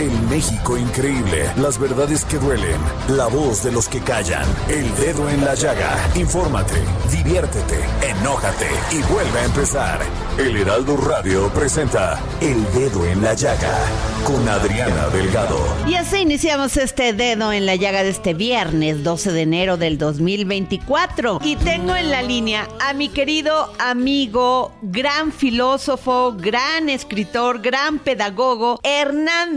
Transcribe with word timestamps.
El 0.00 0.18
México 0.30 0.78
increíble. 0.78 1.52
Las 1.58 1.78
verdades 1.78 2.24
que 2.24 2.38
duelen. 2.38 2.80
La 3.08 3.26
voz 3.26 3.62
de 3.62 3.70
los 3.70 3.86
que 3.86 4.00
callan. 4.00 4.46
El 4.66 4.96
dedo 4.96 5.28
en 5.28 5.44
la 5.44 5.54
llaga. 5.54 5.94
Infórmate, 6.14 6.80
diviértete, 7.12 7.84
enójate 8.00 8.68
y 8.92 9.02
vuelve 9.12 9.40
a 9.40 9.44
empezar. 9.44 10.00
El 10.38 10.56
Heraldo 10.56 10.96
Radio 10.96 11.52
presenta 11.52 12.18
El 12.40 12.64
Dedo 12.72 13.04
en 13.04 13.22
la 13.22 13.34
Llaga 13.34 13.76
con 14.24 14.48
Adriana 14.48 15.08
Delgado. 15.08 15.58
Y 15.86 15.96
así 15.96 16.18
iniciamos 16.18 16.76
este 16.76 17.12
dedo 17.12 17.52
en 17.52 17.66
la 17.66 17.74
llaga 17.74 18.02
de 18.02 18.10
este 18.10 18.32
viernes 18.32 19.02
12 19.02 19.32
de 19.32 19.42
enero 19.42 19.76
del 19.76 19.98
2024. 19.98 21.40
Y 21.44 21.56
tengo 21.56 21.94
en 21.94 22.10
la 22.10 22.22
línea 22.22 22.68
a 22.80 22.94
mi 22.94 23.08
querido 23.08 23.72
amigo, 23.78 24.72
gran 24.82 25.32
filósofo, 25.32 26.34
gran 26.38 26.88
escritor, 26.88 27.60
gran 27.60 27.98
pedagogo, 27.98 28.80
Hernán 28.82 29.56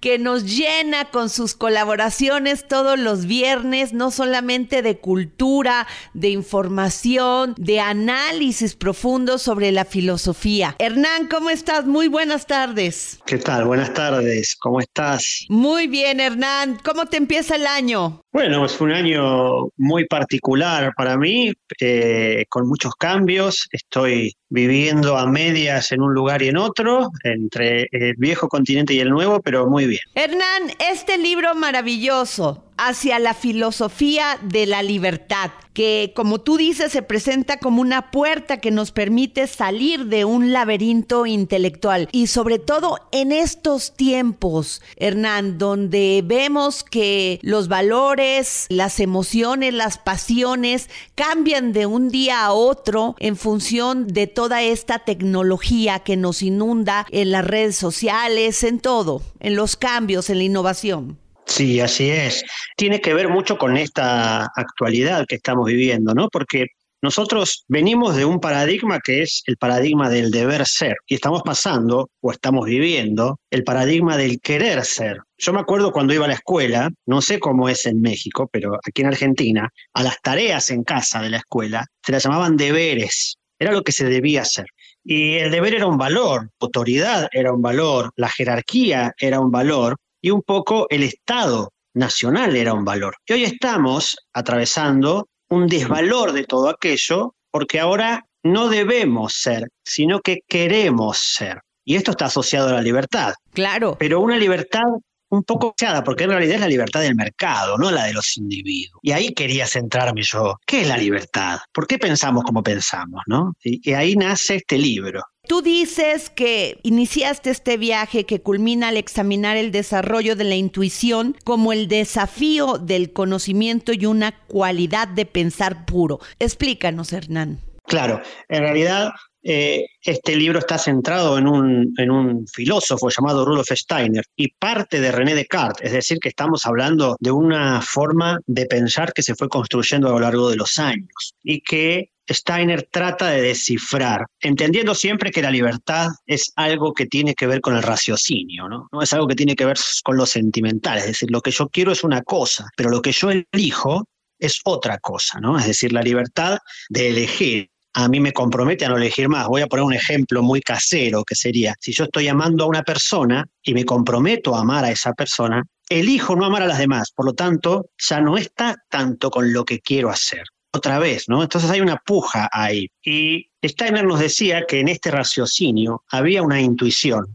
Que 0.00 0.18
nos 0.18 0.44
llena 0.44 1.06
con 1.06 1.28
sus 1.28 1.56
colaboraciones 1.56 2.68
todos 2.68 2.96
los 2.98 3.26
viernes, 3.26 3.92
no 3.92 4.12
solamente 4.12 4.80
de 4.80 4.98
cultura, 4.98 5.88
de 6.14 6.28
información, 6.28 7.54
de 7.58 7.80
análisis 7.80 8.76
profundo 8.76 9.38
sobre 9.38 9.72
la 9.72 9.84
filosofía. 9.84 10.76
Hernán, 10.78 11.26
¿cómo 11.28 11.50
estás? 11.50 11.84
Muy 11.84 12.06
buenas 12.06 12.46
tardes. 12.46 13.18
¿Qué 13.26 13.38
tal? 13.38 13.64
Buenas 13.64 13.92
tardes. 13.92 14.54
¿Cómo 14.54 14.78
estás? 14.80 15.46
Muy 15.48 15.88
bien, 15.88 16.20
Hernán. 16.20 16.78
¿Cómo 16.84 17.06
te 17.06 17.16
empieza 17.16 17.56
el 17.56 17.66
año? 17.66 18.22
Bueno, 18.36 18.66
es 18.66 18.78
un 18.82 18.92
año 18.92 19.68
muy 19.78 20.04
particular 20.04 20.92
para 20.94 21.16
mí, 21.16 21.54
eh, 21.80 22.44
con 22.50 22.68
muchos 22.68 22.94
cambios. 22.94 23.66
Estoy 23.72 24.36
viviendo 24.50 25.16
a 25.16 25.26
medias 25.26 25.90
en 25.90 26.02
un 26.02 26.12
lugar 26.12 26.42
y 26.42 26.48
en 26.48 26.58
otro, 26.58 27.08
entre 27.24 27.88
el 27.90 28.14
viejo 28.18 28.48
continente 28.48 28.92
y 28.92 29.00
el 29.00 29.08
nuevo, 29.08 29.40
pero 29.40 29.55
muy 29.64 29.86
bien. 29.86 30.00
Hernán, 30.14 30.72
este 30.78 31.16
libro 31.16 31.54
maravilloso, 31.54 32.64
hacia 32.78 33.18
la 33.18 33.34
filosofía 33.34 34.38
de 34.42 34.66
la 34.66 34.82
libertad, 34.82 35.50
que 35.72 36.12
como 36.14 36.40
tú 36.40 36.56
dices 36.56 36.92
se 36.92 37.02
presenta 37.02 37.58
como 37.58 37.80
una 37.80 38.10
puerta 38.10 38.58
que 38.58 38.70
nos 38.70 38.92
permite 38.92 39.46
salir 39.46 40.06
de 40.06 40.24
un 40.24 40.52
laberinto 40.52 41.26
intelectual 41.26 42.08
y 42.12 42.26
sobre 42.28 42.58
todo 42.58 42.98
en 43.12 43.32
estos 43.32 43.94
tiempos, 43.94 44.82
Hernán, 44.96 45.58
donde 45.58 46.22
vemos 46.24 46.84
que 46.84 47.38
los 47.42 47.68
valores, 47.68 48.66
las 48.68 49.00
emociones, 49.00 49.74
las 49.74 49.98
pasiones 49.98 50.88
cambian 51.14 51.72
de 51.72 51.86
un 51.86 52.08
día 52.08 52.44
a 52.44 52.52
otro 52.52 53.16
en 53.18 53.36
función 53.36 54.06
de 54.06 54.26
toda 54.26 54.62
esta 54.62 55.00
tecnología 55.00 56.00
que 56.00 56.16
nos 56.16 56.42
inunda 56.42 57.06
en 57.10 57.30
las 57.30 57.44
redes 57.44 57.76
sociales, 57.76 58.62
en 58.62 58.80
todo, 58.80 59.22
en 59.40 59.56
los 59.56 59.76
cambios, 59.76 60.30
en 60.30 60.38
la 60.38 60.44
innovación. 60.44 61.25
Sí, 61.46 61.80
así 61.80 62.10
es. 62.10 62.44
Tiene 62.76 63.00
que 63.00 63.14
ver 63.14 63.28
mucho 63.28 63.56
con 63.56 63.76
esta 63.76 64.46
actualidad 64.56 65.26
que 65.26 65.36
estamos 65.36 65.66
viviendo, 65.66 66.12
¿no? 66.12 66.28
Porque 66.28 66.66
nosotros 67.02 67.64
venimos 67.68 68.16
de 68.16 68.24
un 68.24 68.40
paradigma 68.40 68.98
que 68.98 69.22
es 69.22 69.42
el 69.46 69.56
paradigma 69.56 70.08
del 70.08 70.30
deber 70.30 70.66
ser 70.66 70.96
y 71.06 71.14
estamos 71.14 71.42
pasando 71.44 72.10
o 72.20 72.32
estamos 72.32 72.66
viviendo 72.66 73.38
el 73.50 73.62
paradigma 73.64 74.16
del 74.16 74.40
querer 74.40 74.84
ser. 74.84 75.18
Yo 75.38 75.52
me 75.52 75.60
acuerdo 75.60 75.92
cuando 75.92 76.14
iba 76.14 76.24
a 76.24 76.28
la 76.28 76.34
escuela, 76.34 76.90
no 77.06 77.22
sé 77.22 77.38
cómo 77.38 77.68
es 77.68 77.86
en 77.86 78.00
México, 78.00 78.48
pero 78.50 78.74
aquí 78.84 79.02
en 79.02 79.08
Argentina, 79.08 79.68
a 79.92 80.02
las 80.02 80.20
tareas 80.22 80.70
en 80.70 80.82
casa 80.82 81.20
de 81.20 81.30
la 81.30 81.36
escuela 81.36 81.86
se 82.04 82.12
las 82.12 82.24
llamaban 82.24 82.56
deberes. 82.56 83.36
Era 83.58 83.72
lo 83.72 83.82
que 83.82 83.92
se 83.92 84.06
debía 84.06 84.42
hacer. 84.42 84.66
Y 85.04 85.34
el 85.34 85.52
deber 85.52 85.74
era 85.74 85.86
un 85.86 85.98
valor, 85.98 86.50
autoridad 86.58 87.28
era 87.30 87.52
un 87.52 87.62
valor, 87.62 88.10
la 88.16 88.28
jerarquía 88.28 89.14
era 89.18 89.38
un 89.38 89.52
valor, 89.52 89.96
y 90.20 90.30
un 90.30 90.42
poco 90.42 90.86
el 90.90 91.02
Estado 91.02 91.72
nacional 91.94 92.56
era 92.56 92.74
un 92.74 92.84
valor. 92.84 93.16
Y 93.26 93.32
hoy 93.34 93.44
estamos 93.44 94.16
atravesando 94.32 95.28
un 95.48 95.66
desvalor 95.66 96.32
de 96.32 96.44
todo 96.44 96.68
aquello 96.68 97.34
porque 97.50 97.80
ahora 97.80 98.24
no 98.42 98.68
debemos 98.68 99.34
ser, 99.34 99.68
sino 99.84 100.20
que 100.20 100.40
queremos 100.46 101.18
ser. 101.18 101.60
Y 101.84 101.96
esto 101.96 102.10
está 102.12 102.26
asociado 102.26 102.68
a 102.68 102.72
la 102.72 102.82
libertad. 102.82 103.34
Claro. 103.52 103.96
Pero 103.98 104.20
una 104.20 104.36
libertad 104.36 104.82
un 105.28 105.42
poco 105.42 105.74
echada, 105.76 106.04
porque 106.04 106.24
en 106.24 106.30
realidad 106.30 106.56
es 106.56 106.60
la 106.60 106.68
libertad 106.68 107.00
del 107.00 107.14
mercado, 107.14 107.76
no 107.78 107.90
la 107.90 108.04
de 108.04 108.12
los 108.12 108.36
individuos. 108.36 109.00
Y 109.02 109.12
ahí 109.12 109.32
quería 109.32 109.66
centrarme 109.66 110.22
yo. 110.22 110.56
¿Qué 110.66 110.82
es 110.82 110.88
la 110.88 110.96
libertad? 110.96 111.58
¿Por 111.72 111.86
qué 111.86 111.98
pensamos 111.98 112.44
como 112.44 112.62
pensamos? 112.62 113.22
¿no? 113.26 113.54
Y 113.62 113.92
ahí 113.92 114.14
nace 114.14 114.56
este 114.56 114.78
libro. 114.78 115.22
Tú 115.46 115.62
dices 115.62 116.28
que 116.28 116.80
iniciaste 116.82 117.50
este 117.50 117.76
viaje 117.76 118.24
que 118.24 118.40
culmina 118.40 118.88
al 118.88 118.96
examinar 118.96 119.56
el 119.56 119.70
desarrollo 119.70 120.34
de 120.34 120.42
la 120.42 120.56
intuición 120.56 121.36
como 121.44 121.72
el 121.72 121.86
desafío 121.86 122.78
del 122.78 123.12
conocimiento 123.12 123.92
y 123.92 124.06
una 124.06 124.32
cualidad 124.48 125.06
de 125.06 125.24
pensar 125.24 125.86
puro. 125.86 126.18
Explícanos, 126.40 127.12
Hernán. 127.12 127.60
Claro, 127.86 128.20
en 128.48 128.62
realidad 128.62 129.12
eh, 129.48 129.86
este 130.02 130.34
libro 130.34 130.58
está 130.58 130.76
centrado 130.76 131.38
en 131.38 131.46
un, 131.46 132.46
filósofo 132.52 133.08
llamado 133.10 133.44
Rudolf 133.44 133.70
Steiner 133.70 134.24
y 134.34 134.48
parte 134.48 135.00
de 135.00 135.12
René 135.12 135.36
Descartes, 135.36 135.86
es 135.86 135.92
decir, 135.92 136.18
que 136.20 136.30
estamos 136.30 136.66
hablando 136.66 137.16
de 137.20 137.30
una 137.30 137.80
forma 137.80 138.40
de 138.46 138.66
pensar 138.66 139.12
que 139.12 139.22
se 139.22 139.36
fue 139.36 139.48
construyendo 139.48 140.08
a 140.08 140.12
lo 140.12 140.20
largo 140.20 140.50
de 140.50 140.56
los 140.56 140.78
años 140.78 141.34
y 141.44 141.60
que 141.60 142.10
Steiner 142.28 142.88
trata 142.90 143.30
de 143.30 143.42
descifrar, 143.42 144.26
entendiendo 144.40 144.96
siempre 144.96 145.30
que 145.30 145.42
la 145.42 145.52
libertad 145.52 146.08
es 146.26 146.52
algo 146.56 146.92
que 146.92 147.06
tiene 147.06 147.34
que 147.34 147.46
ver 147.46 147.60
con 147.60 147.76
el 147.76 147.84
raciocinio, 147.84 148.68
¿no? 148.68 148.88
No 148.90 149.00
es 149.00 149.12
algo 149.12 149.28
que 149.28 149.36
tiene 149.36 149.54
que 149.54 149.64
ver 149.64 149.76
con 150.02 150.16
lo 150.16 150.26
sentimental, 150.26 150.98
es 150.98 151.06
decir, 151.06 151.30
lo 151.30 151.40
que 151.40 151.52
yo 151.52 151.68
quiero 151.68 151.92
es 151.92 152.02
una 152.02 152.22
cosa, 152.22 152.68
pero 152.76 152.90
lo 152.90 153.00
que 153.00 153.12
yo 153.12 153.30
elijo 153.30 154.08
es 154.40 154.60
otra 154.64 154.98
cosa, 154.98 155.38
¿no? 155.40 155.56
Es 155.56 155.66
decir, 155.66 155.92
la 155.92 156.02
libertad 156.02 156.58
de 156.88 157.08
elegir 157.10 157.70
a 157.96 158.08
mí 158.08 158.20
me 158.20 158.32
compromete 158.32 158.84
a 158.84 158.90
no 158.90 158.98
elegir 158.98 159.26
más. 159.26 159.48
Voy 159.48 159.62
a 159.62 159.68
poner 159.68 159.84
un 159.84 159.94
ejemplo 159.94 160.42
muy 160.42 160.60
casero 160.60 161.24
que 161.24 161.34
sería, 161.34 161.74
si 161.80 161.92
yo 161.92 162.04
estoy 162.04 162.28
amando 162.28 162.64
a 162.64 162.68
una 162.68 162.82
persona 162.82 163.46
y 163.62 163.72
me 163.72 163.86
comprometo 163.86 164.54
a 164.54 164.60
amar 164.60 164.84
a 164.84 164.90
esa 164.90 165.14
persona, 165.14 165.64
elijo 165.88 166.36
no 166.36 166.44
amar 166.44 166.62
a 166.62 166.66
las 166.66 166.78
demás, 166.78 167.10
por 167.10 167.24
lo 167.24 167.32
tanto, 167.32 167.86
ya 167.96 168.20
no 168.20 168.36
está 168.36 168.76
tanto 168.90 169.30
con 169.30 169.50
lo 169.50 169.64
que 169.64 169.80
quiero 169.80 170.10
hacer 170.10 170.42
otra 170.74 170.98
vez, 170.98 171.24
¿no? 171.26 171.42
Entonces 171.42 171.70
hay 171.70 171.80
una 171.80 171.96
puja 171.96 172.50
ahí. 172.52 172.86
Y 173.02 173.48
Steiner 173.64 174.04
nos 174.04 174.20
decía 174.20 174.66
que 174.68 174.80
en 174.80 174.88
este 174.88 175.10
raciocinio 175.10 176.04
había 176.10 176.42
una 176.42 176.60
intuición, 176.60 177.34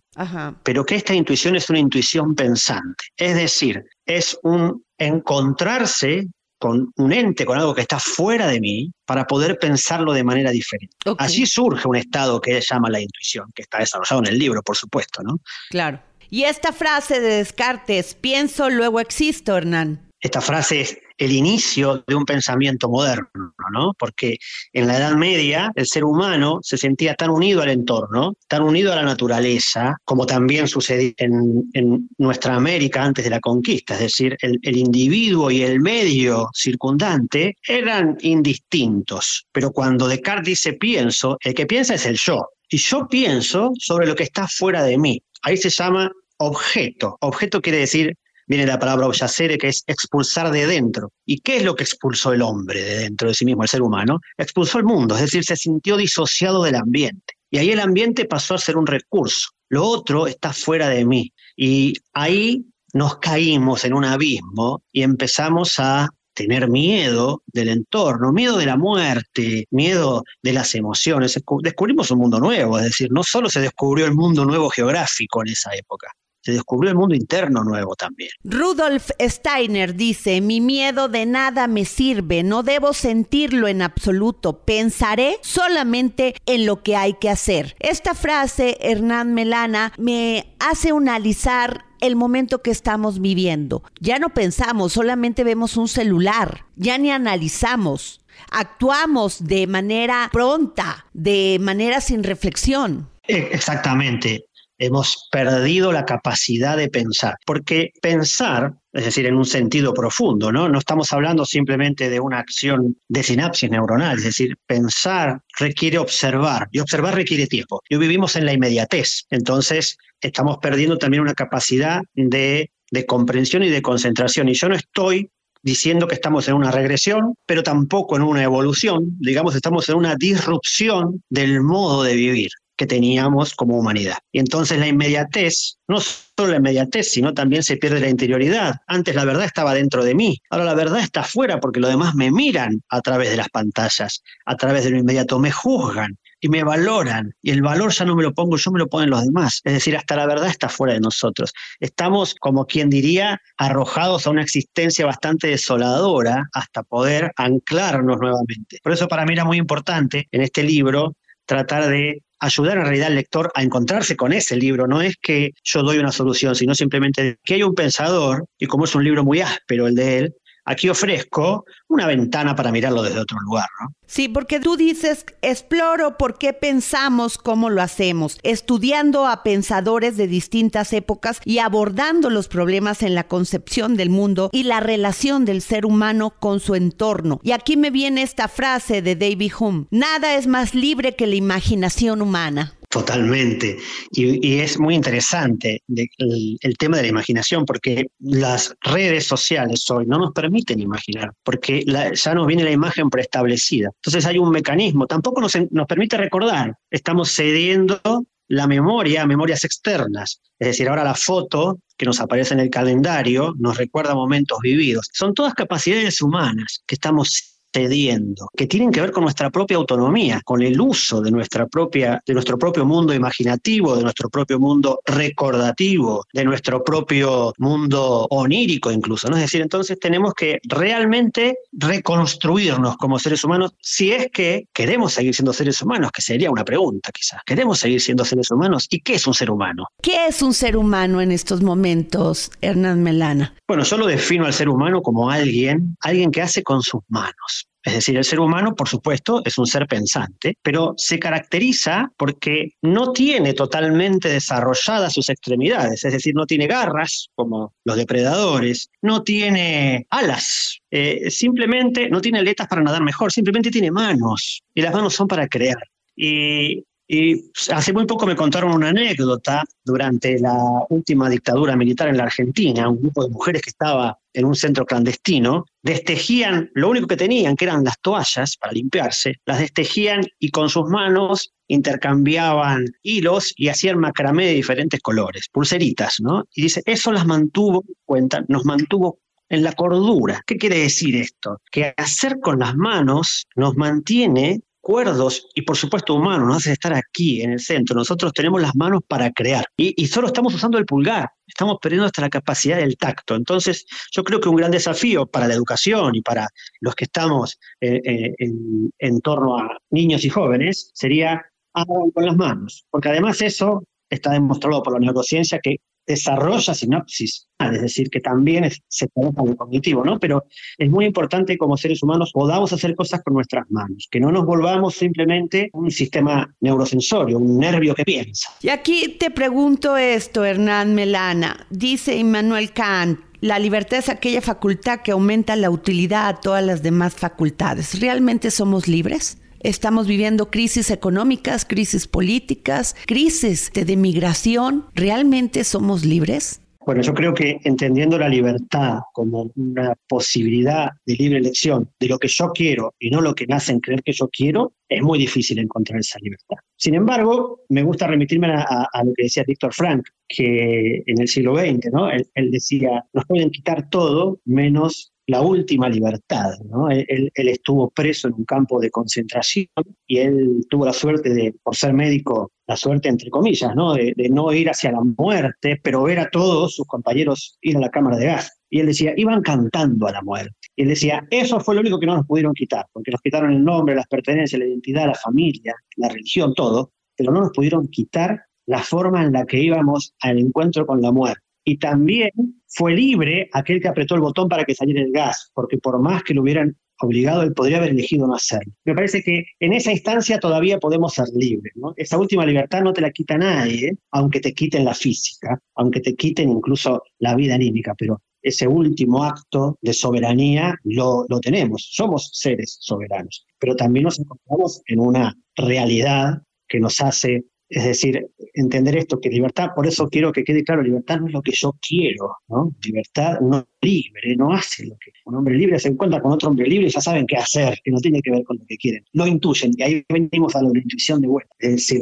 pero 0.61 0.85
que 0.85 0.95
esta 0.95 1.15
intuición 1.15 1.55
es 1.55 1.71
una 1.71 1.79
intuición 1.79 2.35
pensante. 2.35 3.05
Es 3.17 3.33
decir, 3.33 3.83
es 4.05 4.37
un 4.43 4.85
encontrarse 4.99 6.27
con 6.61 6.93
un 6.95 7.11
ente, 7.11 7.43
con 7.43 7.57
algo 7.57 7.73
que 7.73 7.81
está 7.81 7.99
fuera 7.99 8.45
de 8.45 8.59
mí, 8.59 8.93
para 9.05 9.25
poder 9.25 9.57
pensarlo 9.57 10.13
de 10.13 10.23
manera 10.23 10.51
diferente. 10.51 10.95
Así 11.17 11.47
surge 11.47 11.87
un 11.87 11.95
estado 11.95 12.39
que 12.39 12.57
él 12.57 12.63
llama 12.69 12.87
la 12.91 13.01
intuición, 13.01 13.51
que 13.55 13.63
está 13.63 13.79
desarrollado 13.79 14.21
en 14.21 14.27
el 14.27 14.37
libro, 14.37 14.61
por 14.61 14.77
supuesto, 14.77 15.23
¿no? 15.23 15.39
Claro. 15.71 15.99
Y 16.29 16.43
esta 16.43 16.71
frase 16.71 17.19
de 17.19 17.37
Descartes, 17.37 18.13
pienso, 18.13 18.69
luego 18.69 18.99
existo, 18.99 19.57
Hernán. 19.57 20.07
Esta 20.19 20.39
frase 20.39 20.81
es 20.81 20.99
el 21.21 21.33
inicio 21.33 22.03
de 22.07 22.15
un 22.15 22.25
pensamiento 22.25 22.89
moderno, 22.89 23.53
¿no? 23.71 23.93
Porque 23.93 24.37
en 24.73 24.87
la 24.87 24.97
Edad 24.97 25.15
Media 25.15 25.71
el 25.75 25.85
ser 25.85 26.03
humano 26.03 26.57
se 26.63 26.77
sentía 26.77 27.13
tan 27.13 27.29
unido 27.29 27.61
al 27.61 27.69
entorno, 27.69 28.33
tan 28.47 28.63
unido 28.63 28.91
a 28.91 28.95
la 28.95 29.03
naturaleza, 29.03 29.97
como 30.03 30.25
también 30.25 30.67
sucedía 30.67 31.13
en, 31.17 32.09
nuestra 32.17 32.55
América 32.55 33.03
antes 33.03 33.23
de 33.23 33.29
la 33.29 33.39
conquista, 33.39 33.93
es 33.93 33.99
decir, 33.99 34.35
el, 34.41 34.57
el 34.63 34.77
individuo 34.77 35.51
y 35.51 35.61
el 35.61 35.79
medio 35.79 36.49
circundante 36.55 37.55
eran 37.67 38.17
indistintos. 38.21 39.45
Pero 39.51 39.71
cuando 39.71 40.07
Descartes 40.07 40.45
dice 40.45 40.73
pienso, 40.73 41.37
el 41.41 41.53
que 41.53 41.67
piensa 41.67 41.93
es 41.93 42.05
el 42.07 42.17
yo. 42.17 42.47
Y 42.67 42.77
yo 42.77 43.07
pienso 43.07 43.71
sobre 43.77 44.07
lo 44.07 44.15
que 44.15 44.23
está 44.23 44.47
fuera 44.47 44.83
de 44.83 44.97
mí. 44.97 45.21
Ahí 45.43 45.57
se 45.57 45.69
llama 45.69 46.11
objeto. 46.37 47.17
Objeto 47.21 47.61
quiere 47.61 47.79
decir 47.79 48.15
viene 48.51 48.65
la 48.65 48.79
palabra 48.79 49.07
obyacere, 49.07 49.57
que 49.57 49.69
es 49.69 49.83
expulsar 49.87 50.51
de 50.51 50.67
dentro. 50.67 51.13
¿Y 51.25 51.39
qué 51.39 51.55
es 51.55 51.63
lo 51.63 51.73
que 51.73 51.85
expulsó 51.85 52.33
el 52.33 52.41
hombre 52.41 52.83
de 52.83 52.97
dentro 52.97 53.29
de 53.29 53.33
sí 53.33 53.45
mismo, 53.45 53.63
el 53.63 53.69
ser 53.69 53.81
humano? 53.81 54.19
Expulsó 54.37 54.77
el 54.77 54.83
mundo, 54.83 55.15
es 55.15 55.21
decir, 55.21 55.45
se 55.45 55.55
sintió 55.55 55.95
disociado 55.95 56.61
del 56.63 56.75
ambiente. 56.75 57.35
Y 57.49 57.59
ahí 57.59 57.69
el 57.69 57.79
ambiente 57.79 58.25
pasó 58.25 58.55
a 58.55 58.57
ser 58.57 58.75
un 58.75 58.87
recurso. 58.87 59.51
Lo 59.69 59.85
otro 59.85 60.27
está 60.27 60.51
fuera 60.51 60.89
de 60.89 61.05
mí. 61.05 61.31
Y 61.55 61.93
ahí 62.13 62.65
nos 62.93 63.19
caímos 63.19 63.85
en 63.85 63.93
un 63.93 64.03
abismo 64.03 64.83
y 64.91 65.03
empezamos 65.03 65.79
a 65.79 66.09
tener 66.33 66.67
miedo 66.69 67.43
del 67.45 67.69
entorno, 67.69 68.33
miedo 68.33 68.57
de 68.57 68.65
la 68.65 68.75
muerte, 68.75 69.65
miedo 69.71 70.23
de 70.43 70.51
las 70.51 70.75
emociones. 70.75 71.39
Descubrimos 71.61 72.11
un 72.11 72.19
mundo 72.19 72.39
nuevo, 72.41 72.77
es 72.79 72.83
decir, 72.83 73.11
no 73.11 73.23
solo 73.23 73.49
se 73.49 73.61
descubrió 73.61 74.05
el 74.05 74.13
mundo 74.13 74.43
nuevo 74.43 74.69
geográfico 74.69 75.41
en 75.41 75.53
esa 75.53 75.73
época, 75.73 76.11
se 76.41 76.53
descubrió 76.53 76.91
el 76.91 76.97
mundo 76.97 77.15
interno 77.15 77.63
nuevo 77.63 77.95
también. 77.95 78.31
Rudolf 78.43 79.11
Steiner 79.19 79.95
dice, 79.95 80.41
mi 80.41 80.59
miedo 80.59 81.07
de 81.07 81.25
nada 81.25 81.67
me 81.67 81.85
sirve, 81.85 82.43
no 82.43 82.63
debo 82.63 82.93
sentirlo 82.93 83.67
en 83.67 83.81
absoluto, 83.81 84.61
pensaré 84.65 85.37
solamente 85.41 86.35
en 86.45 86.65
lo 86.65 86.83
que 86.83 86.95
hay 86.95 87.13
que 87.13 87.29
hacer. 87.29 87.75
Esta 87.79 88.15
frase, 88.15 88.77
Hernán 88.81 89.33
Melana, 89.33 89.93
me 89.97 90.55
hace 90.59 90.89
analizar 90.89 91.85
el 91.99 92.15
momento 92.15 92.61
que 92.63 92.71
estamos 92.71 93.21
viviendo. 93.21 93.83
Ya 93.99 94.17
no 94.17 94.29
pensamos, 94.29 94.93
solamente 94.93 95.43
vemos 95.43 95.77
un 95.77 95.87
celular, 95.87 96.65
ya 96.75 96.97
ni 96.97 97.11
analizamos. 97.11 98.21
Actuamos 98.49 99.45
de 99.45 99.67
manera 99.67 100.29
pronta, 100.33 101.05
de 101.13 101.57
manera 101.61 102.01
sin 102.01 102.23
reflexión. 102.23 103.09
E, 103.27 103.49
exactamente 103.51 104.45
hemos 104.81 105.27
perdido 105.31 105.91
la 105.91 106.05
capacidad 106.05 106.75
de 106.75 106.89
pensar, 106.89 107.35
porque 107.45 107.91
pensar, 108.01 108.73
es 108.91 109.05
decir, 109.05 109.27
en 109.27 109.35
un 109.35 109.45
sentido 109.45 109.93
profundo, 109.93 110.51
¿no? 110.51 110.67
No 110.67 110.79
estamos 110.79 111.13
hablando 111.13 111.45
simplemente 111.45 112.09
de 112.09 112.19
una 112.19 112.39
acción 112.39 112.97
de 113.07 113.21
sinapsis 113.21 113.69
neuronal, 113.69 114.17
es 114.17 114.23
decir, 114.23 114.55
pensar 114.65 115.39
requiere 115.59 115.99
observar 115.99 116.67
y 116.71 116.79
observar 116.79 117.13
requiere 117.13 117.45
tiempo. 117.45 117.81
Y 117.89 117.97
vivimos 117.97 118.35
en 118.35 118.47
la 118.47 118.53
inmediatez, 118.53 119.25
entonces 119.29 119.97
estamos 120.19 120.57
perdiendo 120.57 120.97
también 120.97 121.21
una 121.21 121.35
capacidad 121.35 122.01
de, 122.15 122.71
de 122.89 123.05
comprensión 123.05 123.61
y 123.63 123.69
de 123.69 123.83
concentración. 123.83 124.49
Y 124.49 124.55
yo 124.55 124.67
no 124.67 124.75
estoy 124.75 125.29
diciendo 125.61 126.07
que 126.07 126.15
estamos 126.15 126.47
en 126.47 126.55
una 126.55 126.71
regresión, 126.71 127.35
pero 127.45 127.61
tampoco 127.61 128.15
en 128.15 128.23
una 128.23 128.41
evolución, 128.41 129.15
digamos, 129.19 129.55
estamos 129.55 129.87
en 129.89 129.95
una 129.97 130.15
disrupción 130.15 131.21
del 131.29 131.61
modo 131.61 132.01
de 132.01 132.15
vivir 132.15 132.49
que 132.81 132.87
teníamos 132.87 133.53
como 133.53 133.77
humanidad. 133.77 134.17
Y 134.31 134.39
entonces 134.39 134.79
la 134.79 134.87
inmediatez, 134.87 135.77
no 135.87 135.99
solo 135.99 136.49
la 136.49 136.57
inmediatez, 136.57 137.11
sino 137.11 137.31
también 137.31 137.61
se 137.61 137.77
pierde 137.77 137.99
la 137.99 138.09
interioridad. 138.09 138.77
Antes 138.87 139.13
la 139.13 139.23
verdad 139.23 139.45
estaba 139.45 139.75
dentro 139.75 140.03
de 140.03 140.15
mí, 140.15 140.41
ahora 140.49 140.65
la 140.65 140.73
verdad 140.73 141.01
está 141.01 141.19
afuera 141.19 141.59
porque 141.59 141.79
los 141.79 141.91
demás 141.91 142.15
me 142.15 142.31
miran 142.31 142.81
a 142.89 143.01
través 143.01 143.29
de 143.29 143.37
las 143.37 143.49
pantallas, 143.49 144.23
a 144.47 144.55
través 144.55 144.83
de 144.83 144.89
lo 144.89 144.97
inmediato, 144.97 145.37
me 145.37 145.51
juzgan 145.51 146.17
y 146.39 146.49
me 146.49 146.63
valoran. 146.63 147.35
Y 147.43 147.51
el 147.51 147.61
valor 147.61 147.91
ya 147.91 148.03
no 148.03 148.15
me 148.15 148.23
lo 148.23 148.33
pongo 148.33 148.57
yo, 148.57 148.71
me 148.71 148.79
lo 148.79 148.87
ponen 148.87 149.11
los 149.11 149.23
demás. 149.25 149.61
Es 149.63 149.73
decir, 149.73 149.95
hasta 149.95 150.15
la 150.15 150.25
verdad 150.25 150.47
está 150.47 150.67
fuera 150.67 150.95
de 150.95 151.01
nosotros. 151.01 151.53
Estamos, 151.79 152.33
como 152.33 152.65
quien 152.65 152.89
diría, 152.89 153.39
arrojados 153.57 154.25
a 154.25 154.31
una 154.31 154.41
existencia 154.41 155.05
bastante 155.05 155.49
desoladora 155.49 156.49
hasta 156.51 156.81
poder 156.81 157.31
anclarnos 157.35 158.17
nuevamente. 158.19 158.79
Por 158.81 158.91
eso 158.91 159.07
para 159.07 159.23
mí 159.27 159.33
era 159.33 159.45
muy 159.45 159.57
importante 159.57 160.27
en 160.31 160.41
este 160.41 160.63
libro 160.63 161.15
tratar 161.45 161.87
de 161.87 162.23
ayudar 162.41 162.77
en 162.77 162.83
realidad 162.85 163.07
al 163.07 163.15
lector 163.15 163.51
a 163.55 163.63
encontrarse 163.63 164.17
con 164.17 164.33
ese 164.33 164.57
libro. 164.57 164.87
No 164.87 165.01
es 165.01 165.15
que 165.21 165.51
yo 165.63 165.83
doy 165.83 165.99
una 165.99 166.11
solución, 166.11 166.55
sino 166.55 166.75
simplemente 166.75 167.37
que 167.43 167.53
hay 167.53 167.63
un 167.63 167.75
pensador, 167.75 168.45
y 168.57 168.65
como 168.65 168.85
es 168.85 168.95
un 168.95 169.03
libro 169.03 169.23
muy 169.23 169.39
áspero 169.41 169.87
el 169.87 169.95
de 169.95 170.17
él, 170.17 170.33
aquí 170.65 170.89
ofrezco 170.89 171.65
una 171.87 172.07
ventana 172.07 172.55
para 172.55 172.71
mirarlo 172.71 173.03
desde 173.03 173.19
otro 173.19 173.39
lugar, 173.39 173.67
¿no? 173.81 173.93
Sí, 174.07 174.27
porque 174.27 174.59
tú 174.59 174.75
dices, 174.75 175.25
exploro 175.41 176.17
por 176.17 176.37
qué 176.37 176.51
pensamos 176.51 177.37
como 177.37 177.69
lo 177.69 177.81
hacemos, 177.81 178.39
estudiando 178.43 179.25
a 179.25 179.41
pensadores 179.41 180.17
de 180.17 180.27
distintas 180.27 180.91
épocas 180.91 181.39
y 181.45 181.59
abordando 181.59 182.29
los 182.29 182.49
problemas 182.49 183.03
en 183.03 183.15
la 183.15 183.27
concepción 183.29 183.95
del 183.95 184.09
mundo 184.09 184.49
y 184.51 184.63
la 184.63 184.81
relación 184.81 185.45
del 185.45 185.61
ser 185.61 185.85
humano 185.85 186.33
con 186.39 186.59
su 186.59 186.75
entorno. 186.75 187.39
Y 187.41 187.51
aquí 187.53 187.77
me 187.77 187.89
viene 187.89 188.21
esta 188.21 188.49
frase 188.49 189.01
de 189.01 189.15
David 189.15 189.53
Hume, 189.57 189.85
nada 189.91 190.35
es 190.35 190.45
más 190.45 190.75
libre 190.75 191.15
que 191.15 191.27
la 191.27 191.35
imaginación 191.35 192.21
humana. 192.21 192.73
Totalmente. 192.91 193.77
Y, 194.11 194.59
es 194.59 194.77
muy 194.77 194.95
interesante 194.95 195.81
el, 195.87 196.77
tema 196.77 196.97
de 196.97 197.03
la 197.03 197.07
imaginación, 197.07 197.65
porque 197.65 198.07
las 198.19 198.75
redes 198.81 199.25
sociales 199.25 199.89
hoy 199.89 200.05
no 200.05 200.17
nos 200.17 200.33
permiten 200.33 200.81
imaginar, 200.81 201.31
porque 201.41 201.85
ya 201.85 202.35
nos 202.35 202.47
viene 202.47 202.65
la 202.65 202.71
imagen 202.71 203.09
preestablecida. 203.09 203.91
Entonces 203.95 204.25
hay 204.25 204.37
un 204.39 204.51
mecanismo, 204.51 205.07
tampoco 205.07 205.39
nos, 205.39 205.57
nos 205.71 205.87
permite 205.87 206.17
recordar, 206.17 206.75
estamos 206.89 207.31
cediendo 207.31 208.01
la 208.49 208.67
memoria 208.67 209.21
a 209.21 209.25
memorias 209.25 209.63
externas. 209.63 210.41
Es 210.59 210.67
decir, 210.67 210.89
ahora 210.89 211.05
la 211.05 211.15
foto 211.15 211.79
que 211.97 212.05
nos 212.05 212.19
aparece 212.19 212.53
en 212.53 212.59
el 212.59 212.69
calendario 212.69 213.53
nos 213.57 213.77
recuerda 213.77 214.15
momentos 214.15 214.59
vividos. 214.61 215.07
Son 215.13 215.33
todas 215.33 215.53
capacidades 215.53 216.21
humanas 216.21 216.83
que 216.85 216.95
estamos 216.95 217.50
cediendo, 217.73 218.49
que 218.55 218.67
tienen 218.67 218.91
que 218.91 219.01
ver 219.01 219.11
con 219.11 219.23
nuestra 219.23 219.49
propia 219.49 219.77
autonomía, 219.77 220.41
con 220.43 220.61
el 220.61 220.79
uso 220.79 221.21
de, 221.21 221.31
nuestra 221.31 221.67
propia, 221.67 222.21
de 222.25 222.33
nuestro 222.33 222.57
propio 222.57 222.85
mundo 222.85 223.13
imaginativo, 223.13 223.95
de 223.95 224.03
nuestro 224.03 224.29
propio 224.29 224.59
mundo 224.59 224.99
recordativo, 225.05 226.25
de 226.33 226.43
nuestro 226.43 226.83
propio 226.83 227.53
mundo 227.57 228.27
onírico 228.29 228.91
incluso. 228.91 229.29
¿no? 229.29 229.35
Es 229.37 229.43
decir, 229.43 229.61
entonces 229.61 229.99
tenemos 229.99 230.33
que 230.33 230.59
realmente 230.63 231.57
reconstruirnos 231.71 232.97
como 232.97 233.19
seres 233.19 233.43
humanos 233.43 233.73
si 233.81 234.11
es 234.11 234.29
que 234.31 234.67
queremos 234.73 235.13
seguir 235.13 235.33
siendo 235.33 235.53
seres 235.53 235.81
humanos, 235.81 236.11
que 236.11 236.21
sería 236.21 236.51
una 236.51 236.65
pregunta 236.65 237.11
quizás. 237.11 237.41
¿Queremos 237.45 237.79
seguir 237.79 238.01
siendo 238.01 238.25
seres 238.25 238.51
humanos? 238.51 238.87
¿Y 238.89 238.99
qué 239.01 239.15
es 239.15 239.27
un 239.27 239.33
ser 239.33 239.51
humano? 239.51 239.87
¿Qué 240.01 240.27
es 240.27 240.41
un 240.41 240.53
ser 240.53 240.77
humano 240.77 241.21
en 241.21 241.31
estos 241.31 241.61
momentos, 241.61 242.51
Hernán 242.61 243.03
Melana? 243.03 243.53
Bueno, 243.67 243.83
yo 243.83 243.97
lo 243.97 244.07
defino 244.07 244.45
al 244.45 244.53
ser 244.53 244.69
humano 244.69 245.01
como 245.01 245.29
alguien, 245.29 245.95
alguien 246.01 246.31
que 246.31 246.41
hace 246.41 246.63
con 246.63 246.81
sus 246.81 247.01
manos. 247.07 247.60
Es 247.83 247.93
decir, 247.93 248.17
el 248.17 248.23
ser 248.23 248.39
humano, 248.39 248.75
por 248.75 248.87
supuesto, 248.87 249.41
es 249.43 249.57
un 249.57 249.65
ser 249.65 249.87
pensante, 249.87 250.57
pero 250.61 250.93
se 250.97 251.17
caracteriza 251.17 252.11
porque 252.15 252.73
no 252.81 253.11
tiene 253.11 253.53
totalmente 253.53 254.29
desarrolladas 254.29 255.13
sus 255.13 255.29
extremidades, 255.29 256.03
es 256.05 256.13
decir, 256.13 256.35
no 256.35 256.45
tiene 256.45 256.67
garras 256.67 257.29
como 257.33 257.73
los 257.83 257.95
depredadores, 257.95 258.89
no 259.01 259.23
tiene 259.23 260.05
alas, 260.11 260.79
eh, 260.91 261.31
simplemente 261.31 262.09
no 262.09 262.21
tiene 262.21 262.39
aletas 262.39 262.67
para 262.67 262.83
nadar 262.83 263.03
mejor, 263.03 263.31
simplemente 263.31 263.71
tiene 263.71 263.89
manos 263.89 264.61
y 264.75 264.81
las 264.81 264.93
manos 264.93 265.15
son 265.15 265.27
para 265.27 265.47
crear. 265.47 265.81
Y 266.15 266.83
y 267.13 267.51
hace 267.73 267.91
muy 267.91 268.05
poco 268.05 268.25
me 268.25 268.37
contaron 268.37 268.71
una 268.71 268.87
anécdota 268.87 269.65
durante 269.83 270.39
la 270.39 270.55
última 270.87 271.27
dictadura 271.27 271.75
militar 271.75 272.07
en 272.07 272.15
la 272.15 272.23
Argentina, 272.23 272.87
un 272.87 273.01
grupo 273.01 273.25
de 273.25 273.31
mujeres 273.31 273.61
que 273.63 273.71
estaba 273.71 274.17
en 274.31 274.45
un 274.45 274.55
centro 274.55 274.85
clandestino, 274.85 275.65
destejían, 275.83 276.69
lo 276.73 276.89
único 276.89 277.07
que 277.07 277.17
tenían, 277.17 277.55
que 277.55 277.65
eran 277.65 277.83
las 277.83 277.99
toallas 278.01 278.57
para 278.57 278.73
limpiarse, 278.73 279.35
las 279.45 279.59
destejían 279.59 280.25
y 280.39 280.49
con 280.49 280.69
sus 280.69 280.89
manos 280.89 281.53
intercambiaban 281.67 282.85
hilos 283.01 283.53
y 283.55 283.69
hacían 283.69 283.97
macramé 283.97 284.47
de 284.47 284.53
diferentes 284.53 284.99
colores, 284.99 285.47
pulseritas, 285.51 286.17
¿no? 286.19 286.43
Y 286.53 286.63
dice, 286.63 286.81
eso 286.85 287.11
las 287.11 287.25
mantuvo, 287.25 287.83
cuentan, 288.05 288.45
nos 288.49 288.65
mantuvo 288.65 289.19
en 289.49 289.63
la 289.63 289.73
cordura. 289.73 290.41
¿Qué 290.45 290.57
quiere 290.57 290.79
decir 290.79 291.15
esto? 291.15 291.57
Que 291.71 291.93
hacer 291.97 292.39
con 292.41 292.59
las 292.59 292.75
manos 292.75 293.47
nos 293.55 293.75
mantiene 293.75 294.61
cuerdos 294.81 295.47
y 295.53 295.61
por 295.61 295.77
supuesto 295.77 296.15
humanos, 296.15 296.47
nos 296.47 296.57
hace 296.57 296.73
estar 296.73 296.93
aquí 296.93 297.41
en 297.41 297.51
el 297.51 297.59
centro. 297.59 297.95
Nosotros 297.95 298.33
tenemos 298.33 298.61
las 298.61 298.75
manos 298.75 299.01
para 299.07 299.31
crear 299.31 299.65
y, 299.77 300.05
solo 300.07 300.27
estamos 300.27 300.53
usando 300.53 300.77
el 300.77 300.85
pulgar, 300.85 301.29
estamos 301.47 301.77
perdiendo 301.81 302.07
hasta 302.07 302.21
la 302.21 302.29
capacidad 302.29 302.77
del 302.77 302.97
tacto. 302.97 303.35
Entonces, 303.35 303.85
yo 304.11 304.23
creo 304.23 304.39
que 304.39 304.49
un 304.49 304.55
gran 304.55 304.71
desafío 304.71 305.25
para 305.27 305.47
la 305.47 305.53
educación 305.53 306.15
y 306.15 306.21
para 306.21 306.47
los 306.79 306.95
que 306.95 307.05
estamos 307.05 307.59
eh, 307.79 308.01
eh, 308.03 308.33
en, 308.39 308.91
en, 308.97 309.21
torno 309.21 309.57
a 309.57 309.77
niños 309.91 310.25
y 310.25 310.29
jóvenes 310.29 310.91
sería 310.93 311.41
hagan 311.73 312.11
con 312.11 312.25
las 312.25 312.35
manos, 312.35 312.85
porque 312.89 313.09
además 313.09 313.41
eso 313.41 313.83
está 314.09 314.31
demostrado 314.31 314.83
por 314.83 314.93
la 314.93 314.99
neurociencia 314.99 315.59
que 315.59 315.77
desarrolla 316.11 316.73
sinapsis, 316.73 317.47
es 317.59 317.81
decir, 317.81 318.09
que 318.09 318.19
también 318.19 318.69
se 318.87 319.07
trabaja 319.07 319.41
en 319.45 319.55
cognitivo, 319.55 320.03
¿no? 320.03 320.19
Pero 320.19 320.45
es 320.77 320.89
muy 320.89 321.05
importante 321.05 321.57
como 321.57 321.77
seres 321.77 322.01
humanos 322.03 322.31
podamos 322.33 322.71
hacer 322.73 322.95
cosas 322.95 323.21
con 323.23 323.33
nuestras 323.33 323.69
manos, 323.69 324.07
que 324.09 324.19
no 324.19 324.31
nos 324.31 324.45
volvamos 324.45 324.95
simplemente 324.95 325.69
un 325.73 325.91
sistema 325.91 326.53
neurosensorio, 326.59 327.37
un 327.37 327.57
nervio 327.57 327.95
que 327.95 328.03
piensa. 328.03 328.49
Y 328.61 328.69
aquí 328.69 329.17
te 329.19 329.31
pregunto 329.31 329.97
esto, 329.97 330.45
Hernán 330.45 330.95
Melana. 330.95 331.65
Dice 331.69 332.15
Immanuel 332.15 332.71
Kant, 332.71 333.19
la 333.41 333.57
libertad 333.57 333.99
es 333.99 334.09
aquella 334.09 334.41
facultad 334.41 335.01
que 335.01 335.11
aumenta 335.11 335.55
la 335.55 335.71
utilidad 335.71 336.27
a 336.27 336.39
todas 336.39 336.63
las 336.63 336.83
demás 336.83 337.15
facultades. 337.15 337.99
¿Realmente 337.99 338.51
somos 338.51 338.87
libres? 338.87 339.40
Estamos 339.63 340.07
viviendo 340.07 340.49
crisis 340.49 340.89
económicas, 340.89 341.65
crisis 341.65 342.07
políticas, 342.07 342.95
crisis 343.05 343.71
de 343.73 343.95
migración. 343.95 344.85
¿Realmente 344.95 345.63
somos 345.63 346.03
libres? 346.03 346.61
Bueno, 346.83 347.03
yo 347.03 347.13
creo 347.13 347.31
que 347.35 347.59
entendiendo 347.63 348.17
la 348.17 348.27
libertad 348.27 349.01
como 349.13 349.51
una 349.55 349.93
posibilidad 350.07 350.89
de 351.05 351.13
libre 351.13 351.37
elección 351.37 351.87
de 351.99 352.07
lo 352.07 352.17
que 352.17 352.27
yo 352.27 352.49
quiero 352.55 352.95
y 352.97 353.11
no 353.11 353.21
lo 353.21 353.35
que 353.35 353.45
me 353.45 353.53
hacen 353.53 353.79
creer 353.79 354.01
que 354.01 354.13
yo 354.13 354.27
quiero, 354.29 354.73
es 354.89 355.03
muy 355.03 355.19
difícil 355.19 355.59
encontrar 355.59 355.99
esa 355.99 356.17
libertad. 356.19 356.57
Sin 356.75 356.95
embargo, 356.95 357.59
me 357.69 357.83
gusta 357.83 358.07
remitirme 358.07 358.47
a, 358.47 359.03
lo 359.05 359.13
que 359.13 359.23
decía 359.23 359.43
Víctor 359.45 359.75
Frank, 359.75 360.07
que 360.27 361.03
en 361.05 361.21
el 361.21 361.27
siglo 361.27 361.55
XX, 361.55 361.91
¿no? 361.93 362.09
él, 362.09 362.51
decía, 362.51 363.05
nos 363.13 363.25
pueden 363.25 363.51
quitar 363.51 363.87
todo 363.91 364.39
menos 364.45 365.10
la 365.31 365.41
última 365.41 365.87
libertad. 365.87 366.51
¿no? 366.69 366.89
Él, 366.89 367.31
estuvo 367.35 367.89
preso 367.89 368.27
en 368.27 368.33
un 368.33 368.43
campo 368.43 368.79
de 368.81 368.91
concentración 368.91 369.67
y 370.05 370.17
él 370.17 370.65
tuvo 370.69 370.85
la 370.85 370.93
suerte 370.93 371.33
de, 371.33 371.55
por 371.63 371.75
ser 371.75 371.93
médico, 371.93 372.51
la 372.67 372.75
suerte 372.75 373.07
entre 373.07 373.29
comillas, 373.29 373.73
¿no? 373.73 373.93
De, 373.93 374.13
no 374.29 374.51
ir 374.51 374.69
hacia 374.69 374.91
la 374.91 375.01
muerte, 375.17 375.79
pero 375.81 376.03
ver 376.03 376.19
a 376.19 376.29
todos 376.29 376.75
sus 376.75 376.85
compañeros 376.85 377.57
ir 377.61 377.77
a 377.77 377.79
la 377.79 377.89
cámara 377.89 378.17
de 378.17 378.25
gas. 378.25 378.59
Y 378.69 378.81
él 378.81 378.87
decía, 378.87 379.13
iban 379.15 379.41
cantando 379.41 380.07
a 380.07 380.11
la 380.11 380.21
muerte. 380.21 380.53
Y 380.75 380.83
él 380.83 380.89
decía, 380.89 381.25
eso 381.31 381.59
fue 381.61 381.75
lo 381.75 381.81
único 381.81 381.99
que 381.99 382.07
no 382.07 382.17
nos 382.17 382.25
pudieron 382.25 382.53
quitar, 382.53 382.85
porque 382.91 383.11
nos 383.11 383.21
quitaron 383.21 383.53
el 383.53 383.63
nombre, 383.63 383.95
las 383.95 384.07
pertenencias, 384.07 384.59
la 384.59 384.67
identidad, 384.67 385.07
la 385.07 385.15
familia, 385.15 385.73
la 385.95 386.09
religión, 386.09 386.53
todo, 386.53 386.91
pero 387.15 387.31
no 387.31 387.39
nos 387.39 387.51
pudieron 387.51 387.87
quitar 387.87 388.41
la 388.65 388.79
forma 388.79 389.23
en 389.23 389.31
la 389.31 389.45
que 389.45 389.59
íbamos 389.59 390.13
al 390.21 390.39
encuentro 390.39 390.85
con 390.85 391.01
la 391.01 391.11
muerte. 391.11 391.41
Y 391.63 391.77
también 391.77 392.31
fue 392.67 392.93
libre 392.93 393.49
aquel 393.53 393.81
que 393.81 393.87
apretó 393.87 394.15
el 394.15 394.21
botón 394.21 394.49
para 394.49 394.63
que 394.63 394.75
saliera 394.75 395.01
el 395.01 395.11
gas, 395.11 395.51
porque 395.53 395.77
por 395.77 395.99
más 395.99 396.23
que 396.23 396.33
lo 396.33 396.41
hubieran 396.41 396.75
obligado, 397.01 397.41
él 397.41 397.53
podría 397.53 397.77
haber 397.77 397.91
elegido 397.91 398.27
no 398.27 398.35
hacerlo. 398.35 398.71
Me 398.85 398.93
parece 398.93 399.23
que 399.23 399.45
en 399.59 399.73
esa 399.73 399.91
instancia 399.91 400.39
todavía 400.39 400.79
podemos 400.79 401.13
ser 401.13 401.25
libres. 401.35 401.73
Esa 401.95 402.17
última 402.17 402.45
libertad 402.45 402.81
no 402.81 402.93
te 402.93 403.01
la 403.01 403.11
quita 403.11 403.37
nadie, 403.37 403.97
aunque 404.11 404.39
te 404.39 404.53
quiten 404.53 404.85
la 404.85 404.93
física, 404.93 405.59
aunque 405.75 405.99
te 405.99 406.15
quiten 406.15 406.49
incluso 406.49 407.03
la 407.19 407.35
vida 407.35 407.55
anímica, 407.55 407.95
pero 407.97 408.21
ese 408.41 408.67
último 408.67 409.23
acto 409.23 409.77
de 409.81 409.93
soberanía 409.93 410.75
lo, 410.83 411.25
lo 411.29 411.39
tenemos. 411.39 411.89
Somos 411.91 412.29
seres 412.33 412.77
soberanos, 412.79 413.45
pero 413.59 413.75
también 413.75 414.03
nos 414.03 414.19
encontramos 414.19 414.81
en 414.87 414.99
una 414.99 415.35
realidad 415.55 416.41
que 416.67 416.79
nos 416.79 417.01
hace 417.01 417.45
es 417.71 417.85
decir, 417.85 418.27
entender 418.53 418.97
esto, 418.97 419.21
que 419.21 419.29
libertad, 419.29 419.69
por 419.73 419.87
eso 419.87 420.09
quiero 420.09 420.33
que 420.33 420.43
quede 420.43 420.61
claro, 420.61 420.83
libertad 420.83 421.21
no 421.21 421.27
es 421.27 421.33
lo 421.33 421.41
que 421.41 421.53
yo 421.53 421.73
quiero, 421.81 422.35
¿no? 422.49 422.75
Libertad, 422.83 423.37
un 423.39 423.63
libre 423.79 424.35
no 424.35 424.51
hace 424.51 424.87
lo 424.87 424.97
que... 424.97 425.11
Un 425.23 425.35
hombre 425.35 425.55
libre 425.55 425.79
se 425.79 425.87
encuentra 425.87 426.21
con 426.21 426.33
otro 426.33 426.49
hombre 426.49 426.67
libre 426.67 426.87
y 426.87 426.89
ya 426.89 426.99
saben 426.99 427.25
qué 427.25 427.37
hacer, 427.37 427.79
que 427.81 427.91
no 427.91 427.99
tiene 427.99 428.21
que 428.21 428.29
ver 428.29 428.43
con 428.43 428.57
lo 428.57 428.65
que 428.67 428.75
quieren. 428.75 429.05
Lo 429.13 429.25
intuyen, 429.25 429.71
y 429.77 429.83
ahí 429.83 430.05
venimos 430.09 430.53
a 430.57 430.61
la 430.61 430.67
intuición 430.67 431.21
de 431.21 431.29
vuelta. 431.29 431.55
Es 431.59 431.71
decir, 431.71 432.01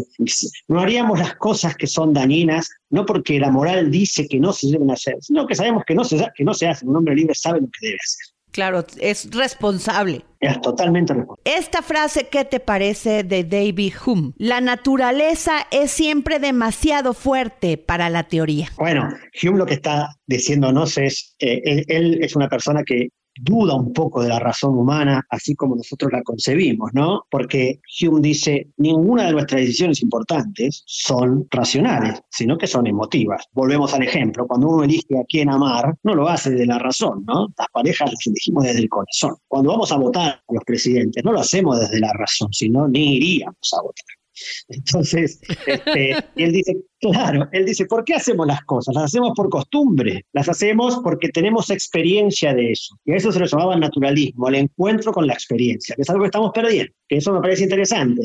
no 0.68 0.80
haríamos 0.80 1.20
las 1.20 1.36
cosas 1.36 1.76
que 1.78 1.86
son 1.86 2.14
dañinas, 2.14 2.68
no 2.90 3.06
porque 3.06 3.40
la 3.40 3.52
moral 3.52 3.92
dice 3.92 4.28
que 4.28 4.40
no 4.40 4.52
se 4.54 4.72
deben 4.72 4.90
hacer, 4.90 5.18
sino 5.22 5.46
que 5.46 5.54
sabemos 5.54 5.84
que 5.86 5.94
no 5.94 6.04
se, 6.04 6.18
que 6.36 6.44
no 6.44 6.56
se 6.56 6.68
hacen. 6.68 6.90
Un 6.90 6.96
hombre 6.96 7.14
libre 7.14 7.36
sabe 7.36 7.62
lo 7.62 7.68
que 7.68 7.88
debe 7.88 7.98
hacer. 8.04 8.38
Claro, 8.51 8.86
es 9.00 9.29
responsable. 9.32 10.25
Es 10.39 10.60
totalmente 10.62 11.13
responsable. 11.13 11.41
Esta 11.58 11.82
frase, 11.82 12.27
¿qué 12.29 12.46
te 12.46 12.60
parece 12.60 13.24
de 13.24 13.44
David 13.44 13.94
Hume? 14.06 14.34
La 14.38 14.62
naturaleza 14.62 15.68
es 15.72 15.91
siempre 15.91 16.39
demasiado 16.39 17.13
fuerte 17.13 17.77
para 17.77 18.10
la 18.10 18.24
teoría. 18.24 18.70
Bueno, 18.77 19.10
Hume 19.44 19.58
lo 19.58 19.65
que 19.65 19.75
está 19.75 20.15
diciéndonos 20.25 20.98
es, 20.98 21.36
eh, 21.39 21.84
él, 21.88 22.20
es 22.22 22.36
una 22.36 22.50
persona 22.50 22.84
que 22.84 23.10
duda 23.41 23.75
un 23.75 23.93
poco 23.93 24.22
de 24.22 24.29
la 24.29 24.39
razón 24.39 24.77
humana, 24.77 25.25
así 25.29 25.55
como 25.55 25.75
nosotros 25.75 26.12
la 26.12 26.22
concebimos, 26.24 26.91
¿no? 26.93 27.24
Porque 27.29 27.79
Hume 28.01 28.22
dice, 28.22 28.69
ninguna 28.77 29.25
de 29.25 29.34
nuestras 29.34 29.62
decisiones 29.62 30.01
importantes 30.01 30.84
son 30.86 31.48
racionales, 31.50 32.22
sino 32.29 32.58
que 32.58 32.67
son 32.67 32.88
emotivas. 32.88 33.46
Volvemos 33.53 33.93
al 33.93 34.03
ejemplo, 34.03 34.48
cuando 34.48 34.67
uno 34.67 34.84
elige 34.84 35.17
a 35.17 35.25
quién 35.27 35.50
amar, 35.50 35.96
no 36.03 36.15
lo 36.15 36.27
hace 36.27 36.51
de 36.51 36.65
la 36.65 36.79
razón, 36.79 37.24
¿no? 37.27 37.48
Las 37.58 37.67
parejas 37.74 38.12
las 38.12 38.27
elegimos 38.27 38.63
desde 38.63 38.79
el 38.79 38.89
corazón. 38.89 39.36
Cuando 39.48 39.72
vamos 39.72 39.91
a 39.91 39.98
votar 39.98 40.29
a 40.48 40.53
los 40.53 40.63
presidentes, 40.65 41.24
no 41.24 41.31
lo 41.31 41.39
hacemos 41.39 41.79
desde 41.79 42.00
la 42.00 42.13
razón, 42.13 42.51
sino 42.51 42.88
ni 42.88 43.15
iríamos 43.15 43.74
a 43.77 43.81
votar. 43.81 44.19
Entonces, 44.67 45.39
este, 45.65 46.15
él 46.36 46.51
dice, 46.51 46.77
claro, 47.00 47.48
él 47.51 47.65
dice, 47.65 47.86
¿por 47.86 48.03
qué 48.03 48.15
hacemos 48.15 48.48
las 48.48 48.62
cosas? 48.63 48.96
Las 48.96 49.05
hacemos 49.05 49.31
por 49.36 49.50
costumbre, 49.50 50.25
las 50.34 50.50
hacemos 50.50 51.00
porque 51.03 51.29
tenemos 51.29 51.69
experiencia 51.69 52.53
de 52.53 52.72
eso. 52.72 52.98
Y 53.05 53.13
a 53.13 53.15
eso 53.17 53.31
se 53.31 53.39
lo 53.39 53.46
llamaba 53.46 53.75
naturalismo, 53.75 54.48
el 54.48 54.55
encuentro 54.55 55.12
con 55.12 55.27
la 55.27 55.34
experiencia, 55.34 55.96
que 55.96 56.01
es 56.01 56.10
algo 56.10 56.24
que 56.24 56.27
estamos 56.27 56.51
perdiendo, 56.53 56.93
que 57.08 57.17
eso 57.17 57.34
me 57.34 57.41
parece 57.41 57.63
interesante, 57.63 58.22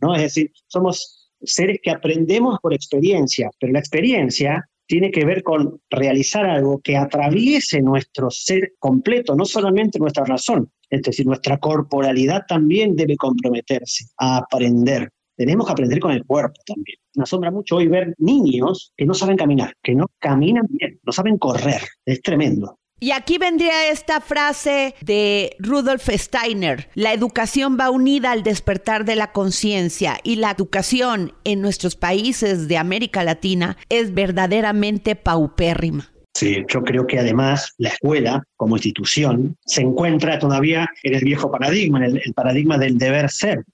¿no? 0.00 0.14
Es 0.14 0.22
decir, 0.22 0.50
somos 0.66 1.30
seres 1.42 1.78
que 1.82 1.90
aprendemos 1.90 2.58
por 2.60 2.72
experiencia, 2.72 3.50
pero 3.58 3.72
la 3.72 3.78
experiencia 3.78 4.64
tiene 4.86 5.10
que 5.10 5.24
ver 5.24 5.42
con 5.42 5.80
realizar 5.90 6.44
algo 6.44 6.80
que 6.80 6.96
atraviese 6.96 7.80
nuestro 7.80 8.30
ser 8.30 8.74
completo, 8.78 9.34
no 9.34 9.44
solamente 9.44 9.98
nuestra 9.98 10.24
razón. 10.24 10.70
Es 10.90 11.02
decir, 11.02 11.26
nuestra 11.26 11.58
corporalidad 11.58 12.42
también 12.46 12.94
debe 12.94 13.16
comprometerse 13.16 14.06
a 14.18 14.38
aprender 14.38 15.10
tenemos 15.36 15.66
que 15.66 15.72
aprender 15.72 16.00
con 16.00 16.12
el 16.12 16.24
cuerpo 16.24 16.60
también. 16.66 16.98
Me 17.14 17.22
asombra 17.22 17.50
mucho 17.50 17.76
hoy 17.76 17.88
ver 17.88 18.14
niños 18.18 18.92
que 18.96 19.06
no 19.06 19.14
saben 19.14 19.36
caminar, 19.36 19.74
que 19.82 19.94
no 19.94 20.06
caminan 20.18 20.66
bien, 20.68 20.98
no 21.02 21.12
saben 21.12 21.38
correr. 21.38 21.82
Es 22.04 22.20
tremendo. 22.22 22.78
Y 23.00 23.10
aquí 23.10 23.38
vendría 23.38 23.90
esta 23.90 24.20
frase 24.20 24.94
de 25.02 25.56
Rudolf 25.58 26.08
Steiner, 26.08 26.88
la 26.94 27.12
educación 27.12 27.76
va 27.78 27.90
unida 27.90 28.30
al 28.30 28.42
despertar 28.42 29.04
de 29.04 29.16
la 29.16 29.32
conciencia 29.32 30.18
y 30.22 30.36
la 30.36 30.52
educación 30.52 31.34
en 31.44 31.60
nuestros 31.60 31.96
países 31.96 32.66
de 32.68 32.78
América 32.78 33.22
Latina 33.24 33.76
es 33.90 34.14
verdaderamente 34.14 35.16
paupérrima. 35.16 36.14
Sí, 36.36 36.64
yo 36.68 36.82
creo 36.82 37.06
que 37.06 37.18
además 37.18 37.74
la 37.78 37.90
escuela 37.90 38.42
como 38.56 38.76
institución 38.76 39.56
se 39.66 39.82
encuentra 39.82 40.38
todavía 40.38 40.88
en 41.02 41.14
el 41.14 41.24
viejo 41.24 41.50
paradigma, 41.50 42.04
en 42.04 42.16
el 42.16 42.34
paradigma 42.34 42.76
del 42.76 42.98
deber 42.98 43.30
ser, 43.30 43.64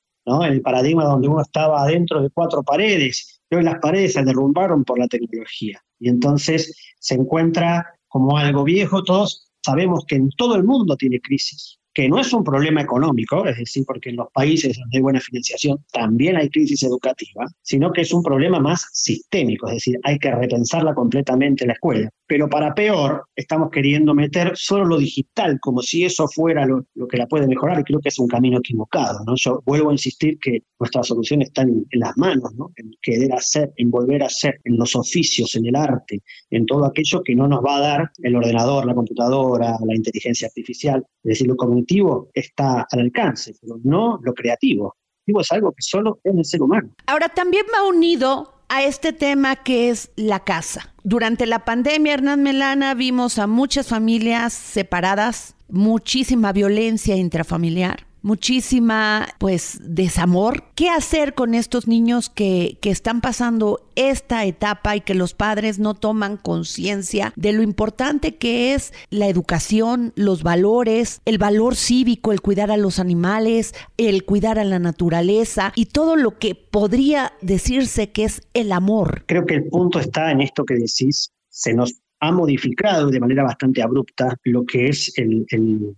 el 0.44 0.62
paradigma 0.62 1.04
donde 1.04 1.28
uno 1.28 1.42
estaba 1.42 1.86
dentro 1.86 2.22
de 2.22 2.30
cuatro 2.30 2.62
paredes, 2.62 3.40
y 3.50 3.56
hoy 3.56 3.64
las 3.64 3.78
paredes 3.80 4.12
se 4.12 4.24
derrumbaron 4.24 4.84
por 4.84 4.98
la 4.98 5.08
tecnología. 5.08 5.82
Y 5.98 6.08
entonces 6.08 6.76
se 6.98 7.14
encuentra 7.14 7.84
como 8.08 8.36
algo 8.36 8.64
viejo, 8.64 9.02
todos 9.02 9.50
sabemos 9.64 10.04
que 10.06 10.16
en 10.16 10.30
todo 10.30 10.54
el 10.54 10.64
mundo 10.64 10.96
tiene 10.96 11.20
crisis, 11.20 11.79
que 11.92 12.08
no 12.08 12.20
es 12.20 12.32
un 12.32 12.44
problema 12.44 12.80
económico, 12.80 13.46
es 13.46 13.56
decir, 13.56 13.84
porque 13.86 14.10
en 14.10 14.16
los 14.16 14.28
países 14.32 14.76
donde 14.78 14.98
hay 14.98 15.02
buena 15.02 15.20
financiación 15.20 15.78
también 15.92 16.36
hay 16.36 16.48
crisis 16.48 16.82
educativa, 16.82 17.46
sino 17.62 17.92
que 17.92 18.02
es 18.02 18.12
un 18.12 18.22
problema 18.22 18.60
más 18.60 18.86
sistémico, 18.92 19.68
es 19.68 19.74
decir, 19.74 19.98
hay 20.04 20.18
que 20.18 20.30
repensarla 20.30 20.94
completamente 20.94 21.66
la 21.66 21.72
escuela. 21.72 22.08
Pero 22.26 22.48
para 22.48 22.72
peor, 22.74 23.24
estamos 23.34 23.70
queriendo 23.70 24.14
meter 24.14 24.52
solo 24.54 24.84
lo 24.84 24.98
digital, 24.98 25.58
como 25.60 25.82
si 25.82 26.04
eso 26.04 26.28
fuera 26.28 26.64
lo, 26.64 26.84
que 27.08 27.16
la 27.16 27.26
puede 27.26 27.48
mejorar, 27.48 27.80
y 27.80 27.82
creo 27.82 27.98
que 27.98 28.08
es 28.08 28.20
un 28.20 28.28
camino 28.28 28.58
equivocado. 28.58 29.24
¿no? 29.26 29.34
Yo 29.34 29.60
vuelvo 29.66 29.90
a 29.90 29.94
insistir 29.94 30.38
que 30.38 30.62
nuestra 30.78 31.02
solución 31.02 31.42
está 31.42 31.62
en, 31.62 31.84
las 31.90 32.16
manos, 32.16 32.54
¿no? 32.54 32.70
en 32.76 32.92
querer 33.02 33.32
hacer, 33.32 33.72
en 33.76 33.90
volver 33.90 34.22
a 34.22 34.26
hacer, 34.26 34.60
en 34.62 34.76
los 34.76 34.94
oficios, 34.94 35.56
en 35.56 35.66
el 35.66 35.74
arte, 35.74 36.22
en 36.50 36.66
todo 36.66 36.84
aquello 36.84 37.20
que 37.24 37.34
no 37.34 37.48
nos 37.48 37.64
va 37.64 37.78
a 37.78 37.80
dar 37.80 38.10
el 38.22 38.36
ordenador, 38.36 38.86
la 38.86 38.94
computadora, 38.94 39.76
la 39.84 39.96
inteligencia 39.96 40.46
artificial. 40.46 41.04
Es 41.24 41.30
decir, 41.30 41.48
lo 41.48 41.56
cognitivo 41.80 42.30
está 42.34 42.86
al 42.90 43.00
alcance, 43.00 43.54
pero 43.60 43.78
no 43.82 44.18
lo 44.22 44.34
creativo. 44.34 44.96
Lo 45.26 45.40
es 45.40 45.52
algo 45.52 45.72
que 45.72 45.82
solo 45.82 46.20
es 46.24 46.34
el 46.34 46.44
ser 46.44 46.62
humano. 46.62 46.90
Ahora, 47.06 47.28
también 47.28 47.64
va 47.74 47.88
unido 47.88 48.54
a 48.68 48.82
este 48.82 49.12
tema 49.12 49.56
que 49.56 49.90
es 49.90 50.10
la 50.16 50.40
casa. 50.40 50.94
Durante 51.02 51.46
la 51.46 51.64
pandemia, 51.64 52.14
Hernán 52.14 52.42
Melana, 52.42 52.94
vimos 52.94 53.38
a 53.38 53.46
muchas 53.46 53.88
familias 53.88 54.52
separadas, 54.52 55.56
muchísima 55.68 56.52
violencia 56.52 57.16
intrafamiliar. 57.16 58.06
Muchísima 58.22 59.28
pues 59.38 59.78
desamor. 59.82 60.64
¿Qué 60.74 60.88
hacer 60.88 61.34
con 61.34 61.54
estos 61.54 61.88
niños 61.88 62.30
que, 62.30 62.78
que 62.80 62.90
están 62.90 63.20
pasando 63.20 63.80
esta 63.96 64.44
etapa 64.44 64.96
y 64.96 65.00
que 65.00 65.14
los 65.14 65.34
padres 65.34 65.78
no 65.78 65.94
toman 65.94 66.36
conciencia 66.36 67.32
de 67.36 67.52
lo 67.52 67.62
importante 67.62 68.36
que 68.36 68.74
es 68.74 68.92
la 69.10 69.28
educación, 69.28 70.12
los 70.16 70.42
valores, 70.42 71.20
el 71.24 71.38
valor 71.38 71.76
cívico, 71.76 72.32
el 72.32 72.40
cuidar 72.40 72.70
a 72.70 72.76
los 72.76 72.98
animales, 72.98 73.74
el 73.96 74.24
cuidar 74.24 74.58
a 74.58 74.64
la 74.64 74.78
naturaleza 74.78 75.72
y 75.74 75.86
todo 75.86 76.16
lo 76.16 76.38
que 76.38 76.54
podría 76.54 77.32
decirse 77.40 78.10
que 78.10 78.24
es 78.24 78.42
el 78.54 78.72
amor? 78.72 79.24
Creo 79.26 79.46
que 79.46 79.54
el 79.54 79.64
punto 79.64 79.98
está 79.98 80.30
en 80.30 80.40
esto 80.40 80.64
que 80.64 80.74
decís. 80.74 81.32
Se 81.48 81.74
nos 81.74 82.00
ha 82.20 82.32
modificado 82.32 83.10
de 83.10 83.18
manera 83.18 83.42
bastante 83.42 83.82
abrupta 83.82 84.36
lo 84.44 84.64
que 84.64 84.88
es 84.88 85.12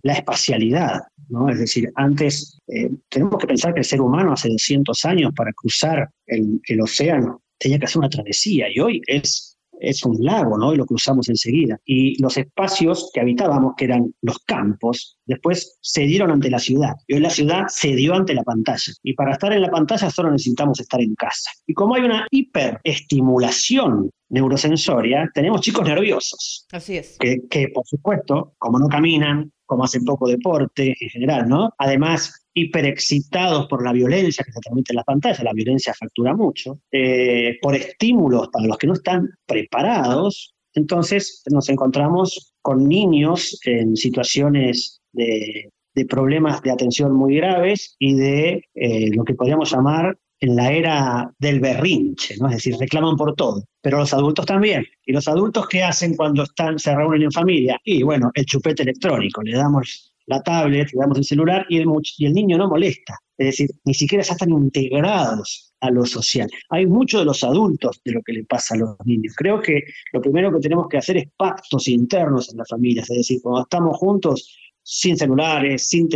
la 0.03 0.13
espacialidad. 0.15 1.03
¿No? 1.33 1.49
Es 1.49 1.59
decir, 1.59 1.91
antes 1.97 2.59
eh, 2.69 2.91
tenemos 3.09 3.39
que 3.39 3.47
pensar 3.47 3.75
que 3.75 3.81
el 3.81 3.87
ser 3.87 4.01
humano 4.01 4.33
hace 4.33 4.49
200 4.49 5.05
años 5.05 5.33
para 5.35 5.53
cruzar 5.53 6.09
el, 6.27 6.61
el 6.69 6.81
océano 6.81 7.43
tenía 7.59 7.79
que 7.79 7.87
hacer 7.87 7.99
una 7.99 8.09
travesía 8.09 8.67
y 8.73 8.81
hoy 8.81 9.03
es 9.07 9.53
es 9.83 10.05
un 10.05 10.17
lago, 10.21 10.57
¿no? 10.57 10.73
Y 10.73 10.77
lo 10.77 10.87
cruzamos 10.87 11.29
enseguida. 11.29 11.79
Y 11.85 12.21
los 12.23 12.37
espacios 12.37 13.11
que 13.13 13.21
habitábamos, 13.21 13.75
que 13.77 13.87
eran 13.87 14.15
los 14.23 14.39
campos, 14.41 15.19
después 15.27 15.77
se 15.81 16.03
dieron 16.03 16.31
ante 16.31 16.51
la 16.51 16.59
ciudad. 16.59 16.95
Y 17.07 17.15
hoy 17.15 17.21
la 17.21 17.31
ciudad 17.31 17.65
se 17.69 17.89
dio 17.89 18.15
ante 18.15 18.33
la 18.33 18.45
pantalla. 18.45 18.93
Y 19.03 19.15
para 19.15 19.33
estar 19.33 19.53
en 19.53 19.63
la 19.63 19.71
pantalla 19.71 20.09
solo 20.11 20.31
necesitamos 20.31 20.81
estar 20.81 21.01
en 21.01 21.15
casa. 21.15 21.51
Y 21.67 21.75
como 21.75 21.97
hay 21.97 22.03
una 22.03 22.27
hiperestimulación 22.31 24.11
neurosensoria, 24.31 25.29
tenemos 25.35 25.61
chicos 25.61 25.87
nerviosos. 25.87 26.67
Así 26.73 26.97
es. 26.97 27.17
Que, 27.19 27.41
que, 27.51 27.69
por 27.69 27.87
supuesto, 27.87 28.55
como 28.59 28.79
no 28.79 28.87
caminan, 28.87 29.53
como 29.73 29.85
hacen 29.85 30.05
poco 30.05 30.29
deporte 30.29 30.95
en 31.01 31.09
general, 31.09 31.49
¿no? 31.49 31.71
Además, 31.79 32.47
hiperexcitados 32.53 33.67
por 33.67 33.83
la 33.83 33.93
violencia 33.93 34.45
que 34.45 34.53
se 34.53 34.61
transmite 34.61 34.93
en 34.93 34.97
la 34.97 35.05
pantalla, 35.05 35.43
la 35.43 35.55
violencia 35.55 35.95
factura 35.95 36.35
mucho, 36.35 36.81
eh, 36.91 37.57
por 37.63 37.75
estímulos 37.75 38.49
para 38.49 38.67
los 38.67 38.77
que 38.77 38.87
no 38.87 38.93
están 38.93 39.31
preparados, 39.47 40.55
entonces 40.75 41.43
nos 41.51 41.71
encontramos 41.71 42.55
con 42.61 42.87
niños 42.87 43.59
en 43.65 43.97
situaciones 43.97 45.01
de, 45.13 45.71
problemas 46.07 46.61
de 46.63 46.71
atención 46.71 47.15
muy 47.15 47.37
graves 47.37 47.97
y 47.99 48.15
de 48.15 48.65
eh, 48.75 49.11
lo 49.15 49.25
que 49.25 49.35
podríamos 49.35 49.73
llamar 49.73 50.19
en 50.43 50.57
la 50.57 50.73
era 50.73 51.33
del 51.39 51.61
berrinche, 51.61 52.35
¿no? 52.39 52.49
Es 52.49 52.57
decir, 52.57 52.75
reclaman 52.77 53.17
por 53.17 53.35
todo. 53.37 53.63
Pero 53.81 53.99
los 53.99 54.13
adultos 54.13 54.45
también. 54.45 54.85
¿Y 55.07 55.13
los 55.13 55.29
adultos 55.29 55.69
qué 55.69 55.85
hacen 55.85 56.17
cuando 56.17 56.43
están, 56.43 56.81
se 56.81 56.95
reúnen 56.95 57.23
en 57.23 57.33
familia? 57.33 57.81
Y 57.85 58.03
bueno, 58.03 58.33
el 58.35 58.45
chupete 58.45 58.83
electrónico, 58.83 59.41
le 59.43 59.57
damos 59.57 60.13
la 60.27 60.43
tablet, 60.43 60.93
le 60.93 61.01
damos 61.01 61.19
el 61.19 61.25
celular 61.25 61.65
y 61.69 61.79
el, 61.79 61.87
y 62.19 62.27
el 62.27 62.33
niño 62.33 62.59
no 62.59 62.69
molesta. 62.69 63.17
Es 63.39 63.47
decir, 63.47 63.71
ni 63.85 63.95
siquiera 63.95 64.25
ya 64.25 64.33
están 64.33 64.51
integrados 64.51 65.73
a 65.81 65.91
lo 65.91 66.05
social. 66.07 66.51
Hay 66.71 66.87
mucho 66.87 67.21
de 67.21 67.25
los 67.25 67.45
adultos 67.45 68.01
de 68.05 68.13
lo 68.13 68.23
que 68.23 68.33
le 68.33 68.45
pasa 68.45 68.75
a 68.75 68.79
los 68.79 68.97
niños. 69.05 69.35
Creo 69.37 69.61
que 69.61 69.85
lo 70.13 70.21
primero 70.21 70.53
que 70.53 70.59
tenemos 70.59 70.89
que 70.89 70.99
hacer 70.99 71.19
es 71.19 71.29
pactos 71.37 71.87
internos 71.87 72.51
en 72.51 72.59
las 72.59 72.69
familias, 72.69 73.09
es 73.11 73.19
decir, 73.19 73.41
cuando 73.43 73.63
estamos 73.63 73.97
juntos, 73.97 74.57
sin 74.83 75.17
celulares, 75.17 75.89
sin, 75.89 76.09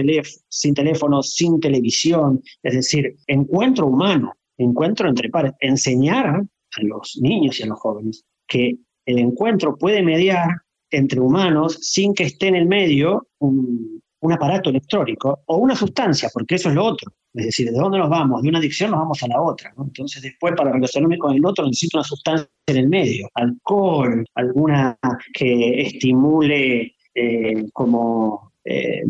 sin 0.48 0.74
teléfonos, 0.74 1.34
sin 1.34 1.60
televisión, 1.60 2.42
es 2.62 2.74
decir, 2.74 3.16
encuentro 3.26 3.86
humano, 3.86 4.32
encuentro 4.58 5.08
entre 5.08 5.28
pares, 5.30 5.52
enseñar 5.60 6.26
a 6.26 6.82
los 6.82 7.18
niños 7.20 7.60
y 7.60 7.62
a 7.62 7.66
los 7.66 7.78
jóvenes 7.78 8.24
que 8.46 8.76
el 9.06 9.18
encuentro 9.18 9.76
puede 9.76 10.02
mediar 10.02 10.48
entre 10.90 11.20
humanos 11.20 11.78
sin 11.80 12.14
que 12.14 12.24
esté 12.24 12.48
en 12.48 12.56
el 12.56 12.66
medio 12.66 13.28
un, 13.38 14.02
aparato 14.28 14.70
electrónico 14.70 15.44
o 15.46 15.58
una 15.58 15.76
sustancia, 15.76 16.28
porque 16.34 16.56
eso 16.56 16.68
es 16.68 16.74
lo 16.74 16.84
otro. 16.84 17.12
Es 17.32 17.46
decir, 17.46 17.70
¿de 17.70 17.78
dónde 17.78 17.98
nos 17.98 18.10
vamos? 18.10 18.42
De 18.42 18.48
una 18.48 18.58
adicción 18.58 18.90
nos 18.90 18.98
vamos 18.98 19.22
a 19.22 19.28
la 19.28 19.40
otra. 19.40 19.72
Entonces, 19.78 20.20
después, 20.20 20.54
para 20.56 20.72
relacionarme 20.72 21.16
con 21.16 21.32
el 21.32 21.46
otro, 21.46 21.64
necesito 21.64 21.98
una 21.98 22.04
sustancia 22.04 22.48
en 22.66 22.76
el 22.76 22.88
medio, 22.88 23.28
alcohol, 23.34 24.24
alguna 24.34 24.98
que 25.32 25.80
estimule 25.82 26.96
eh, 27.14 27.70
como 27.72 28.52
eh, 28.66 29.02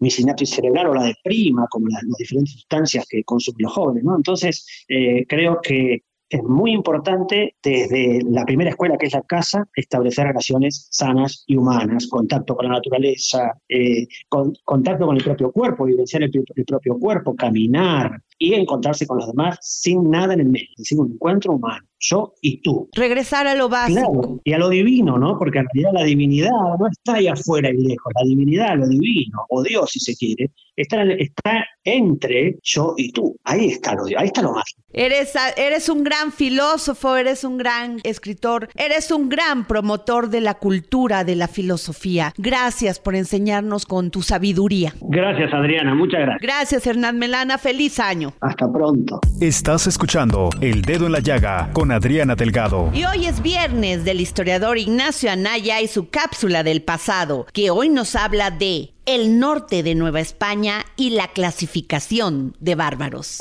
mi 0.00 0.10
sinapsis 0.10 0.50
cerebral 0.50 0.88
o 0.88 0.94
la 0.94 1.04
deprima, 1.04 1.66
como 1.70 1.88
las, 1.88 2.02
diferentes 2.18 2.52
sustancias 2.54 3.06
que 3.08 3.24
consumen 3.24 3.62
los 3.64 3.72
jóvenes. 3.72 4.04
¿no? 4.04 4.16
Entonces, 4.16 4.84
eh, 4.88 5.24
creo 5.26 5.60
que 5.62 6.02
es 6.30 6.42
muy 6.42 6.72
importante 6.72 7.56
desde 7.62 8.20
la 8.28 8.44
primera 8.44 8.70
escuela, 8.70 8.98
que 8.98 9.06
es 9.06 9.14
la 9.14 9.22
casa, 9.22 9.66
establecer 9.74 10.26
relaciones 10.26 10.88
sanas 10.90 11.44
y 11.46 11.56
humanas, 11.56 12.06
contacto 12.06 12.54
con 12.54 12.66
la 12.66 12.72
naturaleza, 12.72 13.54
eh, 13.68 14.06
contacto 14.28 15.06
con 15.06 15.16
el 15.16 15.24
propio 15.24 15.50
cuerpo, 15.50 15.86
vivenciar 15.86 16.24
el, 16.24 16.30
el, 16.54 16.64
propio 16.66 16.98
cuerpo, 16.98 17.34
caminar 17.34 18.22
y 18.38 18.54
encontrarse 18.54 19.06
con 19.06 19.18
los 19.18 19.26
demás 19.26 19.58
sin 19.60 20.10
nada 20.10 20.34
en 20.34 20.40
el 20.40 20.48
medio, 20.48 20.68
es 20.70 20.84
decir, 20.84 20.98
un 20.98 21.12
encuentro 21.12 21.52
humano 21.52 21.88
yo 22.00 22.34
y 22.40 22.60
tú. 22.62 22.88
Regresar 22.94 23.46
a 23.46 23.54
lo 23.54 23.68
básico. 23.68 24.40
y 24.44 24.52
a 24.52 24.58
lo 24.58 24.68
divino, 24.68 25.18
¿no? 25.18 25.38
Porque 25.38 25.58
en 25.58 25.66
realidad 25.72 26.00
la 26.00 26.04
divinidad 26.04 26.50
no 26.78 26.86
está 26.86 27.14
ahí 27.14 27.26
afuera 27.26 27.70
y 27.70 27.76
lejos, 27.76 28.12
la 28.18 28.26
divinidad, 28.26 28.76
lo 28.76 28.88
divino, 28.88 29.44
o 29.48 29.62
Dios 29.62 29.90
si 29.90 30.00
se 30.00 30.16
quiere, 30.16 30.50
está, 30.76 31.02
está 31.04 31.66
entre 31.84 32.58
yo 32.62 32.94
y 32.96 33.12
tú. 33.12 33.36
Ahí 33.44 33.68
está 33.68 33.94
lo, 33.94 34.04
ahí 34.16 34.26
está 34.26 34.42
lo 34.42 34.52
mágico. 34.52 34.80
Eres, 34.92 35.34
eres 35.56 35.88
un 35.88 36.02
gran 36.02 36.32
filósofo, 36.32 37.16
eres 37.16 37.44
un 37.44 37.58
gran 37.58 38.00
escritor, 38.04 38.68
eres 38.74 39.10
un 39.10 39.28
gran 39.28 39.66
promotor 39.66 40.30
de 40.30 40.40
la 40.40 40.54
cultura, 40.54 41.24
de 41.24 41.36
la 41.36 41.48
filosofía. 41.48 42.32
Gracias 42.38 42.98
por 42.98 43.14
enseñarnos 43.14 43.86
con 43.86 44.10
tu 44.10 44.22
sabiduría. 44.22 44.94
Gracias, 45.00 45.52
Adriana, 45.52 45.94
muchas 45.94 46.20
gracias. 46.20 46.42
Gracias, 46.42 46.86
Hernán 46.86 47.18
Melana, 47.18 47.58
feliz 47.58 48.00
año. 48.00 48.27
Hasta 48.40 48.70
pronto. 48.70 49.20
Estás 49.40 49.86
escuchando 49.86 50.50
El 50.60 50.82
Dedo 50.82 51.06
en 51.06 51.12
la 51.12 51.20
Llaga 51.20 51.70
con 51.72 51.92
Adriana 51.92 52.34
Delgado. 52.34 52.90
Y 52.92 53.04
hoy 53.04 53.26
es 53.26 53.42
viernes 53.42 54.04
del 54.04 54.20
historiador 54.20 54.78
Ignacio 54.78 55.30
Anaya 55.30 55.80
y 55.80 55.88
su 55.88 56.08
cápsula 56.08 56.62
del 56.62 56.82
pasado, 56.82 57.46
que 57.52 57.70
hoy 57.70 57.88
nos 57.88 58.16
habla 58.16 58.50
de 58.50 58.92
el 59.06 59.38
norte 59.38 59.82
de 59.82 59.94
Nueva 59.94 60.20
España 60.20 60.84
y 60.96 61.10
la 61.10 61.28
clasificación 61.28 62.56
de 62.60 62.74
bárbaros. 62.74 63.38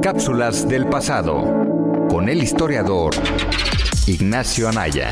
Cápsulas 0.00 0.68
del 0.68 0.86
pasado 0.86 1.42
con 2.08 2.28
el 2.28 2.42
historiador 2.42 3.14
Ignacio 4.06 4.68
Anaya. 4.68 5.10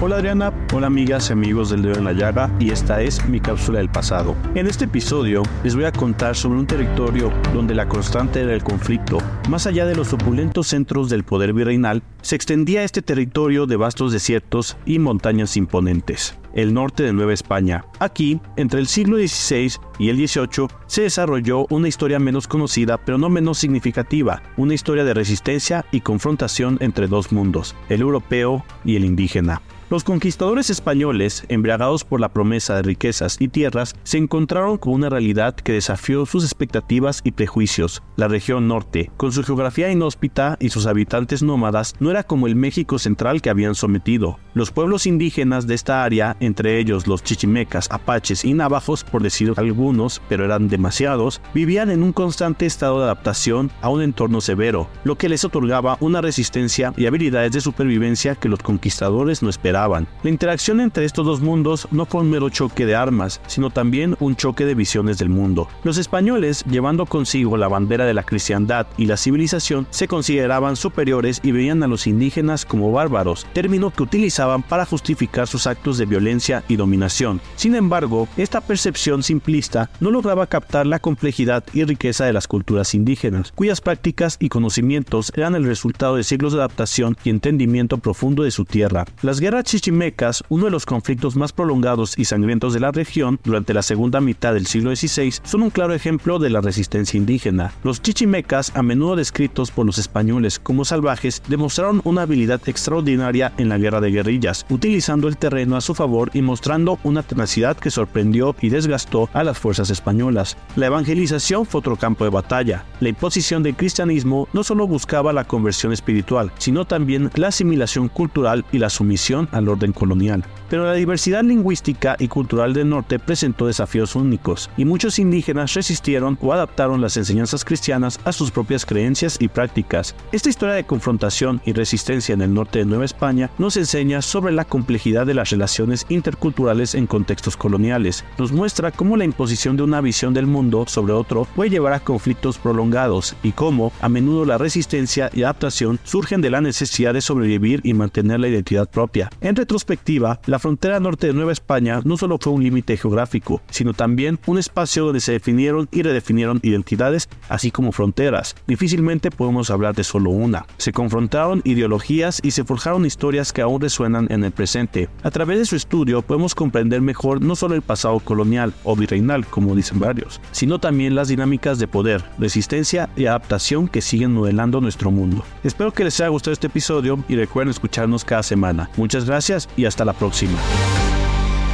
Hola 0.00 0.16
Adriana, 0.16 0.52
hola 0.72 0.88
amigas 0.88 1.30
y 1.30 1.32
amigos 1.32 1.70
del 1.70 1.82
Dedo 1.82 1.98
en 1.98 2.04
la 2.04 2.12
Llaga 2.12 2.50
y 2.58 2.70
esta 2.70 3.00
es 3.00 3.26
mi 3.28 3.38
cápsula 3.40 3.78
del 3.78 3.88
pasado. 3.88 4.34
En 4.54 4.66
este 4.66 4.86
episodio 4.86 5.44
les 5.62 5.76
voy 5.76 5.84
a 5.84 5.92
contar 5.92 6.34
sobre 6.34 6.58
un 6.58 6.66
territorio 6.66 7.32
donde 7.54 7.74
la 7.74 7.88
constante 7.88 8.42
era 8.42 8.52
el 8.52 8.64
conflicto. 8.64 9.18
Más 9.48 9.66
allá 9.66 9.86
de 9.86 9.94
los 9.94 10.12
opulentos 10.12 10.66
centros 10.66 11.08
del 11.08 11.22
poder 11.22 11.52
virreinal, 11.52 12.02
se 12.22 12.34
extendía 12.34 12.82
este 12.82 13.02
territorio 13.02 13.66
de 13.66 13.76
vastos 13.76 14.12
desiertos 14.12 14.76
y 14.84 14.98
montañas 14.98 15.56
imponentes 15.56 16.36
el 16.54 16.72
norte 16.72 17.02
de 17.02 17.12
Nueva 17.12 17.32
España. 17.32 17.84
Aquí, 17.98 18.40
entre 18.56 18.80
el 18.80 18.86
siglo 18.86 19.16
XVI 19.16 19.72
y 19.98 20.08
el 20.08 20.16
XVIII, 20.16 20.68
se 20.86 21.02
desarrolló 21.02 21.66
una 21.68 21.88
historia 21.88 22.18
menos 22.18 22.46
conocida 22.46 22.96
pero 22.96 23.18
no 23.18 23.28
menos 23.28 23.58
significativa, 23.58 24.40
una 24.56 24.74
historia 24.74 25.04
de 25.04 25.14
resistencia 25.14 25.84
y 25.90 26.00
confrontación 26.00 26.78
entre 26.80 27.08
dos 27.08 27.32
mundos, 27.32 27.74
el 27.88 28.00
europeo 28.00 28.64
y 28.84 28.96
el 28.96 29.04
indígena. 29.04 29.60
Los 29.90 30.02
conquistadores 30.02 30.70
españoles, 30.70 31.44
embriagados 31.48 32.04
por 32.04 32.18
la 32.18 32.30
promesa 32.30 32.76
de 32.76 32.82
riquezas 32.82 33.36
y 33.38 33.48
tierras, 33.48 33.94
se 34.02 34.16
encontraron 34.16 34.78
con 34.78 34.94
una 34.94 35.10
realidad 35.10 35.54
que 35.54 35.72
desafió 35.72 36.24
sus 36.24 36.42
expectativas 36.42 37.20
y 37.22 37.32
prejuicios. 37.32 38.02
La 38.16 38.26
región 38.26 38.66
norte, 38.66 39.10
con 39.18 39.30
su 39.30 39.44
geografía 39.44 39.90
inhóspita 39.90 40.56
y 40.58 40.70
sus 40.70 40.86
habitantes 40.86 41.42
nómadas, 41.42 41.94
no 42.00 42.10
era 42.10 42.22
como 42.22 42.46
el 42.46 42.56
México 42.56 42.98
central 42.98 43.42
que 43.42 43.50
habían 43.50 43.74
sometido. 43.74 44.38
Los 44.54 44.70
pueblos 44.70 45.04
indígenas 45.06 45.66
de 45.66 45.74
esta 45.74 46.02
área, 46.02 46.38
entre 46.40 46.78
ellos 46.78 47.06
los 47.06 47.22
chichimecas, 47.22 47.88
apaches 47.90 48.46
y 48.46 48.54
navajos, 48.54 49.04
por 49.04 49.22
decir 49.22 49.52
algunos, 49.54 50.22
pero 50.30 50.46
eran 50.46 50.68
demasiados, 50.68 51.42
vivían 51.52 51.90
en 51.90 52.02
un 52.02 52.14
constante 52.14 52.64
estado 52.64 53.00
de 53.00 53.04
adaptación 53.04 53.70
a 53.82 53.90
un 53.90 54.00
entorno 54.00 54.40
severo, 54.40 54.88
lo 55.04 55.18
que 55.18 55.28
les 55.28 55.44
otorgaba 55.44 55.98
una 56.00 56.22
resistencia 56.22 56.94
y 56.96 57.04
habilidades 57.04 57.52
de 57.52 57.60
supervivencia 57.60 58.34
que 58.34 58.48
los 58.48 58.60
conquistadores 58.60 59.42
no 59.42 59.50
esperaban 59.50 59.73
la 59.74 60.30
interacción 60.30 60.80
entre 60.80 61.04
estos 61.04 61.26
dos 61.26 61.40
mundos 61.40 61.88
no 61.90 62.06
fue 62.06 62.20
un 62.20 62.30
mero 62.30 62.48
choque 62.48 62.86
de 62.86 62.94
armas, 62.94 63.40
sino 63.48 63.70
también 63.70 64.16
un 64.20 64.36
choque 64.36 64.64
de 64.64 64.76
visiones 64.76 65.18
del 65.18 65.30
mundo. 65.30 65.66
Los 65.82 65.98
españoles, 65.98 66.64
llevando 66.70 67.06
consigo 67.06 67.56
la 67.56 67.66
bandera 67.66 68.04
de 68.06 68.14
la 68.14 68.22
cristiandad 68.22 68.86
y 68.96 69.06
la 69.06 69.16
civilización, 69.16 69.88
se 69.90 70.06
consideraban 70.06 70.76
superiores 70.76 71.40
y 71.42 71.50
veían 71.50 71.82
a 71.82 71.88
los 71.88 72.06
indígenas 72.06 72.64
como 72.64 72.92
bárbaros, 72.92 73.46
término 73.52 73.90
que 73.90 74.04
utilizaban 74.04 74.62
para 74.62 74.86
justificar 74.86 75.48
sus 75.48 75.66
actos 75.66 75.98
de 75.98 76.06
violencia 76.06 76.62
y 76.68 76.76
dominación. 76.76 77.40
Sin 77.56 77.74
embargo, 77.74 78.28
esta 78.36 78.60
percepción 78.60 79.24
simplista 79.24 79.90
no 79.98 80.12
lograba 80.12 80.46
captar 80.46 80.86
la 80.86 81.00
complejidad 81.00 81.64
y 81.72 81.82
riqueza 81.82 82.26
de 82.26 82.32
las 82.32 82.46
culturas 82.46 82.94
indígenas, 82.94 83.50
cuyas 83.56 83.80
prácticas 83.80 84.36
y 84.38 84.50
conocimientos 84.50 85.32
eran 85.34 85.56
el 85.56 85.64
resultado 85.64 86.14
de 86.14 86.22
siglos 86.22 86.52
de 86.52 86.60
adaptación 86.60 87.16
y 87.24 87.30
entendimiento 87.30 87.98
profundo 87.98 88.44
de 88.44 88.52
su 88.52 88.64
tierra. 88.64 89.04
Las 89.22 89.40
guerras 89.40 89.63
chichimecas, 89.64 90.44
uno 90.48 90.66
de 90.66 90.70
los 90.70 90.86
conflictos 90.86 91.36
más 91.36 91.52
prolongados 91.52 92.18
y 92.18 92.26
sangrientos 92.26 92.74
de 92.74 92.80
la 92.80 92.92
región 92.92 93.40
durante 93.42 93.74
la 93.74 93.82
segunda 93.82 94.20
mitad 94.20 94.54
del 94.54 94.66
siglo 94.66 94.94
XVI, 94.94 95.34
son 95.42 95.62
un 95.62 95.70
claro 95.70 95.94
ejemplo 95.94 96.38
de 96.38 96.50
la 96.50 96.60
resistencia 96.60 97.18
indígena. 97.18 97.72
Los 97.82 98.00
chichimecas, 98.00 98.70
a 98.76 98.82
menudo 98.82 99.16
descritos 99.16 99.70
por 99.70 99.86
los 99.86 99.98
españoles 99.98 100.58
como 100.58 100.84
salvajes, 100.84 101.42
demostraron 101.48 102.00
una 102.04 102.22
habilidad 102.22 102.60
extraordinaria 102.66 103.52
en 103.58 103.68
la 103.68 103.78
guerra 103.78 104.00
de 104.00 104.10
guerrillas, 104.10 104.66
utilizando 104.70 105.28
el 105.28 105.36
terreno 105.36 105.76
a 105.76 105.80
su 105.80 105.94
favor 105.94 106.30
y 106.34 106.42
mostrando 106.42 106.98
una 107.02 107.22
tenacidad 107.22 107.76
que 107.76 107.90
sorprendió 107.90 108.54
y 108.60 108.68
desgastó 108.68 109.28
a 109.32 109.42
las 109.44 109.58
fuerzas 109.58 109.90
españolas. 109.90 110.56
La 110.76 110.86
evangelización 110.86 111.66
fue 111.66 111.80
otro 111.80 111.96
campo 111.96 112.24
de 112.24 112.30
batalla. 112.30 112.84
La 113.00 113.08
imposición 113.08 113.62
del 113.62 113.76
cristianismo 113.76 114.48
no 114.52 114.62
solo 114.62 114.86
buscaba 114.86 115.32
la 115.32 115.44
conversión 115.44 115.92
espiritual, 115.92 116.52
sino 116.58 116.84
también 116.84 117.30
la 117.34 117.48
asimilación 117.48 118.08
cultural 118.08 118.64
y 118.72 118.78
la 118.78 118.90
sumisión 118.90 119.48
al 119.54 119.68
orden 119.68 119.92
colonial. 119.92 120.44
Pero 120.74 120.86
la 120.86 120.94
diversidad 120.94 121.44
lingüística 121.44 122.16
y 122.18 122.26
cultural 122.26 122.74
del 122.74 122.88
norte 122.88 123.20
presentó 123.20 123.68
desafíos 123.68 124.16
únicos, 124.16 124.68
y 124.76 124.84
muchos 124.84 125.20
indígenas 125.20 125.72
resistieron 125.74 126.36
o 126.40 126.52
adaptaron 126.52 127.00
las 127.00 127.16
enseñanzas 127.16 127.64
cristianas 127.64 128.18
a 128.24 128.32
sus 128.32 128.50
propias 128.50 128.84
creencias 128.84 129.36
y 129.38 129.46
prácticas. 129.46 130.16
Esta 130.32 130.48
historia 130.48 130.74
de 130.74 130.82
confrontación 130.82 131.60
y 131.64 131.74
resistencia 131.74 132.32
en 132.32 132.40
el 132.40 132.52
norte 132.52 132.80
de 132.80 132.86
Nueva 132.86 133.04
España 133.04 133.50
nos 133.56 133.76
enseña 133.76 134.20
sobre 134.20 134.52
la 134.52 134.64
complejidad 134.64 135.26
de 135.26 135.34
las 135.34 135.50
relaciones 135.50 136.06
interculturales 136.08 136.96
en 136.96 137.06
contextos 137.06 137.56
coloniales. 137.56 138.24
Nos 138.36 138.50
muestra 138.50 138.90
cómo 138.90 139.16
la 139.16 139.24
imposición 139.24 139.76
de 139.76 139.84
una 139.84 140.00
visión 140.00 140.34
del 140.34 140.48
mundo 140.48 140.86
sobre 140.88 141.12
otro 141.12 141.46
puede 141.54 141.70
llevar 141.70 141.92
a 141.92 142.00
conflictos 142.00 142.58
prolongados 142.58 143.36
y 143.44 143.52
cómo 143.52 143.92
a 144.00 144.08
menudo 144.08 144.44
la 144.44 144.58
resistencia 144.58 145.30
y 145.32 145.44
adaptación 145.44 146.00
surgen 146.02 146.40
de 146.40 146.50
la 146.50 146.60
necesidad 146.60 147.14
de 147.14 147.20
sobrevivir 147.20 147.80
y 147.84 147.94
mantener 147.94 148.40
la 148.40 148.48
identidad 148.48 148.90
propia. 148.90 149.30
En 149.40 149.54
retrospectiva, 149.54 150.40
la 150.46 150.63
frontera 150.64 150.98
norte 150.98 151.26
de 151.26 151.34
Nueva 151.34 151.52
España 151.52 152.00
no 152.04 152.16
solo 152.16 152.38
fue 152.40 152.54
un 152.54 152.62
límite 152.62 152.96
geográfico, 152.96 153.60
sino 153.68 153.92
también 153.92 154.40
un 154.46 154.56
espacio 154.56 155.04
donde 155.04 155.20
se 155.20 155.32
definieron 155.32 155.90
y 155.92 156.00
redefinieron 156.00 156.58
identidades, 156.62 157.28
así 157.50 157.70
como 157.70 157.92
fronteras. 157.92 158.56
Difícilmente 158.66 159.30
podemos 159.30 159.70
hablar 159.70 159.94
de 159.94 160.04
solo 160.04 160.30
una. 160.30 160.64
Se 160.78 160.90
confrontaron 160.90 161.60
ideologías 161.64 162.40
y 162.42 162.52
se 162.52 162.64
forjaron 162.64 163.04
historias 163.04 163.52
que 163.52 163.60
aún 163.60 163.82
resuenan 163.82 164.26
en 164.30 164.42
el 164.42 164.52
presente. 164.52 165.10
A 165.22 165.30
través 165.30 165.58
de 165.58 165.66
su 165.66 165.76
estudio 165.76 166.22
podemos 166.22 166.54
comprender 166.54 167.02
mejor 167.02 167.42
no 167.42 167.56
solo 167.56 167.74
el 167.74 167.82
pasado 167.82 168.18
colonial 168.20 168.72
o 168.84 168.96
virreinal, 168.96 169.44
como 169.44 169.76
dicen 169.76 169.98
varios, 170.00 170.40
sino 170.50 170.78
también 170.78 171.14
las 171.14 171.28
dinámicas 171.28 171.78
de 171.78 171.88
poder, 171.88 172.24
resistencia 172.38 173.10
y 173.16 173.26
adaptación 173.26 173.86
que 173.86 174.00
siguen 174.00 174.32
modelando 174.32 174.80
nuestro 174.80 175.10
mundo. 175.10 175.44
Espero 175.62 175.92
que 175.92 176.04
les 176.04 176.18
haya 176.20 176.30
gustado 176.30 176.54
este 176.54 176.68
episodio 176.68 177.22
y 177.28 177.36
recuerden 177.36 177.70
escucharnos 177.70 178.24
cada 178.24 178.42
semana. 178.42 178.88
Muchas 178.96 179.26
gracias 179.26 179.68
y 179.76 179.84
hasta 179.84 180.06
la 180.06 180.14
próxima. 180.14 180.43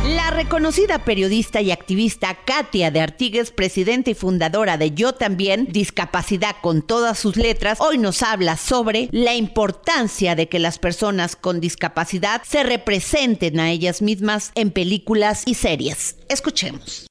La 0.04 0.30
reconocida 0.30 1.04
periodista 1.04 1.60
y 1.60 1.70
activista 1.70 2.36
Katia 2.44 2.90
de 2.90 3.00
Artigues, 3.00 3.50
presidenta 3.50 4.10
y 4.10 4.14
fundadora 4.14 4.76
de 4.76 4.92
Yo 4.92 5.12
también, 5.12 5.66
Discapacidad 5.70 6.56
con 6.60 6.82
todas 6.82 7.18
sus 7.18 7.36
letras, 7.36 7.78
hoy 7.80 7.98
nos 7.98 8.22
habla 8.22 8.56
sobre 8.56 9.08
la 9.12 9.34
importancia 9.34 10.34
de 10.34 10.48
que 10.48 10.58
las 10.58 10.78
personas 10.78 11.36
con 11.36 11.60
discapacidad 11.60 12.42
se 12.44 12.62
representen 12.62 13.60
a 13.60 13.70
ellas 13.70 14.02
mismas 14.02 14.52
en 14.54 14.70
películas 14.70 15.42
y 15.46 15.54
series. 15.54 16.16
Escuchemos. 16.28 17.06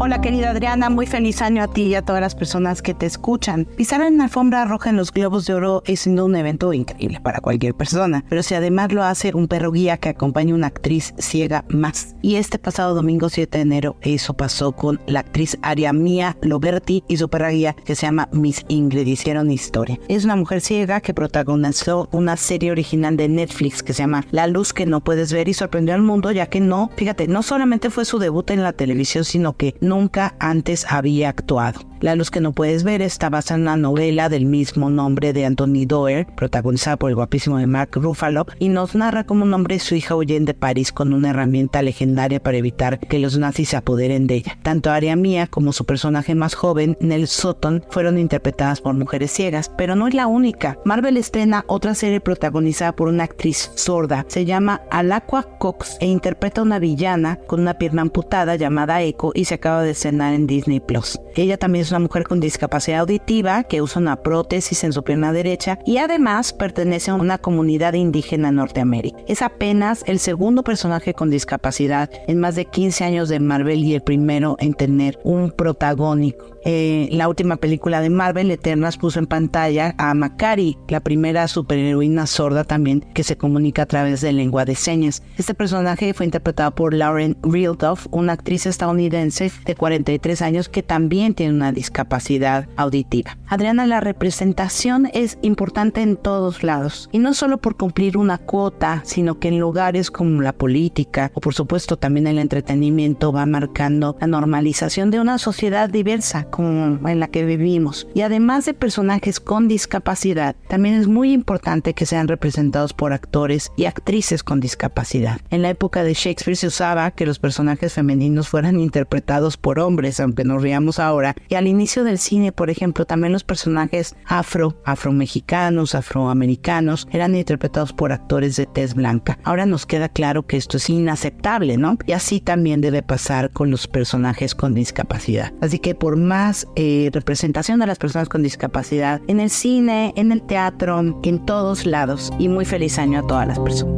Hola 0.00 0.20
querida 0.20 0.50
Adriana, 0.50 0.90
muy 0.90 1.06
feliz 1.06 1.42
año 1.42 1.60
a 1.60 1.66
ti 1.66 1.82
y 1.82 1.96
a 1.96 2.02
todas 2.02 2.20
las 2.20 2.36
personas 2.36 2.82
que 2.82 2.94
te 2.94 3.04
escuchan. 3.04 3.64
Pisar 3.76 4.00
en 4.02 4.18
la 4.18 4.24
alfombra 4.24 4.64
roja 4.64 4.90
en 4.90 4.96
los 4.96 5.10
Globos 5.12 5.44
de 5.44 5.54
Oro 5.54 5.82
es 5.86 5.98
siendo 5.98 6.24
un 6.24 6.36
evento 6.36 6.72
increíble 6.72 7.20
para 7.20 7.40
cualquier 7.40 7.74
persona, 7.74 8.24
pero 8.28 8.44
si 8.44 8.54
además 8.54 8.92
lo 8.92 9.02
hace 9.02 9.34
un 9.34 9.48
perro 9.48 9.72
guía 9.72 9.96
que 9.96 10.10
acompaña 10.10 10.52
a 10.52 10.54
una 10.54 10.68
actriz 10.68 11.14
ciega 11.18 11.64
más. 11.68 12.14
Y 12.22 12.36
este 12.36 12.60
pasado 12.60 12.94
domingo 12.94 13.28
7 13.28 13.58
de 13.58 13.62
enero 13.62 13.96
eso 14.00 14.34
pasó 14.34 14.70
con 14.70 15.00
la 15.08 15.18
actriz 15.18 15.58
Aria 15.62 15.92
Mia 15.92 16.36
Loberti 16.42 17.02
y 17.08 17.16
su 17.16 17.28
perra 17.28 17.50
guía 17.50 17.74
que 17.84 17.96
se 17.96 18.06
llama 18.06 18.28
Miss 18.30 18.64
Ingrid. 18.68 19.04
Hicieron 19.04 19.50
historia. 19.50 19.98
Es 20.06 20.24
una 20.24 20.36
mujer 20.36 20.60
ciega 20.60 21.00
que 21.00 21.12
protagonizó 21.12 22.08
una 22.12 22.36
serie 22.36 22.70
original 22.70 23.16
de 23.16 23.28
Netflix 23.28 23.82
que 23.82 23.94
se 23.94 24.04
llama 24.04 24.24
La 24.30 24.46
luz 24.46 24.72
que 24.72 24.86
no 24.86 25.00
puedes 25.00 25.32
ver 25.32 25.48
y 25.48 25.54
sorprendió 25.54 25.96
al 25.96 26.02
mundo 26.02 26.30
ya 26.30 26.46
que 26.46 26.60
no, 26.60 26.88
fíjate, 26.94 27.26
no 27.26 27.42
solamente 27.42 27.90
fue 27.90 28.04
su 28.04 28.20
debut 28.20 28.48
en 28.52 28.62
la 28.62 28.72
televisión, 28.72 29.24
sino 29.24 29.56
que 29.56 29.74
nunca 29.88 30.34
antes 30.38 30.86
había 30.88 31.30
actuado. 31.30 31.87
La 32.00 32.14
luz 32.14 32.30
que 32.30 32.40
no 32.40 32.52
puedes 32.52 32.84
ver 32.84 33.02
está 33.02 33.28
basada 33.28 33.56
en 33.56 33.62
una 33.62 33.76
novela 33.76 34.28
del 34.28 34.46
mismo 34.46 34.88
nombre 34.88 35.32
de 35.32 35.44
Anthony 35.44 35.84
Doerr, 35.86 36.26
protagonizada 36.36 36.96
por 36.96 37.10
el 37.10 37.16
guapísimo 37.16 37.58
de 37.58 37.66
Mark 37.66 37.90
Ruffalo, 37.94 38.46
y 38.60 38.68
nos 38.68 38.94
narra 38.94 39.24
cómo 39.24 39.44
un 39.44 39.52
hombre 39.52 39.76
y 39.76 39.78
su 39.80 39.96
hija 39.96 40.14
huyen 40.14 40.44
de 40.44 40.54
París 40.54 40.92
con 40.92 41.12
una 41.12 41.30
herramienta 41.30 41.82
legendaria 41.82 42.40
para 42.40 42.56
evitar 42.56 43.00
que 43.00 43.18
los 43.18 43.36
nazis 43.36 43.70
se 43.70 43.76
apoderen 43.76 44.26
de 44.28 44.36
ella. 44.36 44.58
Tanto 44.62 44.90
Aria 44.90 45.16
Mia 45.16 45.48
como 45.48 45.72
su 45.72 45.84
personaje 45.86 46.34
más 46.34 46.54
joven, 46.54 46.96
Nell 47.00 47.26
Sutton, 47.26 47.84
fueron 47.90 48.18
interpretadas 48.18 48.80
por 48.80 48.94
mujeres 48.94 49.32
ciegas, 49.32 49.70
pero 49.76 49.96
no 49.96 50.06
es 50.06 50.14
la 50.14 50.28
única. 50.28 50.78
Marvel 50.84 51.16
estrena 51.16 51.64
otra 51.66 51.94
serie 51.94 52.20
protagonizada 52.20 52.92
por 52.92 53.08
una 53.08 53.24
actriz 53.24 53.72
sorda. 53.74 54.24
Se 54.28 54.44
llama 54.44 54.82
Alaqua 54.90 55.58
Cox 55.58 55.96
e 56.00 56.06
interpreta 56.06 56.60
a 56.60 56.64
una 56.64 56.78
villana 56.78 57.38
con 57.46 57.60
una 57.60 57.74
pierna 57.74 58.02
amputada 58.02 58.54
llamada 58.56 59.02
Echo 59.02 59.32
y 59.34 59.46
se 59.46 59.54
acaba 59.54 59.82
de 59.82 59.90
estrenar 59.90 60.34
en 60.34 60.46
Disney 60.46 60.80
Plus. 60.80 61.18
Ella 61.34 61.56
también 61.56 61.84
es 61.88 61.92
una 61.92 62.00
mujer 62.00 62.24
con 62.24 62.38
discapacidad 62.38 63.00
auditiva 63.00 63.64
que 63.64 63.80
usa 63.80 64.02
una 64.02 64.16
prótesis 64.22 64.84
en 64.84 64.92
su 64.92 65.02
pierna 65.02 65.32
derecha 65.32 65.78
y 65.86 65.96
además 65.96 66.52
pertenece 66.52 67.10
a 67.10 67.14
una 67.14 67.38
comunidad 67.38 67.94
indígena 67.94 68.50
en 68.50 68.56
Norteamérica. 68.56 69.18
Es 69.26 69.40
apenas 69.40 70.04
el 70.06 70.18
segundo 70.18 70.62
personaje 70.62 71.14
con 71.14 71.30
discapacidad 71.30 72.10
en 72.26 72.40
más 72.40 72.56
de 72.56 72.66
15 72.66 73.04
años 73.04 73.30
de 73.30 73.40
Marvel 73.40 73.82
y 73.84 73.94
el 73.94 74.02
primero 74.02 74.56
en 74.60 74.74
tener 74.74 75.18
un 75.24 75.50
protagónico. 75.50 76.57
Eh, 76.70 77.08
la 77.12 77.28
última 77.28 77.56
película 77.56 78.02
de 78.02 78.10
Marvel, 78.10 78.50
Eternas, 78.50 78.98
puso 78.98 79.18
en 79.18 79.26
pantalla 79.26 79.94
a 79.96 80.12
Makari, 80.12 80.76
la 80.88 81.00
primera 81.00 81.48
superheroína 81.48 82.26
sorda 82.26 82.62
también 82.64 83.06
que 83.14 83.24
se 83.24 83.38
comunica 83.38 83.84
a 83.84 83.86
través 83.86 84.20
de 84.20 84.34
lengua 84.34 84.66
de 84.66 84.74
señas. 84.74 85.22
Este 85.38 85.54
personaje 85.54 86.12
fue 86.12 86.26
interpretado 86.26 86.74
por 86.74 86.92
Lauren 86.92 87.38
Rildoff, 87.42 88.06
una 88.10 88.34
actriz 88.34 88.66
estadounidense 88.66 89.50
de 89.64 89.74
43 89.74 90.42
años 90.42 90.68
que 90.68 90.82
también 90.82 91.32
tiene 91.32 91.54
una 91.54 91.72
discapacidad 91.72 92.68
auditiva. 92.76 93.38
Adriana, 93.46 93.86
la 93.86 94.00
representación 94.00 95.08
es 95.14 95.38
importante 95.40 96.02
en 96.02 96.18
todos 96.18 96.62
lados 96.62 97.08
y 97.12 97.18
no 97.18 97.32
solo 97.32 97.56
por 97.56 97.78
cumplir 97.78 98.18
una 98.18 98.36
cuota, 98.36 99.00
sino 99.06 99.38
que 99.38 99.48
en 99.48 99.58
lugares 99.58 100.10
como 100.10 100.42
la 100.42 100.52
política 100.52 101.30
o 101.32 101.40
por 101.40 101.54
supuesto 101.54 101.96
también 101.96 102.26
el 102.26 102.38
entretenimiento 102.38 103.32
va 103.32 103.46
marcando 103.46 104.18
la 104.20 104.26
normalización 104.26 105.10
de 105.10 105.20
una 105.20 105.38
sociedad 105.38 105.88
diversa 105.88 106.44
en 106.58 107.20
la 107.20 107.28
que 107.28 107.44
vivimos. 107.44 108.06
Y 108.14 108.22
además 108.22 108.64
de 108.64 108.74
personajes 108.74 109.40
con 109.40 109.68
discapacidad, 109.68 110.56
también 110.68 110.94
es 110.96 111.06
muy 111.06 111.32
importante 111.32 111.94
que 111.94 112.06
sean 112.06 112.28
representados 112.28 112.92
por 112.92 113.12
actores 113.12 113.72
y 113.76 113.84
actrices 113.84 114.42
con 114.42 114.60
discapacidad. 114.60 115.40
En 115.50 115.62
la 115.62 115.70
época 115.70 116.02
de 116.02 116.14
Shakespeare 116.14 116.56
se 116.56 116.66
usaba 116.66 117.10
que 117.10 117.26
los 117.26 117.38
personajes 117.38 117.92
femeninos 117.92 118.48
fueran 118.48 118.80
interpretados 118.80 119.56
por 119.56 119.78
hombres, 119.78 120.20
aunque 120.20 120.44
nos 120.44 120.62
riamos 120.62 120.98
ahora. 120.98 121.34
Y 121.48 121.54
al 121.54 121.66
inicio 121.66 122.04
del 122.04 122.18
cine, 122.18 122.52
por 122.52 122.70
ejemplo, 122.70 123.04
también 123.04 123.32
los 123.32 123.44
personajes 123.44 124.16
afro, 124.26 124.80
afromexicanos, 124.84 125.94
afroamericanos, 125.94 127.06
eran 127.12 127.34
interpretados 127.34 127.92
por 127.92 128.12
actores 128.12 128.56
de 128.56 128.66
tez 128.66 128.94
blanca. 128.94 129.38
Ahora 129.44 129.66
nos 129.66 129.86
queda 129.86 130.08
claro 130.08 130.46
que 130.46 130.56
esto 130.56 130.76
es 130.76 130.90
inaceptable, 130.90 131.76
¿no? 131.76 131.98
Y 132.06 132.12
así 132.12 132.40
también 132.40 132.80
debe 132.80 133.02
pasar 133.02 133.50
con 133.50 133.70
los 133.70 133.86
personajes 133.86 134.54
con 134.54 134.74
discapacidad. 134.74 135.52
Así 135.60 135.78
que 135.78 135.94
por 135.94 136.16
más 136.16 136.37
eh, 136.76 137.10
representación 137.12 137.80
de 137.80 137.86
las 137.86 137.98
personas 137.98 138.28
con 138.28 138.42
discapacidad 138.42 139.20
en 139.26 139.40
el 139.40 139.50
cine, 139.50 140.12
en 140.16 140.32
el 140.32 140.42
teatro, 140.42 141.00
en 141.22 141.44
todos 141.44 141.86
lados. 141.86 142.30
Y 142.38 142.48
muy 142.48 142.64
feliz 142.64 142.98
año 142.98 143.20
a 143.20 143.26
todas 143.26 143.46
las 143.46 143.58
personas. 143.58 143.94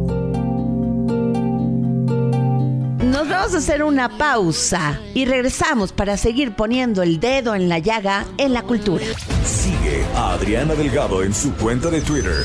Nos 3.05 3.29
vamos 3.29 3.55
a 3.55 3.59
hacer 3.59 3.83
una 3.83 4.09
pausa 4.17 4.99
y 5.15 5.25
regresamos 5.25 5.93
para 5.93 6.17
seguir 6.17 6.55
poniendo 6.55 7.03
el 7.03 7.21
dedo 7.21 7.55
en 7.55 7.69
la 7.69 7.79
llaga 7.79 8.25
en 8.39 8.53
la 8.53 8.63
cultura. 8.63 9.05
Sigue 9.45 10.05
a 10.15 10.33
Adriana 10.33 10.75
Delgado 10.75 11.23
en 11.23 11.35
su 11.35 11.53
cuenta 11.55 11.91
de 11.91 12.01
Twitter 12.01 12.45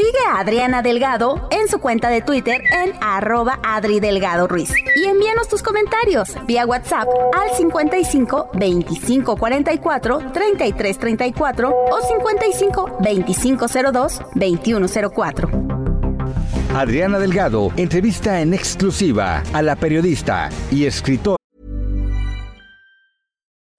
Sigue 0.00 0.18
a 0.26 0.40
Adriana 0.40 0.80
Delgado 0.80 1.46
en 1.50 1.68
su 1.68 1.78
cuenta 1.78 2.08
de 2.08 2.22
Twitter 2.22 2.62
en 2.72 2.94
arroba 3.02 3.60
Adri 3.62 4.00
Delgado 4.00 4.48
Ruiz. 4.48 4.72
Y 4.96 5.04
envíanos 5.04 5.46
tus 5.46 5.62
comentarios 5.62 6.30
vía 6.46 6.64
WhatsApp 6.64 7.06
al 7.36 7.54
55 7.54 8.52
25 8.54 9.36
44 9.36 10.32
33 10.32 10.98
34 10.98 11.68
o 11.68 12.00
55 12.00 12.96
25 12.98 13.66
02 13.92 14.20
21 14.36 14.86
04. 15.14 15.50
Adriana 16.74 17.18
Delgado 17.18 17.70
entrevista 17.76 18.40
en 18.40 18.54
exclusiva 18.54 19.42
a 19.52 19.60
la 19.60 19.76
periodista 19.76 20.48
y 20.70 20.86
escritora. 20.86 21.36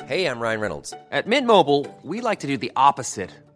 Hey, 0.07 0.25
I'm 0.27 0.39
Ryan 0.39 0.61
Reynolds. 0.61 0.93
At 1.09 1.25
Mint 1.25 1.47
Mobile, 1.47 1.87
we 2.03 2.21
like 2.21 2.41
to 2.41 2.47
do 2.47 2.59
the 2.59 2.71
opposite 2.75 3.31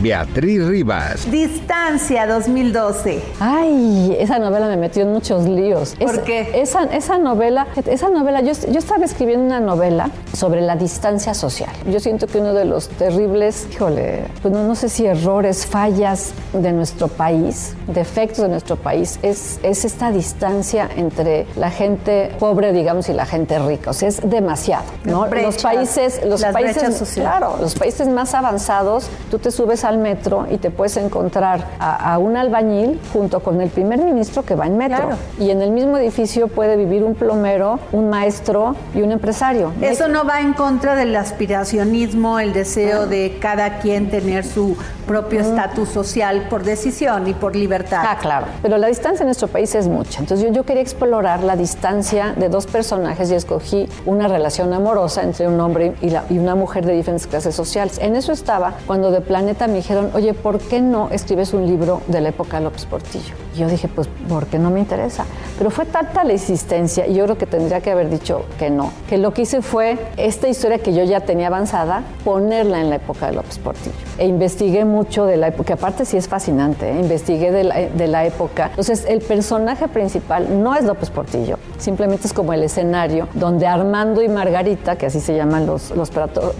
Beatriz 0.00 0.66
Rivas. 0.66 1.30
Distancia 1.30 2.26
2012. 2.26 3.22
Ay, 3.38 4.16
esa 4.18 4.38
novela 4.38 4.66
me 4.66 4.78
metió 4.78 5.02
en 5.02 5.12
muchos 5.12 5.44
líos. 5.44 5.94
¿Por 6.00 6.14
Es- 6.14 6.18
qué? 6.20 6.62
Esa, 6.62 6.84
esa 6.84 7.18
novela, 7.18 7.66
esa 7.84 8.08
novela, 8.08 8.40
yo, 8.40 8.52
yo 8.70 8.78
estaba 8.78 9.04
escribiendo 9.04 9.44
una 9.44 9.60
novela 9.60 10.08
sobre 10.32 10.62
la 10.62 10.74
distancia 10.74 11.34
social. 11.34 11.68
Yo 11.86 12.00
siento 12.00 12.26
que 12.28 12.38
uno 12.38 12.54
de 12.54 12.64
los 12.64 12.88
terribles, 12.88 13.66
híjole, 13.70 14.24
pues 14.40 14.54
no, 14.54 14.66
no 14.66 14.74
sé 14.74 14.88
si 14.88 15.04
errores, 15.04 15.66
fallas 15.66 16.32
de 16.54 16.72
nuestro 16.72 17.08
país, 17.08 17.74
defectos 17.88 18.38
de 18.44 18.48
nuestro 18.48 18.76
país, 18.76 19.18
es, 19.20 19.60
es 19.62 19.84
esta 19.84 20.10
distancia 20.10 20.88
entre 20.96 21.46
la 21.56 21.70
gente 21.70 22.34
pobre, 22.38 22.72
digamos, 22.72 23.10
y 23.10 23.12
la 23.12 23.26
gente 23.26 23.58
rica. 23.58 23.90
O 23.90 23.92
sea, 23.92 24.08
es 24.08 24.18
demasiado, 24.24 24.84
¿no? 25.04 25.28
brechas, 25.28 25.52
los 25.56 25.62
países, 25.62 26.20
los 26.24 26.42
países, 26.42 27.12
claro, 27.16 27.58
los 27.60 27.74
países 27.74 28.08
más 28.08 28.32
avanzados, 28.32 29.10
tú 29.30 29.41
te 29.42 29.50
subes 29.50 29.84
al 29.84 29.98
metro 29.98 30.46
y 30.50 30.56
te 30.56 30.70
puedes 30.70 30.96
encontrar 30.96 31.66
a, 31.78 32.14
a 32.14 32.18
un 32.18 32.36
albañil 32.36 32.98
junto 33.12 33.40
con 33.40 33.60
el 33.60 33.68
primer 33.68 34.00
ministro 34.02 34.44
que 34.44 34.54
va 34.54 34.66
en 34.66 34.76
metro. 34.78 34.96
Claro. 34.98 35.16
Y 35.38 35.50
en 35.50 35.60
el 35.60 35.70
mismo 35.72 35.98
edificio 35.98 36.48
puede 36.48 36.76
vivir 36.76 37.02
un 37.04 37.14
plomero, 37.14 37.78
un 37.92 38.08
maestro 38.08 38.74
y 38.94 39.02
un 39.02 39.12
empresario. 39.12 39.72
Eso 39.80 40.08
no 40.08 40.24
va 40.24 40.40
en 40.40 40.54
contra 40.54 40.94
del 40.94 41.14
aspiracionismo, 41.16 42.38
el 42.38 42.52
deseo 42.52 43.06
de 43.06 43.36
cada 43.40 43.78
quien 43.78 44.10
tener 44.10 44.44
su 44.44 44.76
propio 45.06 45.40
estatus 45.40 45.88
social 45.88 46.46
por 46.48 46.62
decisión 46.62 47.26
y 47.26 47.34
por 47.34 47.54
libertad. 47.56 48.02
Ah, 48.06 48.16
claro. 48.20 48.46
Pero 48.62 48.78
la 48.78 48.86
distancia 48.86 49.22
en 49.24 49.26
nuestro 49.28 49.48
país 49.48 49.74
es 49.74 49.88
mucha. 49.88 50.20
Entonces 50.20 50.46
yo, 50.46 50.52
yo 50.52 50.62
quería 50.64 50.82
explorar 50.82 51.42
la 51.42 51.56
distancia 51.56 52.32
de 52.36 52.48
dos 52.48 52.66
personajes 52.66 53.30
y 53.30 53.34
escogí 53.34 53.88
una 54.06 54.28
relación 54.28 54.72
amorosa 54.72 55.22
entre 55.22 55.48
un 55.48 55.60
hombre 55.60 55.94
y, 56.00 56.10
la- 56.10 56.24
y 56.30 56.38
una 56.38 56.54
mujer 56.54 56.86
de 56.86 56.92
diferentes 56.94 57.26
clases 57.26 57.54
sociales. 57.54 57.98
En 58.00 58.16
eso 58.16 58.32
estaba 58.32 58.74
cuando 58.86 59.10
de 59.10 59.20
Planeta 59.32 59.66
me 59.66 59.76
dijeron, 59.76 60.10
oye, 60.12 60.34
¿por 60.34 60.58
qué 60.58 60.82
no 60.82 61.08
escribes 61.08 61.54
un 61.54 61.66
libro 61.66 62.02
de 62.06 62.20
la 62.20 62.28
época 62.28 62.58
de 62.58 62.64
López 62.64 62.84
Portillo? 62.84 63.32
Y 63.54 63.60
yo 63.60 63.66
dije, 63.66 63.88
pues 63.88 64.06
porque 64.28 64.58
no 64.58 64.70
me 64.70 64.78
interesa. 64.78 65.24
Pero 65.56 65.70
fue 65.70 65.86
tanta 65.86 66.22
la 66.22 66.34
insistencia 66.34 67.06
y 67.06 67.14
yo 67.14 67.24
creo 67.24 67.38
que 67.38 67.46
tendría 67.46 67.80
que 67.80 67.90
haber 67.90 68.10
dicho 68.10 68.44
que 68.58 68.68
no. 68.68 68.92
Que 69.08 69.16
lo 69.16 69.32
que 69.32 69.42
hice 69.42 69.62
fue 69.62 69.98
esta 70.18 70.48
historia 70.48 70.80
que 70.80 70.92
yo 70.92 71.02
ya 71.04 71.20
tenía 71.20 71.46
avanzada, 71.46 72.02
ponerla 72.24 72.82
en 72.82 72.90
la 72.90 72.96
época 72.96 73.28
de 73.28 73.32
López 73.32 73.58
Portillo. 73.58 73.94
E 74.18 74.26
investigué 74.26 74.84
mucho 74.84 75.24
de 75.24 75.38
la 75.38 75.48
época, 75.48 75.68
que 75.68 75.72
aparte 75.72 76.04
sí 76.04 76.18
es 76.18 76.28
fascinante, 76.28 76.90
¿eh? 76.90 77.00
investigué 77.00 77.52
de 77.52 77.64
la, 77.64 77.74
de 77.76 78.08
la 78.08 78.26
época. 78.26 78.66
Entonces, 78.68 79.06
el 79.08 79.22
personaje 79.22 79.88
principal 79.88 80.62
no 80.62 80.74
es 80.74 80.84
López 80.84 81.08
Portillo, 81.08 81.56
simplemente 81.78 82.26
es 82.26 82.34
como 82.34 82.52
el 82.52 82.62
escenario 82.62 83.28
donde 83.32 83.66
Armando 83.66 84.20
y 84.20 84.28
Margarita, 84.28 84.96
que 84.96 85.06
así 85.06 85.20
se 85.20 85.34
llaman 85.34 85.66
los, 85.66 85.90
los, 85.92 86.10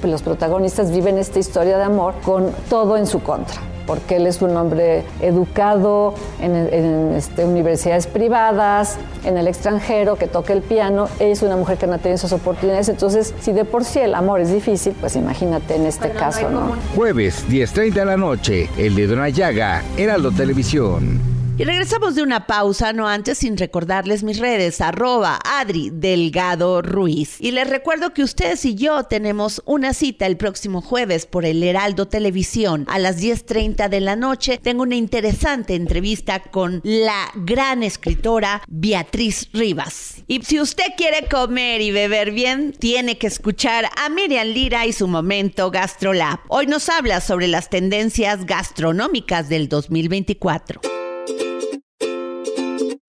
los 0.02 0.22
protagonistas, 0.22 0.90
viven 0.90 1.18
esta 1.18 1.38
historia 1.38 1.76
de 1.76 1.84
amor 1.84 2.14
con 2.24 2.50
todo 2.68 2.96
en 2.96 3.06
su 3.06 3.22
contra 3.22 3.60
porque 3.86 4.16
él 4.16 4.26
es 4.26 4.40
un 4.42 4.56
hombre 4.56 5.04
educado 5.20 6.14
en, 6.40 6.54
en, 6.54 7.14
este, 7.14 7.44
universidades 7.44 8.06
privadas, 8.06 8.96
en 9.24 9.36
el 9.36 9.48
extranjero, 9.48 10.16
que 10.16 10.26
toca 10.26 10.52
el 10.52 10.62
piano. 10.62 11.08
Ella 11.18 11.32
es 11.32 11.42
una 11.42 11.56
mujer 11.56 11.78
que 11.78 11.86
no 11.86 11.98
tiene 11.98 12.14
esas 12.14 12.32
oportunidades. 12.32 12.88
Entonces, 12.88 13.34
si 13.40 13.52
de 13.52 13.64
por 13.64 13.84
sí 13.84 14.00
el 14.00 14.14
amor 14.14 14.40
es 14.40 14.52
difícil, 14.52 14.94
pues 15.00 15.16
imagínate 15.16 15.76
en 15.76 15.86
este 15.86 16.10
caso, 16.10 16.48
¿no? 16.48 16.76
Jueves, 16.94 17.44
10.30 17.48 17.92
de 17.92 18.04
la 18.04 18.16
noche, 18.16 18.70
El 18.76 18.94
Dedo 18.94 19.14
en 19.14 19.20
la 19.20 19.28
Llaga, 19.28 19.82
Heraldo 19.96 20.30
Televisión. 20.30 21.31
Y 21.58 21.64
regresamos 21.64 22.14
de 22.14 22.22
una 22.22 22.46
pausa, 22.46 22.94
no 22.94 23.06
antes 23.06 23.38
sin 23.38 23.58
recordarles 23.58 24.22
mis 24.22 24.38
redes, 24.38 24.80
arroba 24.80 25.38
Adri 25.44 25.90
Delgado 25.92 26.80
Ruiz. 26.80 27.36
Y 27.40 27.50
les 27.50 27.68
recuerdo 27.68 28.14
que 28.14 28.22
ustedes 28.22 28.64
y 28.64 28.74
yo 28.74 29.04
tenemos 29.04 29.62
una 29.66 29.92
cita 29.92 30.26
el 30.26 30.38
próximo 30.38 30.80
jueves 30.80 31.26
por 31.26 31.44
el 31.44 31.62
Heraldo 31.62 32.08
Televisión 32.08 32.86
a 32.88 32.98
las 32.98 33.22
10.30 33.22 33.90
de 33.90 34.00
la 34.00 34.16
noche. 34.16 34.58
Tengo 34.62 34.82
una 34.82 34.96
interesante 34.96 35.74
entrevista 35.74 36.40
con 36.40 36.80
la 36.84 37.30
gran 37.34 37.82
escritora 37.82 38.62
Beatriz 38.66 39.50
Rivas. 39.52 40.24
Y 40.26 40.42
si 40.42 40.58
usted 40.58 40.86
quiere 40.96 41.28
comer 41.28 41.82
y 41.82 41.90
beber 41.90 42.32
bien, 42.32 42.72
tiene 42.72 43.18
que 43.18 43.26
escuchar 43.26 43.90
a 44.02 44.08
Miriam 44.08 44.48
Lira 44.48 44.86
y 44.86 44.92
su 44.94 45.06
momento 45.06 45.70
GastroLab. 45.70 46.40
Hoy 46.48 46.66
nos 46.66 46.88
habla 46.88 47.20
sobre 47.20 47.46
las 47.46 47.68
tendencias 47.68 48.46
gastronómicas 48.46 49.50
del 49.50 49.68
2024. 49.68 51.01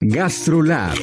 GastroLab. 0.05 0.97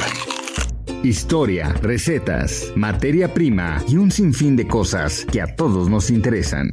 Historia, 1.03 1.73
recetas, 1.81 2.71
materia 2.77 3.33
prima 3.33 3.83
y 3.89 3.97
un 3.97 4.11
sinfín 4.11 4.57
de 4.57 4.67
cosas 4.67 5.25
que 5.25 5.41
a 5.41 5.57
todos 5.57 5.89
nos 5.89 6.11
interesan. 6.11 6.69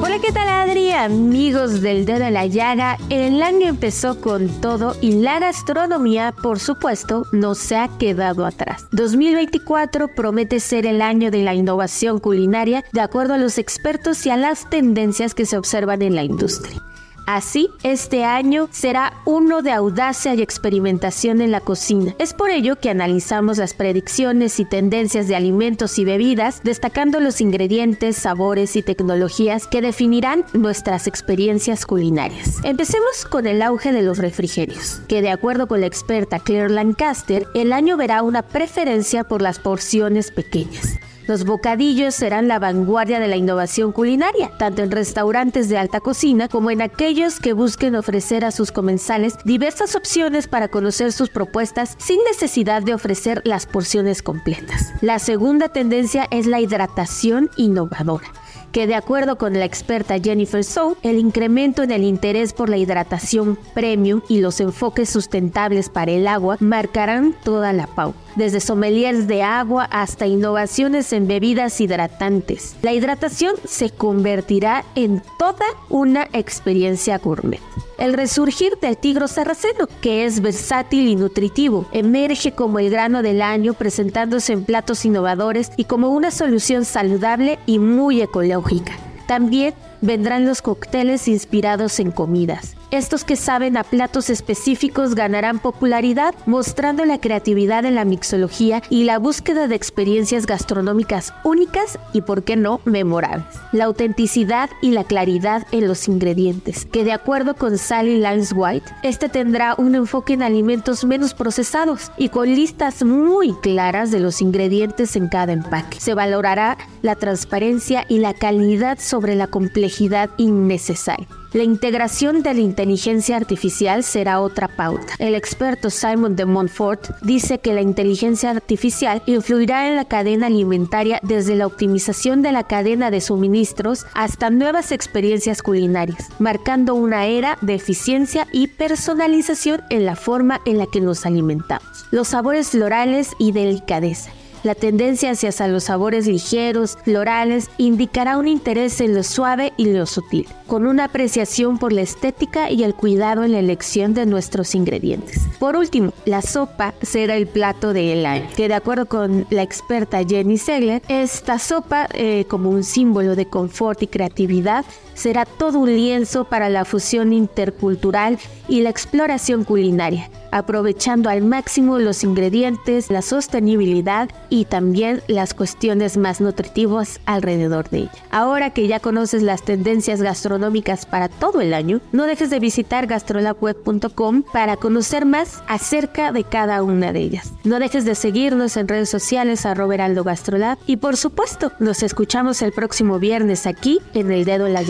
Hola, 0.00 0.20
¿qué 0.20 0.30
tal 0.30 0.48
Adri? 0.48 0.92
Amigos 0.92 1.80
del 1.80 2.06
dedo 2.06 2.24
en 2.26 2.34
la 2.34 2.46
llaga, 2.46 2.96
el 3.10 3.42
año 3.42 3.66
empezó 3.66 4.20
con 4.20 4.48
todo 4.60 4.96
y 5.00 5.12
la 5.22 5.40
gastronomía, 5.40 6.32
por 6.40 6.60
supuesto, 6.60 7.24
no 7.32 7.56
se 7.56 7.76
ha 7.76 7.88
quedado 7.98 8.46
atrás. 8.46 8.86
2024 8.92 10.14
promete 10.14 10.60
ser 10.60 10.86
el 10.86 11.02
año 11.02 11.32
de 11.32 11.42
la 11.42 11.54
innovación 11.54 12.20
culinaria 12.20 12.84
de 12.92 13.00
acuerdo 13.00 13.34
a 13.34 13.38
los 13.38 13.58
expertos 13.58 14.24
y 14.26 14.30
a 14.30 14.36
las 14.36 14.70
tendencias 14.70 15.34
que 15.34 15.46
se 15.46 15.58
observan 15.58 16.02
en 16.02 16.14
la 16.14 16.22
industria. 16.22 16.83
Así, 17.26 17.70
este 17.82 18.24
año 18.24 18.68
será 18.70 19.14
uno 19.24 19.62
de 19.62 19.72
audacia 19.72 20.34
y 20.34 20.42
experimentación 20.42 21.40
en 21.40 21.50
la 21.50 21.60
cocina. 21.60 22.14
Es 22.18 22.34
por 22.34 22.50
ello 22.50 22.76
que 22.76 22.90
analizamos 22.90 23.58
las 23.58 23.74
predicciones 23.74 24.60
y 24.60 24.64
tendencias 24.64 25.26
de 25.26 25.36
alimentos 25.36 25.98
y 25.98 26.04
bebidas, 26.04 26.60
destacando 26.64 27.20
los 27.20 27.40
ingredientes, 27.40 28.16
sabores 28.16 28.76
y 28.76 28.82
tecnologías 28.82 29.66
que 29.66 29.80
definirán 29.80 30.44
nuestras 30.52 31.06
experiencias 31.06 31.86
culinarias. 31.86 32.60
Empecemos 32.62 33.24
con 33.24 33.46
el 33.46 33.62
auge 33.62 33.92
de 33.92 34.02
los 34.02 34.18
refrigerios, 34.18 35.00
que 35.08 35.22
de 35.22 35.30
acuerdo 35.30 35.66
con 35.66 35.80
la 35.80 35.86
experta 35.86 36.38
Claire 36.38 36.70
Lancaster, 36.70 37.46
el 37.54 37.72
año 37.72 37.96
verá 37.96 38.22
una 38.22 38.42
preferencia 38.42 39.24
por 39.24 39.40
las 39.40 39.58
porciones 39.58 40.30
pequeñas. 40.30 40.98
Los 41.26 41.44
bocadillos 41.44 42.14
serán 42.14 42.48
la 42.48 42.58
vanguardia 42.58 43.18
de 43.18 43.28
la 43.28 43.36
innovación 43.36 43.92
culinaria, 43.92 44.50
tanto 44.58 44.82
en 44.82 44.90
restaurantes 44.90 45.70
de 45.70 45.78
alta 45.78 46.00
cocina 46.00 46.48
como 46.48 46.70
en 46.70 46.82
aquellos 46.82 47.40
que 47.40 47.54
busquen 47.54 47.96
ofrecer 47.96 48.44
a 48.44 48.50
sus 48.50 48.70
comensales 48.70 49.38
diversas 49.44 49.96
opciones 49.96 50.48
para 50.48 50.68
conocer 50.68 51.12
sus 51.12 51.30
propuestas 51.30 51.96
sin 51.98 52.18
necesidad 52.24 52.82
de 52.82 52.92
ofrecer 52.92 53.40
las 53.44 53.64
porciones 53.64 54.22
completas. 54.22 54.92
La 55.00 55.18
segunda 55.18 55.70
tendencia 55.70 56.28
es 56.30 56.46
la 56.46 56.60
hidratación 56.60 57.50
innovadora 57.56 58.30
que 58.74 58.88
de 58.88 58.96
acuerdo 58.96 59.38
con 59.38 59.52
la 59.52 59.64
experta 59.64 60.18
Jennifer 60.18 60.64
Sow, 60.64 60.96
el 61.02 61.20
incremento 61.20 61.84
en 61.84 61.92
el 61.92 62.02
interés 62.02 62.52
por 62.52 62.68
la 62.68 62.76
hidratación 62.76 63.56
premium 63.72 64.20
y 64.28 64.40
los 64.40 64.58
enfoques 64.58 65.08
sustentables 65.08 65.88
para 65.88 66.10
el 66.10 66.26
agua 66.26 66.56
marcarán 66.58 67.36
toda 67.44 67.72
la 67.72 67.86
pauta, 67.86 68.18
desde 68.36 68.60
sommeliers 68.60 69.26
de 69.26 69.42
agua 69.42 69.84
hasta 69.84 70.26
innovaciones 70.26 71.12
en 71.12 71.26
bebidas 71.26 71.80
hidratantes. 71.80 72.76
La 72.82 72.92
hidratación 72.92 73.54
se 73.64 73.90
convertirá 73.90 74.84
en 74.94 75.22
toda 75.38 75.66
una 75.88 76.28
experiencia 76.32 77.18
gourmet. 77.18 77.60
El 77.98 78.12
resurgir 78.12 78.76
del 78.80 78.96
tigro 78.96 79.28
sarraceno, 79.28 79.86
que 80.00 80.24
es 80.24 80.40
versátil 80.40 81.06
y 81.06 81.16
nutritivo, 81.16 81.86
emerge 81.92 82.52
como 82.52 82.78
el 82.80 82.90
grano 82.90 83.22
del 83.22 83.40
año 83.40 83.74
presentándose 83.74 84.52
en 84.52 84.64
platos 84.64 85.04
innovadores 85.04 85.70
y 85.76 85.84
como 85.84 86.08
una 86.08 86.30
solución 86.30 86.84
saludable 86.84 87.58
y 87.66 87.78
muy 87.78 88.20
ecológica. 88.20 88.92
También 89.26 89.74
vendrán 90.00 90.44
los 90.44 90.60
cócteles 90.60 91.28
inspirados 91.28 91.98
en 91.98 92.10
comidas, 92.10 92.76
Estos 92.90 93.24
que 93.24 93.36
saben 93.36 93.76
a 93.76 93.84
platos 93.84 94.30
específicos 94.30 95.14
ganarán 95.14 95.58
popularidad, 95.58 96.34
mostrando 96.46 97.04
la 97.04 97.18
creatividad 97.18 97.84
en 97.84 97.94
la 97.94 98.04
mixología 98.04 98.82
y 98.88 99.04
la 99.04 99.18
búsqueda 99.18 99.66
de 99.66 99.74
experiencias 99.74 100.46
gastronómicas 100.46 101.34
únicas 101.44 101.98
y, 102.12 102.22
por 102.22 102.44
qué 102.44 102.56
no, 102.56 102.80
memorables. 102.84 103.46
La 103.72 103.84
autenticidad 103.84 104.70
y 104.80 104.92
la 104.92 105.04
claridad 105.04 105.66
en 105.72 105.88
los 105.88 106.08
ingredientes, 106.08 106.86
que 106.86 107.04
de 107.04 107.12
acuerdo 107.12 107.54
con 107.54 107.78
Sally 107.78 108.18
Lance 108.18 108.54
White, 108.54 108.90
este 109.02 109.28
tendrá 109.28 109.74
un 109.76 109.94
enfoque 109.94 110.34
en 110.34 110.42
alimentos 110.42 111.04
menos 111.04 111.34
procesados 111.34 112.12
y 112.16 112.28
con 112.28 112.54
listas 112.54 113.02
muy 113.04 113.54
claras 113.60 114.10
de 114.10 114.20
los 114.20 114.40
ingredientes 114.40 115.16
en 115.16 115.28
cada 115.28 115.52
empaque. 115.52 116.00
Se 116.00 116.14
valorará 116.14 116.78
la 117.02 117.16
transparencia 117.16 118.04
y 118.08 118.18
la 118.18 118.34
calidad 118.34 118.98
sobre 119.00 119.34
la 119.34 119.46
complejidad 119.46 120.30
innecesaria. 120.36 121.26
La 121.54 121.62
integración 121.62 122.42
de 122.42 122.52
la 122.52 122.60
inteligencia 122.60 123.36
artificial 123.36 124.02
será 124.02 124.40
otra 124.40 124.66
pauta. 124.66 125.14
El 125.20 125.36
experto 125.36 125.88
Simon 125.88 126.34
de 126.34 126.46
Montfort 126.46 127.12
dice 127.22 127.58
que 127.58 127.72
la 127.72 127.80
inteligencia 127.80 128.50
artificial 128.50 129.22
influirá 129.26 129.88
en 129.88 129.94
la 129.94 130.04
cadena 130.04 130.48
alimentaria 130.48 131.20
desde 131.22 131.54
la 131.54 131.68
optimización 131.68 132.42
de 132.42 132.50
la 132.50 132.64
cadena 132.64 133.12
de 133.12 133.20
suministros 133.20 134.04
hasta 134.14 134.50
nuevas 134.50 134.90
experiencias 134.90 135.62
culinarias, 135.62 136.28
marcando 136.40 136.96
una 136.96 137.26
era 137.26 137.56
de 137.60 137.74
eficiencia 137.74 138.48
y 138.50 138.66
personalización 138.66 139.82
en 139.90 140.06
la 140.06 140.16
forma 140.16 140.60
en 140.66 140.78
la 140.78 140.86
que 140.86 141.00
nos 141.00 141.24
alimentamos. 141.24 142.04
Los 142.10 142.26
sabores 142.26 142.70
florales 142.70 143.30
y 143.38 143.52
delicadeza. 143.52 144.32
La 144.64 144.74
tendencia 144.74 145.30
hacia 145.30 145.68
los 145.68 145.84
sabores 145.84 146.26
ligeros, 146.26 146.96
florales, 147.04 147.68
indicará 147.76 148.38
un 148.38 148.48
interés 148.48 148.98
en 149.02 149.14
lo 149.14 149.22
suave 149.22 149.74
y 149.76 149.92
lo 149.92 150.06
sutil, 150.06 150.48
con 150.66 150.86
una 150.86 151.04
apreciación 151.04 151.76
por 151.76 151.92
la 151.92 152.00
estética 152.00 152.70
y 152.70 152.82
el 152.82 152.94
cuidado 152.94 153.44
en 153.44 153.52
la 153.52 153.58
elección 153.58 154.14
de 154.14 154.24
nuestros 154.24 154.74
ingredientes. 154.74 155.42
Por 155.58 155.76
último, 155.76 156.14
la 156.24 156.40
sopa 156.40 156.94
será 157.02 157.36
el 157.36 157.46
plato 157.46 157.92
del 157.92 158.24
año, 158.24 158.48
que 158.56 158.68
de 158.68 158.74
acuerdo 158.74 159.04
con 159.04 159.46
la 159.50 159.62
experta 159.62 160.24
Jenny 160.26 160.56
Segler, 160.56 161.02
esta 161.08 161.58
sopa, 161.58 162.08
eh, 162.14 162.46
como 162.48 162.70
un 162.70 162.84
símbolo 162.84 163.36
de 163.36 163.44
confort 163.44 164.02
y 164.02 164.06
creatividad, 164.06 164.86
será 165.14 165.46
todo 165.46 165.78
un 165.78 165.94
lienzo 165.94 166.44
para 166.44 166.68
la 166.68 166.84
fusión 166.84 167.32
intercultural 167.32 168.38
y 168.68 168.80
la 168.80 168.90
exploración 168.90 169.64
culinaria, 169.64 170.30
aprovechando 170.50 171.28
al 171.28 171.42
máximo 171.42 171.98
los 171.98 172.24
ingredientes, 172.24 173.10
la 173.10 173.22
sostenibilidad 173.22 174.30
y 174.48 174.64
también 174.64 175.22
las 175.26 175.54
cuestiones 175.54 176.16
más 176.16 176.40
nutritivas 176.40 177.20
alrededor 177.26 177.88
de 177.90 177.98
ella. 177.98 178.12
Ahora 178.30 178.70
que 178.70 178.86
ya 178.86 179.00
conoces 179.00 179.42
las 179.42 179.62
tendencias 179.62 180.22
gastronómicas 180.22 181.06
para 181.06 181.28
todo 181.28 181.60
el 181.60 181.74
año, 181.74 182.00
no 182.12 182.26
dejes 182.26 182.50
de 182.50 182.60
visitar 182.60 183.06
gastrolabweb.com 183.06 184.42
para 184.52 184.76
conocer 184.76 185.26
más 185.26 185.62
acerca 185.66 186.32
de 186.32 186.44
cada 186.44 186.82
una 186.82 187.12
de 187.12 187.20
ellas. 187.20 187.52
No 187.64 187.78
dejes 187.78 188.04
de 188.04 188.14
seguirnos 188.14 188.76
en 188.76 188.88
redes 188.88 189.10
sociales 189.10 189.66
a 189.66 189.74
Roberaldo 189.74 190.24
Gastrolab 190.24 190.78
y 190.86 190.96
por 190.96 191.16
supuesto, 191.16 191.72
nos 191.78 192.02
escuchamos 192.02 192.62
el 192.62 192.72
próximo 192.72 193.18
viernes 193.18 193.66
aquí 193.66 194.00
en 194.14 194.30
El 194.30 194.44
Dedo 194.44 194.66
en 194.66 194.74
la 194.74 194.82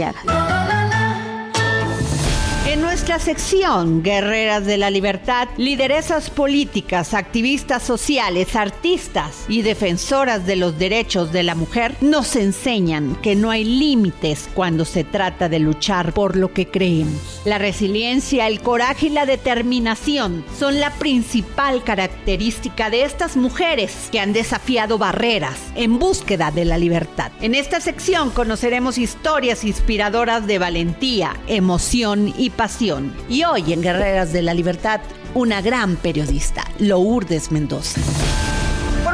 En 2.66 2.81
nuestra 2.81 3.18
sección 3.18 4.03
Guerreras 4.03 4.66
de 4.66 4.79
la 4.79 4.90
Libertad, 4.90 5.48
lideresas 5.57 6.31
políticas, 6.31 7.14
activistas 7.14 7.83
sociales, 7.83 8.57
artistas 8.57 9.44
y 9.48 9.62
defensoras 9.62 10.46
de 10.46 10.57
los 10.57 10.79
derechos 10.79 11.33
de 11.33 11.42
la 11.42 11.55
mujer 11.55 11.94
nos 12.00 12.35
enseñan 12.37 13.16
que 13.16 13.37
no 13.37 13.50
hay 13.50 13.64
límites 13.64 14.48
cuando 14.55 14.85
se 14.85 15.05
trata 15.05 15.48
de 15.48 15.59
luchar 15.59 16.12
por 16.12 16.37
lo 16.37 16.53
que 16.53 16.68
creemos. 16.68 17.34
La 17.44 17.59
resiliencia, 17.59 18.46
el 18.46 18.61
coraje 18.61 19.07
y 19.07 19.11
la 19.11 19.26
determinación 19.26 20.44
son 20.59 20.80
la 20.80 20.90
principal 20.90 21.85
característica 21.85 22.88
de 22.88 23.04
estas 23.04 23.37
mujeres 23.37 24.09
que 24.11 24.18
han 24.18 24.33
desafiado 24.33 24.96
barreras 24.96 25.59
en 25.74 25.98
búsqueda 25.98 26.50
de 26.50 26.64
la 26.64 26.78
libertad. 26.78 27.33
En 27.42 27.54
esta 27.54 27.80
sección 27.80 28.30
conoceremos 28.30 28.96
historias 28.96 29.62
inspiradoras 29.64 30.46
de 30.46 30.59
valentía, 30.59 31.37
emoción 31.46 32.33
y 32.38 32.48
pasión 32.48 33.14
y 33.28 33.44
hoy 33.44 33.74
en 33.74 33.83
Guerreras 33.83 34.33
de 34.33 34.40
la 34.40 34.54
Libertad, 34.54 35.00
una 35.35 35.61
gran 35.61 35.96
periodista, 35.96 36.64
Lourdes 36.78 37.52
Mendoza 37.52 38.00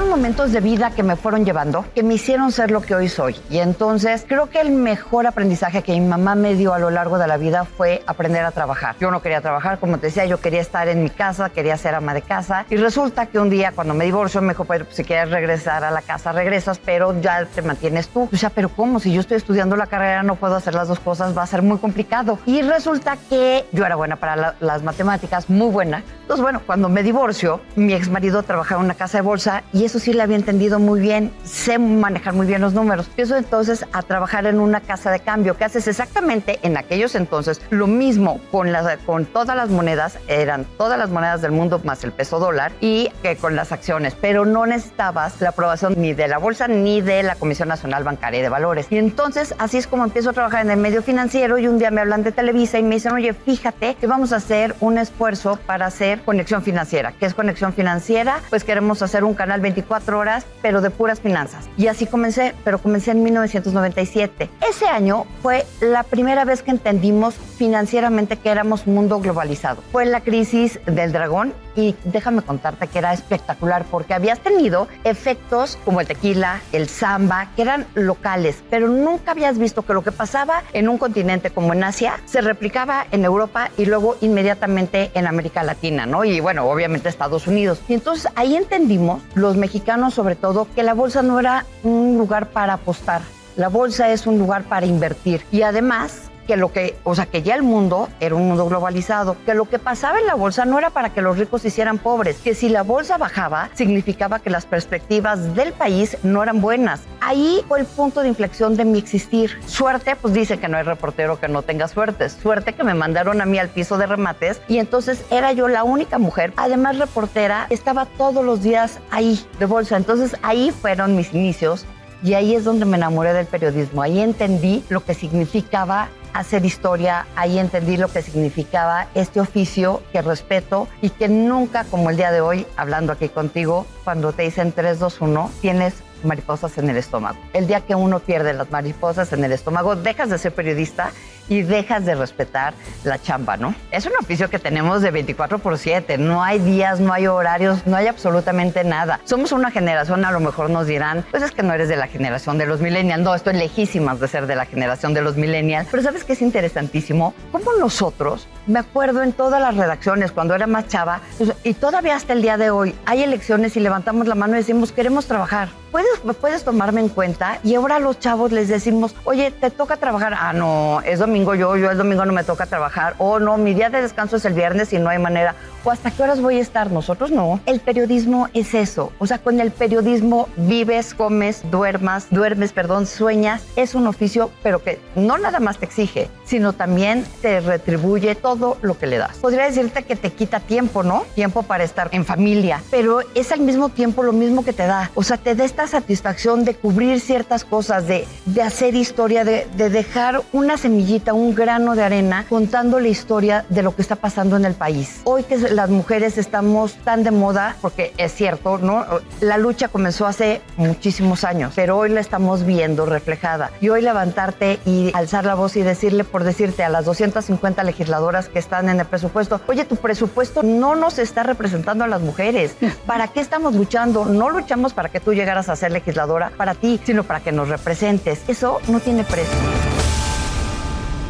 fueron 0.01 0.19
momentos 0.19 0.53
de 0.53 0.61
vida 0.61 0.93
que 0.93 1.03
me 1.03 1.15
fueron 1.15 1.45
llevando, 1.45 1.85
que 1.95 2.03
me 2.03 2.15
hicieron 2.15 2.53
ser 2.53 2.71
lo 2.71 2.81
que 2.81 2.95
hoy 2.95 3.07
soy. 3.07 3.37
Y 3.51 3.59
entonces 3.59 4.25
creo 4.27 4.49
que 4.49 4.59
el 4.59 4.71
mejor 4.71 5.27
aprendizaje 5.27 5.83
que 5.83 5.93
mi 5.93 6.01
mamá 6.01 6.35
me 6.35 6.55
dio 6.55 6.73
a 6.73 6.79
lo 6.79 6.89
largo 6.89 7.19
de 7.19 7.27
la 7.27 7.37
vida 7.37 7.67
fue 7.67 8.03
aprender 8.07 8.43
a 8.47 8.51
trabajar. 8.51 8.97
Yo 8.99 9.11
no 9.11 9.21
quería 9.21 9.43
trabajar, 9.43 9.79
como 9.79 9.99
te 9.99 10.07
decía, 10.07 10.25
yo 10.25 10.41
quería 10.41 10.63
estar 10.63 10.89
en 10.89 11.03
mi 11.03 11.11
casa, 11.11 11.51
quería 11.51 11.77
ser 11.77 11.95
ama 11.95 12.15
de 12.15 12.23
casa. 12.23 12.65
Y 12.71 12.77
resulta 12.77 13.27
que 13.27 13.39
un 13.39 13.51
día 13.51 13.73
cuando 13.73 13.93
me 13.93 14.07
divorcio 14.07 14.41
me 14.41 14.55
dijo, 14.55 14.65
pues 14.65 14.85
si 14.89 15.05
quieres 15.05 15.31
regresar 15.31 15.85
a 15.85 15.91
la 15.91 16.01
casa, 16.01 16.33
regresas, 16.33 16.79
pero 16.79 17.21
ya 17.21 17.45
te 17.45 17.61
mantienes 17.61 18.09
tú. 18.09 18.27
O 18.33 18.37
sea, 18.39 18.49
pero 18.49 18.71
¿cómo? 18.71 19.01
Si 19.01 19.13
yo 19.13 19.21
estoy 19.21 19.37
estudiando 19.37 19.77
la 19.77 19.87
carrera, 19.87 20.23
no 20.23 20.37
puedo 20.37 20.57
hacer 20.57 20.75
las 20.75 20.89
dos 20.89 20.99
cosas, 20.99 21.37
va 21.37 21.43
a 21.43 21.47
ser 21.47 21.61
muy 21.61 21.77
complicado. 21.77 22.39
Y 22.47 22.63
resulta 22.63 23.19
que 23.29 23.67
yo 23.73 23.85
era 23.85 23.97
buena 23.97 24.17
para 24.17 24.57
las 24.61 24.83
matemáticas, 24.83 25.51
muy 25.51 25.71
buena. 25.71 26.03
Entonces, 26.23 26.43
bueno, 26.43 26.63
cuando 26.65 26.89
me 26.89 27.03
divorcio, 27.03 27.61
mi 27.77 27.93
ex 27.93 28.09
marido 28.09 28.43
trabajaba 28.45 28.81
en 28.81 28.87
una 28.87 28.95
casa 28.95 29.19
de 29.19 29.23
bolsa 29.23 29.63
y 29.75 29.90
eso 29.91 29.99
sí 29.99 30.13
le 30.13 30.23
había 30.23 30.37
entendido 30.37 30.79
muy 30.79 31.01
bien, 31.01 31.33
sé 31.43 31.77
manejar 31.77 32.33
muy 32.33 32.47
bien 32.47 32.61
los 32.61 32.75
números. 32.75 33.09
Empiezo 33.09 33.37
entonces 33.37 33.85
a 33.93 34.03
trabajar 34.03 34.47
en 34.47 34.61
una 34.61 34.81
casa 34.81 35.11
de 35.11 35.19
cambio 35.19 35.57
que 35.57 35.65
haces 35.65 35.89
exactamente 35.89 36.61
en 36.63 36.77
aquellos 36.77 37.17
entonces 37.17 37.61
lo 37.71 37.89
mismo 37.89 38.41
con, 38.53 38.71
las, 38.71 38.99
con 38.99 39.27
todas 39.27 39.57
las 39.57 39.69
monedas, 39.69 40.17
eran 40.29 40.65
todas 40.79 40.97
las 40.97 41.11
monedas 41.11 41.43
del 41.43 41.51
mundo 41.51 41.81
más 41.83 42.05
el 42.05 42.13
peso 42.13 42.39
dólar 42.39 42.71
y 42.81 43.11
que 43.25 43.35
con 43.35 43.57
las 43.57 43.73
acciones, 43.73 44.15
pero 44.21 44.45
no 44.45 44.65
necesitabas 44.65 45.41
la 45.41 45.49
aprobación 45.49 45.95
ni 45.97 46.13
de 46.13 46.29
la 46.29 46.39
bolsa 46.39 46.69
ni 46.69 47.01
de 47.01 47.25
la 47.25 47.35
Comisión 47.35 47.69
Nacional 47.69 48.05
Bancaria 48.05 48.43
de 48.43 48.49
Valores. 48.49 48.87
Y 48.91 48.97
entonces 48.97 49.57
así 49.59 49.79
es 49.79 49.89
como 49.89 50.05
empiezo 50.05 50.31
a 50.31 50.35
trabajar 50.35 50.65
en 50.65 50.71
el 50.71 50.79
medio 50.79 51.03
financiero 51.03 51.59
y 51.59 51.67
un 51.67 51.81
día 51.81 51.91
me 51.91 52.01
hablan 52.01 52.23
de 52.23 52.31
Televisa 52.31 52.79
y 52.79 52.85
me 52.85 52.95
dicen, 52.95 53.11
oye, 53.13 53.33
fíjate 53.33 53.97
que 53.97 54.07
vamos 54.07 54.33
a 54.33 54.37
hacer 54.37 54.77
un 54.79 54.99
esfuerzo 54.99 55.59
para 55.67 55.87
hacer 55.87 56.21
Conexión 56.21 56.63
Financiera. 56.63 57.13
¿Qué 57.19 57.27
es 57.27 57.35
Conexión 57.35 57.73
Financiera? 57.73 58.39
Pues 58.51 58.63
queremos 58.63 59.03
hacer 59.03 59.25
un 59.25 59.35
canal 59.35 59.61
24 59.61 59.80
horas, 60.17 60.45
pero 60.63 60.81
de 60.81 60.91
puras 60.91 61.21
finanzas. 61.21 61.69
Y 61.77 61.87
así 61.87 62.07
comencé, 62.07 62.55
pero 62.65 62.79
comencé 62.79 63.13
en 63.13 63.23
1997. 63.23 64.51
Ese 64.69 64.87
año 64.87 65.27
fue 65.43 65.67
la 65.81 66.03
primera 66.03 66.45
vez 66.45 66.63
que 66.63 66.71
entendimos 66.71 67.35
financieramente 67.35 68.37
que 68.37 68.51
éramos 68.51 68.87
un 68.87 68.95
mundo 68.95 69.21
globalizado. 69.21 69.83
Fue 69.93 70.07
la 70.07 70.21
crisis 70.21 70.81
del 70.87 71.13
dragón 71.13 71.53
y 71.77 71.95
déjame 72.05 72.43
contarte 72.43 72.87
que 72.87 72.99
era 72.99 73.13
espectacular 73.13 73.85
porque 73.91 74.15
habías 74.15 74.41
tenido 74.41 74.89
efectos 75.05 75.79
como 75.85 76.01
el 76.01 76.07
tequila, 76.07 76.61
el 76.73 76.89
samba, 76.89 77.51
que 77.57 77.63
eran 77.63 77.87
locales, 77.95 78.63
pero 78.71 78.89
nunca 78.89 79.33
habías 79.33 79.59
visto 79.59 79.83
que 79.83 79.95
lo 79.95 80.03
que 80.03 80.13
pasaba 80.13 80.63
en 80.73 80.89
un 80.89 80.99
continente 80.99 81.51
como 81.51 81.73
en 81.73 81.85
Asia 81.85 82.21
se 82.27 82.41
replicaba 82.41 83.07
en 83.11 83.25
Europa 83.25 83.71
y 83.77 83.87
luego 83.87 84.17
inmediatamente 84.21 85.11
en 85.15 85.27
América 85.27 85.63
Latina, 85.63 86.07
¿no? 86.07 86.25
Y 86.25 86.41
bueno, 86.41 86.65
obviamente 86.65 87.09
Estados 87.09 87.47
Unidos. 87.47 87.81
Y 87.89 87.95
entonces 87.95 88.31
ahí 88.37 88.57
entendimos, 88.57 89.23
los 89.35 89.57
mexicanos 89.57 90.15
sobre 90.15 90.37
todo, 90.37 90.67
que 90.75 90.83
la 90.83 90.95
bolsa 90.95 91.23
no 91.23 91.39
era 91.39 91.67
un 91.83 92.17
lugar 92.19 92.49
para 92.51 92.75
apostar. 92.75 93.23
La 93.57 93.69
bolsa 93.69 94.11
es 94.11 94.27
un 94.27 94.39
lugar 94.39 94.63
para 94.65 94.87
invertir. 94.87 95.43
Y 95.51 95.63
además, 95.63 96.30
que 96.47 96.57
lo 96.57 96.73
que, 96.73 96.97
o 97.05 97.15
sea, 97.15 97.27
que 97.27 97.43
ya 97.43 97.55
el 97.55 97.63
mundo 97.63 98.09
era 98.21 98.35
un 98.35 98.49
mundo 98.49 98.67
globalizado, 98.67 99.37
que 99.47 99.55
lo 99.55 99.67
que 99.67 99.79
pasaba 99.79 100.19
en 100.19 100.27
la 100.27 100.35
bolsa 100.35 100.65
no 100.65 100.79
era 100.79 100.91
para 100.91 101.11
que 101.13 101.23
los 101.23 101.39
ricos 101.39 101.63
se 101.63 101.69
hicieran 101.69 101.99
pobres, 101.99 102.37
que 102.39 102.55
si 102.55 102.69
la 102.69 102.83
bolsa 102.83 103.19
bajaba 103.19 103.71
significaba 103.75 104.41
que 104.41 104.51
las 104.51 104.67
perspectivas 104.67 105.55
del 105.55 105.73
país 105.73 106.17
no 106.23 106.43
eran 106.43 106.61
buenas. 106.61 107.03
Ahí 107.21 107.65
fue 107.69 107.81
el 107.81 107.87
punto 107.87 108.23
de 108.23 108.29
inflexión 108.29 108.77
de 108.77 108.85
mi 108.85 108.99
existir. 108.99 109.59
Suerte, 109.67 110.17
pues 110.17 110.35
dice 110.35 110.59
que 110.59 110.69
no 110.69 110.77
hay 110.77 110.85
reportero 110.85 111.39
que 111.39 111.49
no 111.49 111.63
tenga 111.63 111.89
suerte. 111.89 112.29
Suerte 112.29 112.75
que 112.75 112.85
me 112.85 112.95
mandaron 112.95 113.41
a 113.41 113.47
mí 113.47 113.59
al 113.59 113.69
piso 113.69 113.99
de 113.99 114.07
remates 114.07 114.61
y 114.69 114.79
entonces 114.79 115.25
era 115.31 115.53
yo 115.53 115.69
la 115.69 115.85
única 115.85 116.19
mujer, 116.19 116.53
además 116.57 116.99
reportera, 116.99 117.67
estaba 117.71 118.07
todos 118.07 118.45
los 118.45 118.63
días 118.63 118.99
ahí 119.11 119.45
de 119.59 119.67
bolsa. 119.67 119.97
Entonces 119.97 120.37
ahí 120.43 120.71
fueron 120.71 121.17
mis 121.17 121.33
inicios 121.33 121.87
y 122.23 122.35
ahí 122.35 122.55
es 122.55 122.65
donde 122.65 122.85
me 122.85 122.97
enamoré 122.97 123.33
del 123.33 123.47
periodismo. 123.47 124.03
Ahí 124.03 124.21
entendí 124.21 124.85
lo 124.89 125.05
que 125.05 125.15
significaba 125.15 126.09
hacer 126.33 126.65
historia, 126.65 127.27
ahí 127.35 127.59
entendí 127.59 127.97
lo 127.97 128.09
que 128.09 128.23
significaba 128.23 129.09
este 129.15 129.41
oficio 129.41 130.03
que 130.13 130.23
respeto 130.23 130.89
y 131.03 131.11
que 131.11 131.29
nunca, 131.29 131.85
como 131.85 132.11
el 132.11 132.17
día 132.17 132.31
de 132.31 132.41
hoy, 132.41 132.67
hablando 132.77 133.13
aquí 133.13 133.29
contigo, 133.29 133.87
cuando 134.05 134.33
te 134.33 134.43
dicen 134.43 134.73
3, 134.73 134.99
2, 134.99 135.21
1, 135.21 135.51
tienes 135.61 135.95
mariposas 136.23 136.77
en 136.79 136.91
el 136.91 136.97
estómago. 136.97 137.39
El 137.53 137.67
día 137.67 137.81
que 137.81 137.95
uno 137.95 138.21
pierde 138.21 138.53
las 138.53 138.71
mariposas 138.71 139.33
en 139.33 139.43
el 139.43 139.53
estómago, 139.53 139.97
dejas 139.97 140.31
de 140.31 140.39
ser 140.39 140.55
periodista 140.55 141.13
y 141.51 141.63
dejas 141.63 142.07
de 142.07 142.15
respetar 142.15 142.73
la 143.05 143.21
chamba, 143.21 143.59
¿no? 143.59 143.75
Es 143.91 144.07
un 144.07 144.13
oficio 144.19 144.49
que 144.49 144.59
tenemos 144.59 145.03
de 145.03 145.11
24 145.11 145.59
por 145.59 145.77
7, 145.77 146.17
no 146.17 146.43
hay 146.43 146.61
días, 146.61 147.01
no 147.01 147.13
hay 147.13 147.27
horarios, 147.27 147.87
no 147.87 147.97
hay 147.97 148.07
absolutamente 148.07 148.85
nada. 148.85 149.21
Somos 149.25 149.53
una 149.53 149.71
generación, 149.71 150.25
a 150.25 150.31
lo 150.31 150.41
mejor 150.41 150.71
nos 150.71 150.87
dirán, 150.87 151.27
pues 151.31 151.43
es 151.43 151.51
que 151.51 151.63
no 151.63 151.75
eres 151.75 151.89
de 151.89 151.97
la 151.97 152.07
generación 152.07 152.57
de 152.57 152.67
los 152.67 152.81
millennials, 152.81 153.23
no, 153.23 153.35
estoy 153.35 153.55
lejísimas 153.55 154.21
de 154.21 154.29
ser 154.29 154.47
de 154.47 154.55
la 154.55 154.65
generación 154.65 155.13
de 155.13 155.23
los 155.23 155.37
millennials, 155.37 155.89
pero 155.91 156.03
¿sabes 156.03 156.25
qué 156.25 156.35
es 156.35 156.43
interesantísimo? 156.43 157.35
Como 157.51 157.73
nosotros, 157.75 158.47
me 158.69 158.79
acuerdo 158.79 159.23
en 159.23 159.33
todas 159.33 159.61
las 159.61 159.77
redacciones 159.77 160.31
cuando 160.31 160.55
era 160.55 160.69
más 160.69 160.87
chava, 160.87 161.21
pues, 161.37 161.53
y 161.65 161.75
todavía 161.75 162.15
hasta 162.15 162.33
el 162.33 162.43
día 162.43 162.57
de 162.57 162.71
hoy, 162.71 162.95
hay 163.07 163.25
elecciones 163.25 163.77
y 163.77 163.81
levantamos 163.81 164.29
la 164.29 164.37
mano 164.37 164.55
y 164.55 164.59
decimos, 164.59 164.93
queremos 164.93 165.27
trabajar. 165.27 165.69
¿Puedes, 165.91 166.21
puedes 166.41 166.63
tomarme 166.63 167.01
en 167.01 167.09
cuenta? 167.09 167.59
Y 167.65 167.75
ahora 167.75 167.97
a 167.97 167.99
los 167.99 168.21
chavos 168.21 168.53
les 168.53 168.69
decimos, 168.69 169.17
oye, 169.25 169.51
te 169.51 169.71
toca 169.71 169.97
trabajar. 169.97 170.37
Ah, 170.39 170.53
no, 170.53 171.01
es 171.01 171.19
domingo 171.19 171.40
yo, 171.45 171.77
yo 171.77 171.91
el 171.91 171.99
domingo 171.99 172.25
no 172.25 172.33
me 172.33 172.45
toca 172.45 172.67
trabajar. 172.67 173.15
O 173.19 173.39
no, 173.39 173.57
mi 173.59 173.75
día 173.75 173.91
de 173.91 174.03
descanso 174.03 174.37
es 174.37 174.45
el 174.45 174.55
viernes 174.55 174.93
y 174.93 174.99
no 174.99 175.09
hay 175.09 175.19
manera. 175.19 175.55
O 175.85 175.91
hasta 175.91 176.11
qué 176.11 176.23
horas 176.23 176.41
voy 176.41 176.59
a 176.59 176.61
estar. 176.61 176.91
Nosotros 176.91 177.31
no. 177.31 177.61
El 177.67 177.81
periodismo 177.81 178.49
es 178.53 178.75
eso. 178.75 179.13
O 179.19 179.27
sea, 179.27 179.39
con 179.39 179.61
el 179.61 179.71
periodismo 179.71 180.49
vives, 180.57 181.15
comes, 181.15 181.63
duermas, 181.71 182.27
duermes, 182.31 182.73
perdón, 182.73 183.07
sueñas. 183.07 183.63
Es 183.77 183.95
un 183.95 184.07
oficio, 184.07 184.51
pero 184.63 184.83
que 184.83 184.99
no 185.17 185.39
nada 185.39 185.61
más 185.61 185.79
te 185.79 185.87
exige, 185.87 186.29
sino 186.45 186.73
también 186.73 187.25
te 187.41 187.61
retribuye 187.61 188.35
todo 188.35 188.77
lo 188.83 188.99
que 188.99 189.07
le 189.07 189.19
das. 189.19 189.39
Podría 189.39 189.65
decirte 189.65 190.03
que 190.03 190.17
te 190.17 190.31
quita 190.31 190.61
tiempo, 190.61 191.03
¿no? 191.03 191.25
Tiempo 191.35 191.63
para 191.63 191.85
estar 191.85 192.09
en 192.13 192.25
familia, 192.25 192.83
pero 192.91 193.21
es 193.35 193.53
al 193.53 193.61
mismo 193.61 193.89
tiempo 193.89 194.23
lo 194.23 194.33
mismo 194.33 194.65
que 194.65 194.73
te 194.73 194.87
da. 194.87 195.11
O 195.15 195.23
sea, 195.23 195.39
te 195.39 195.55
da 195.55 195.65
esta 195.65 195.87
satisfacción 195.87 196.65
de 196.65 196.75
cubrir 196.75 197.21
ciertas 197.21 197.65
cosas, 197.65 198.07
de, 198.07 198.27
de 198.47 198.63
hacer 198.63 198.95
historia, 198.95 199.45
de, 199.45 199.67
de 199.77 199.89
dejar 199.89 200.43
una 200.53 200.77
semillita, 200.77 201.33
un 201.33 201.55
grano 201.55 201.95
de 201.95 202.03
arena 202.03 202.45
contando 202.49 203.01
la 203.01 203.09
historia 203.09 203.65
de 203.69 203.83
lo 203.83 203.95
que 203.95 204.03
está 204.03 204.17
pasando 204.17 204.57
en 204.57 204.65
el 204.65 204.75
país. 204.75 205.21
Hoy 205.25 205.43
que 205.45 205.70
las 205.71 205.91
mujeres 205.91 206.39
estamos 206.39 206.95
tan 206.97 207.23
de 207.23 207.31
moda, 207.31 207.77
porque 207.81 208.13
es 208.17 208.33
cierto, 208.33 208.79
¿no? 208.79 209.07
La 209.41 209.57
lucha 209.57 209.89
comenzó 209.89 210.27
hace 210.27 210.61
muchísimos 210.77 211.45
años, 211.45 211.73
pero 211.77 211.97
hoy 211.97 212.11
la 212.11 212.21
estamos 212.21 212.65
viendo 212.65 213.07
reflejada. 213.07 213.71
Y 213.81 213.89
hoy 213.89 214.03
levantarte 214.03 214.79
y 214.85 215.11
alzar 215.15 215.45
la 215.45 215.55
voz 215.55 215.77
y 215.77 215.83
decirle, 215.83 216.25
por 216.25 216.45
decirte, 216.45 216.85
a 216.85 216.89
las 216.89 217.05
250 217.05 217.83
legisladoras 217.85 218.49
que 218.49 218.59
están 218.59 218.89
en 218.89 219.01
el 219.01 219.07
presupuesto, 219.07 219.61
oye, 219.67 219.85
tu 219.85 219.97
presupuesto 219.97 220.63
no 220.63 220.95
nos 220.95 221.19
está 221.19 221.43
representando 221.43 222.05
a 222.05 222.09
las 222.09 222.21
mujeres. 222.21 222.77
¿Para 223.07 223.29
qué 223.29 223.41
estamos 223.41 223.75
luchando? 223.75 224.25
No 224.25 224.51
luchamos 224.51 224.93
para 224.93 225.09
que 225.09 225.21
tú 225.21 225.33
llegaras 225.33 225.69
a 225.69 225.77
ser 225.77 225.93
legisladora 225.93 226.51
para 226.57 226.75
ti, 226.75 227.01
sino 227.05 227.25
para 227.25 227.41
que 227.41 227.53
nos 227.53 227.69
representes. 227.69 228.43
Eso 228.49 228.81
no 228.89 229.01
tiene 229.01 229.25
precio. 229.25 229.59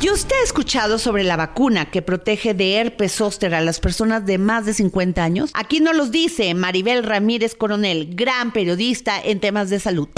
¿Y 0.02 0.08
usted 0.08 0.34
ha 0.34 0.44
escuchado 0.44 0.98
sobre 0.98 1.24
la 1.24 1.36
vacuna 1.36 1.90
que 1.90 2.00
protege 2.00 2.54
de 2.54 2.76
herpes 2.76 3.12
zóster 3.12 3.54
a 3.54 3.60
las 3.60 3.80
personas 3.80 4.24
de 4.24 4.38
más 4.38 4.64
de 4.64 4.72
50 4.72 5.22
años? 5.22 5.50
Aquí 5.52 5.80
nos 5.80 5.94
los 5.94 6.10
dice 6.10 6.54
Maribel 6.54 7.04
Ramírez 7.04 7.54
Coronel, 7.54 8.14
gran 8.14 8.50
periodista 8.50 9.20
en 9.20 9.40
temas 9.40 9.68
de 9.68 9.78
salud. 9.78 10.08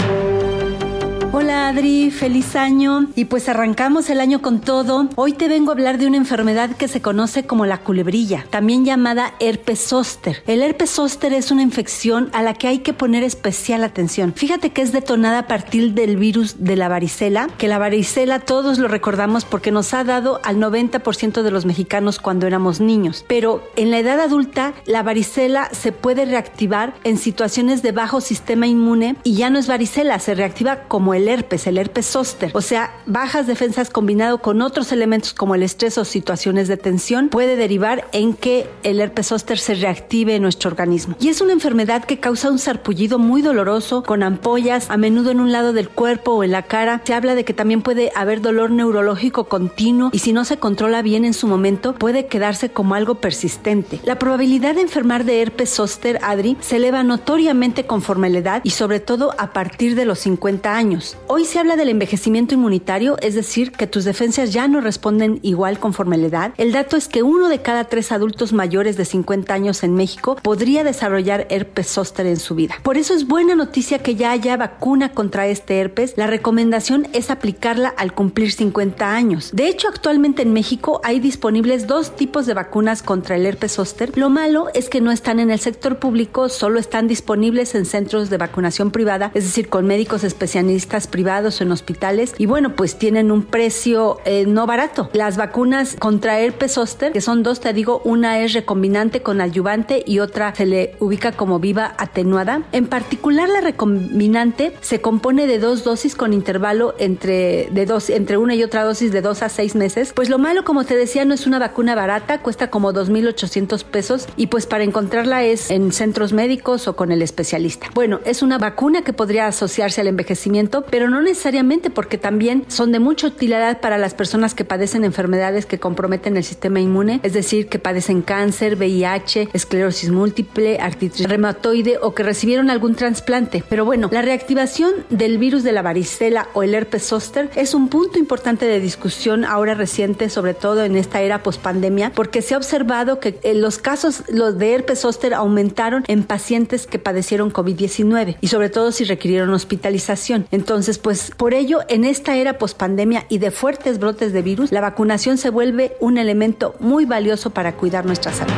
Hola 1.35 1.69
Adri, 1.69 2.11
feliz 2.11 2.55
año. 2.55 3.07
Y 3.15 3.25
pues 3.25 3.49
arrancamos 3.49 4.11
el 4.11 4.19
año 4.19 4.43
con 4.43 4.61
todo. 4.61 5.07
Hoy 5.15 5.33
te 5.33 5.47
vengo 5.47 5.71
a 5.71 5.73
hablar 5.73 5.97
de 5.97 6.05
una 6.05 6.17
enfermedad 6.17 6.69
que 6.75 6.87
se 6.87 7.01
conoce 7.01 7.47
como 7.47 7.65
la 7.65 7.79
culebrilla, 7.79 8.45
también 8.51 8.85
llamada 8.85 9.33
herpes 9.39 9.79
zóster. 9.79 10.43
El 10.45 10.61
herpes 10.61 10.91
zóster 10.91 11.33
es 11.33 11.49
una 11.49 11.63
infección 11.63 12.29
a 12.33 12.43
la 12.43 12.53
que 12.53 12.67
hay 12.67 12.79
que 12.79 12.93
poner 12.93 13.23
especial 13.23 13.83
atención. 13.83 14.33
Fíjate 14.35 14.69
que 14.69 14.83
es 14.83 14.91
detonada 14.91 15.39
a 15.39 15.47
partir 15.47 15.95
del 15.95 16.17
virus 16.17 16.63
de 16.63 16.75
la 16.75 16.87
varicela, 16.87 17.47
que 17.57 17.67
la 17.67 17.79
varicela 17.79 18.39
todos 18.39 18.77
lo 18.77 18.87
recordamos 18.87 19.43
porque 19.43 19.71
nos 19.71 19.95
ha 19.95 20.03
dado 20.03 20.39
al 20.43 20.57
90% 20.57 21.41
de 21.41 21.49
los 21.49 21.65
mexicanos 21.65 22.19
cuando 22.19 22.45
éramos 22.45 22.79
niños. 22.79 23.25
Pero 23.27 23.63
en 23.75 23.89
la 23.89 23.97
edad 23.97 24.19
adulta, 24.19 24.75
la 24.85 25.01
varicela 25.01 25.69
se 25.71 25.93
puede 25.93 26.25
reactivar 26.25 26.93
en 27.03 27.17
situaciones 27.17 27.81
de 27.81 27.91
bajo 27.91 28.21
sistema 28.21 28.67
inmune 28.67 29.15
y 29.23 29.33
ya 29.33 29.49
no 29.49 29.57
es 29.57 29.67
varicela, 29.67 30.19
se 30.19 30.35
reactiva 30.35 30.83
como 30.83 31.15
el 31.15 31.22
herpes, 31.27 31.67
el 31.67 31.77
herpes 31.77 32.05
zóster. 32.05 32.51
O 32.53 32.61
sea, 32.61 32.95
bajas 33.05 33.47
defensas 33.47 33.89
combinado 33.89 34.39
con 34.39 34.61
otros 34.61 34.91
elementos 34.91 35.33
como 35.33 35.55
el 35.55 35.63
estrés 35.63 35.97
o 35.97 36.05
situaciones 36.05 36.67
de 36.67 36.77
tensión 36.77 37.29
puede 37.29 37.55
derivar 37.55 38.07
en 38.11 38.33
que 38.33 38.69
el 38.83 38.99
herpes 38.99 39.27
zóster 39.27 39.57
se 39.59 39.75
reactive 39.75 40.35
en 40.35 40.41
nuestro 40.41 40.69
organismo. 40.69 41.15
Y 41.19 41.29
es 41.29 41.41
una 41.41 41.53
enfermedad 41.53 42.03
que 42.03 42.19
causa 42.19 42.51
un 42.51 42.59
sarpullido 42.59 43.19
muy 43.19 43.41
doloroso 43.41 44.03
con 44.03 44.23
ampollas, 44.23 44.89
a 44.89 44.97
menudo 44.97 45.31
en 45.31 45.39
un 45.39 45.51
lado 45.51 45.73
del 45.73 45.89
cuerpo 45.89 46.33
o 46.33 46.43
en 46.43 46.51
la 46.51 46.63
cara. 46.63 47.01
Se 47.05 47.13
habla 47.13 47.35
de 47.35 47.45
que 47.45 47.53
también 47.53 47.81
puede 47.81 48.11
haber 48.15 48.41
dolor 48.41 48.71
neurológico 48.71 49.45
continuo 49.45 50.09
y 50.11 50.19
si 50.19 50.33
no 50.33 50.45
se 50.45 50.57
controla 50.57 51.01
bien 51.01 51.25
en 51.25 51.33
su 51.33 51.47
momento 51.47 51.93
puede 51.93 52.27
quedarse 52.27 52.69
como 52.69 52.95
algo 52.95 53.15
persistente. 53.15 53.99
La 54.03 54.19
probabilidad 54.19 54.75
de 54.75 54.81
enfermar 54.81 55.25
de 55.25 55.41
herpes 55.41 55.69
zóster, 55.69 56.19
Adri, 56.21 56.57
se 56.61 56.77
eleva 56.77 57.03
notoriamente 57.03 57.85
conforme 57.85 58.29
la 58.29 58.39
edad 58.39 58.61
y 58.63 58.71
sobre 58.71 58.99
todo 58.99 59.33
a 59.37 59.53
partir 59.53 59.95
de 59.95 60.05
los 60.05 60.19
50 60.19 60.75
años. 60.75 61.12
Hoy 61.27 61.45
se 61.45 61.57
habla 61.57 61.75
del 61.75 61.89
envejecimiento 61.89 62.53
inmunitario, 62.53 63.17
es 63.21 63.33
decir, 63.33 63.71
que 63.71 63.87
tus 63.87 64.03
defensas 64.03 64.53
ya 64.53 64.67
no 64.67 64.81
responden 64.81 65.39
igual 65.41 65.79
conforme 65.79 66.17
la 66.17 66.27
edad. 66.27 66.53
El 66.57 66.71
dato 66.71 66.97
es 66.97 67.07
que 67.07 67.23
uno 67.23 67.49
de 67.49 67.61
cada 67.61 67.85
tres 67.85 68.11
adultos 68.11 68.53
mayores 68.53 68.97
de 68.97 69.05
50 69.05 69.53
años 69.53 69.83
en 69.83 69.95
México 69.95 70.35
podría 70.41 70.83
desarrollar 70.83 71.47
herpes 71.49 71.87
zóster 71.87 72.27
en 72.27 72.37
su 72.37 72.55
vida. 72.55 72.75
Por 72.83 72.97
eso 72.97 73.13
es 73.13 73.27
buena 73.27 73.55
noticia 73.55 73.99
que 73.99 74.15
ya 74.15 74.31
haya 74.31 74.57
vacuna 74.57 75.13
contra 75.13 75.47
este 75.47 75.79
herpes. 75.79 76.13
La 76.17 76.27
recomendación 76.27 77.07
es 77.13 77.31
aplicarla 77.31 77.89
al 77.89 78.13
cumplir 78.13 78.51
50 78.51 79.15
años. 79.15 79.51
De 79.53 79.67
hecho, 79.67 79.87
actualmente 79.87 80.41
en 80.41 80.53
México 80.53 81.01
hay 81.03 81.19
disponibles 81.19 81.87
dos 81.87 82.15
tipos 82.15 82.45
de 82.45 82.53
vacunas 82.53 83.01
contra 83.01 83.37
el 83.37 83.45
herpes 83.45 83.71
zóster. 83.73 84.15
Lo 84.17 84.29
malo 84.29 84.67
es 84.73 84.89
que 84.89 85.01
no 85.01 85.11
están 85.11 85.39
en 85.39 85.51
el 85.51 85.59
sector 85.59 85.99
público, 85.99 86.49
solo 86.49 86.79
están 86.79 87.07
disponibles 87.07 87.75
en 87.75 87.85
centros 87.85 88.29
de 88.29 88.37
vacunación 88.37 88.91
privada, 88.91 89.31
es 89.33 89.45
decir, 89.45 89.69
con 89.69 89.87
médicos 89.87 90.23
especialistas 90.23 91.02
privados 91.07 91.59
o 91.59 91.63
en 91.63 91.71
hospitales 91.71 92.33
y 92.37 92.45
bueno, 92.45 92.75
pues 92.75 92.97
tienen 92.97 93.31
un 93.31 93.43
precio 93.43 94.19
eh, 94.25 94.45
no 94.47 94.65
barato. 94.65 95.09
Las 95.13 95.37
vacunas 95.37 95.95
contra 95.99 96.39
herpes 96.39 96.73
zóster, 96.73 97.11
que 97.11 97.21
son 97.21 97.43
dos, 97.43 97.59
te 97.59 97.73
digo, 97.73 98.01
una 98.03 98.39
es 98.39 98.53
recombinante 98.53 99.21
con 99.21 99.41
adyuvante 99.41 100.03
y 100.05 100.19
otra 100.19 100.53
se 100.55 100.65
le 100.65 100.95
ubica 100.99 101.31
como 101.31 101.59
viva 101.59 101.93
atenuada. 101.97 102.63
En 102.71 102.87
particular 102.87 103.49
la 103.49 103.61
recombinante 103.61 104.73
se 104.81 105.01
compone 105.01 105.47
de 105.47 105.59
dos 105.59 105.83
dosis 105.83 106.15
con 106.15 106.33
intervalo 106.33 106.95
entre, 106.97 107.69
de 107.71 107.85
dos, 107.85 108.09
entre 108.09 108.37
una 108.37 108.55
y 108.55 108.63
otra 108.63 108.83
dosis 108.83 109.11
de 109.11 109.21
dos 109.21 109.43
a 109.43 109.49
seis 109.49 109.75
meses. 109.75 110.13
Pues 110.13 110.29
lo 110.29 110.37
malo, 110.37 110.63
como 110.63 110.83
te 110.83 110.95
decía, 110.95 111.25
no 111.25 111.33
es 111.33 111.47
una 111.47 111.59
vacuna 111.59 111.95
barata, 111.95 112.39
cuesta 112.41 112.69
como 112.69 112.93
2.800 112.93 113.83
pesos 113.83 114.27
y 114.35 114.47
pues 114.47 114.65
para 114.65 114.83
encontrarla 114.83 115.43
es 115.43 115.71
en 115.71 115.91
centros 115.91 116.33
médicos 116.33 116.87
o 116.87 116.95
con 116.95 117.11
el 117.11 117.21
especialista. 117.21 117.87
Bueno, 117.93 118.19
es 118.25 118.41
una 118.41 118.57
vacuna 118.57 119.03
que 119.03 119.13
podría 119.13 119.47
asociarse 119.47 120.01
al 120.01 120.07
envejecimiento, 120.07 120.83
pero 120.93 121.09
no 121.09 121.23
necesariamente 121.23 121.89
porque 121.89 122.19
también 122.19 122.65
son 122.67 122.91
de 122.91 122.99
mucha 122.99 123.25
utilidad 123.25 123.81
para 123.81 123.97
las 123.97 124.13
personas 124.13 124.53
que 124.53 124.63
padecen 124.63 125.03
enfermedades 125.03 125.65
que 125.65 125.79
comprometen 125.79 126.37
el 126.37 126.43
sistema 126.43 126.81
inmune, 126.81 127.19
es 127.23 127.33
decir, 127.33 127.67
que 127.67 127.79
padecen 127.79 128.21
cáncer, 128.21 128.75
VIH, 128.75 129.49
esclerosis 129.53 130.11
múltiple, 130.11 130.77
artritis 130.79 131.27
reumatoide 131.27 131.97
o 131.99 132.13
que 132.13 132.21
recibieron 132.21 132.69
algún 132.69 132.93
trasplante. 132.93 133.63
Pero 133.67 133.85
bueno, 133.85 134.09
la 134.11 134.21
reactivación 134.21 134.93
del 135.09 135.39
virus 135.39 135.63
de 135.63 135.71
la 135.71 135.81
varicela 135.81 136.49
o 136.53 136.61
el 136.61 136.75
herpes 136.75 137.07
zóster 137.07 137.49
es 137.55 137.73
un 137.73 137.89
punto 137.89 138.19
importante 138.19 138.67
de 138.67 138.79
discusión 138.79 139.45
ahora 139.45 139.73
reciente, 139.73 140.29
sobre 140.29 140.53
todo 140.53 140.83
en 140.83 140.95
esta 140.95 141.21
era 141.21 141.41
pospandemia, 141.41 142.11
porque 142.13 142.43
se 142.43 142.53
ha 142.53 142.57
observado 142.57 143.19
que 143.19 143.39
eh, 143.41 143.55
los 143.55 143.79
casos 143.79 144.25
los 144.29 144.59
de 144.59 144.75
herpes 144.75 144.99
zóster 144.99 145.33
aumentaron 145.33 146.03
en 146.07 146.23
pacientes 146.23 146.85
que 146.85 146.99
padecieron 146.99 147.51
COVID-19 147.51 148.37
y 148.41 148.47
sobre 148.49 148.69
todo 148.69 148.91
si 148.91 149.05
requirieron 149.05 149.49
hospitalización. 149.49 150.45
Entonces, 150.51 150.82
pues 151.01 151.31
por 151.35 151.53
ello, 151.53 151.79
en 151.87 152.03
esta 152.03 152.35
era 152.35 152.57
pospandemia 152.57 153.25
y 153.29 153.37
de 153.37 153.51
fuertes 153.51 153.99
brotes 153.99 154.33
de 154.33 154.41
virus, 154.41 154.71
la 154.71 154.81
vacunación 154.81 155.37
se 155.37 155.49
vuelve 155.49 155.95
un 155.99 156.17
elemento 156.17 156.75
muy 156.79 157.05
valioso 157.05 157.51
para 157.51 157.75
cuidar 157.75 158.05
nuestra 158.05 158.33
salud. 158.33 158.53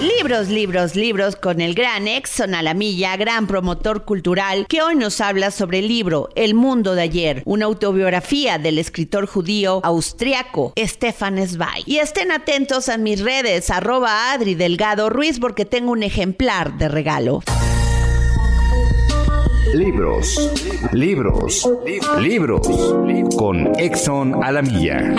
Libros, 0.00 0.48
libros, 0.48 0.96
libros 0.96 1.36
con 1.36 1.60
el 1.60 1.74
gran 1.74 2.08
Exxon 2.08 2.54
Alamilla, 2.54 3.16
gran 3.16 3.46
promotor 3.46 4.04
cultural, 4.04 4.66
que 4.68 4.82
hoy 4.82 4.96
nos 4.96 5.20
habla 5.20 5.52
sobre 5.52 5.78
el 5.78 5.86
libro 5.86 6.28
El 6.34 6.54
mundo 6.54 6.96
de 6.96 7.02
ayer, 7.02 7.42
una 7.44 7.66
autobiografía 7.66 8.58
del 8.58 8.78
escritor 8.78 9.26
judío 9.26 9.80
austriaco 9.84 10.72
Stefan 10.76 11.46
Zweig. 11.46 11.84
Y 11.86 11.98
estén 11.98 12.32
atentos 12.32 12.88
a 12.88 12.98
mis 12.98 13.20
redes, 13.20 13.70
arroba 13.70 14.32
Adri 14.32 14.56
Delgado 14.56 15.08
Ruiz, 15.08 15.38
porque 15.38 15.66
tengo 15.66 15.92
un 15.92 16.02
ejemplar 16.02 16.76
de 16.78 16.88
regalo. 16.88 17.42
Libros, 19.72 20.50
libros, 20.92 21.68
libros 22.20 22.66
con 23.36 23.78
Exxon 23.78 24.44
Alamilla. 24.44 25.14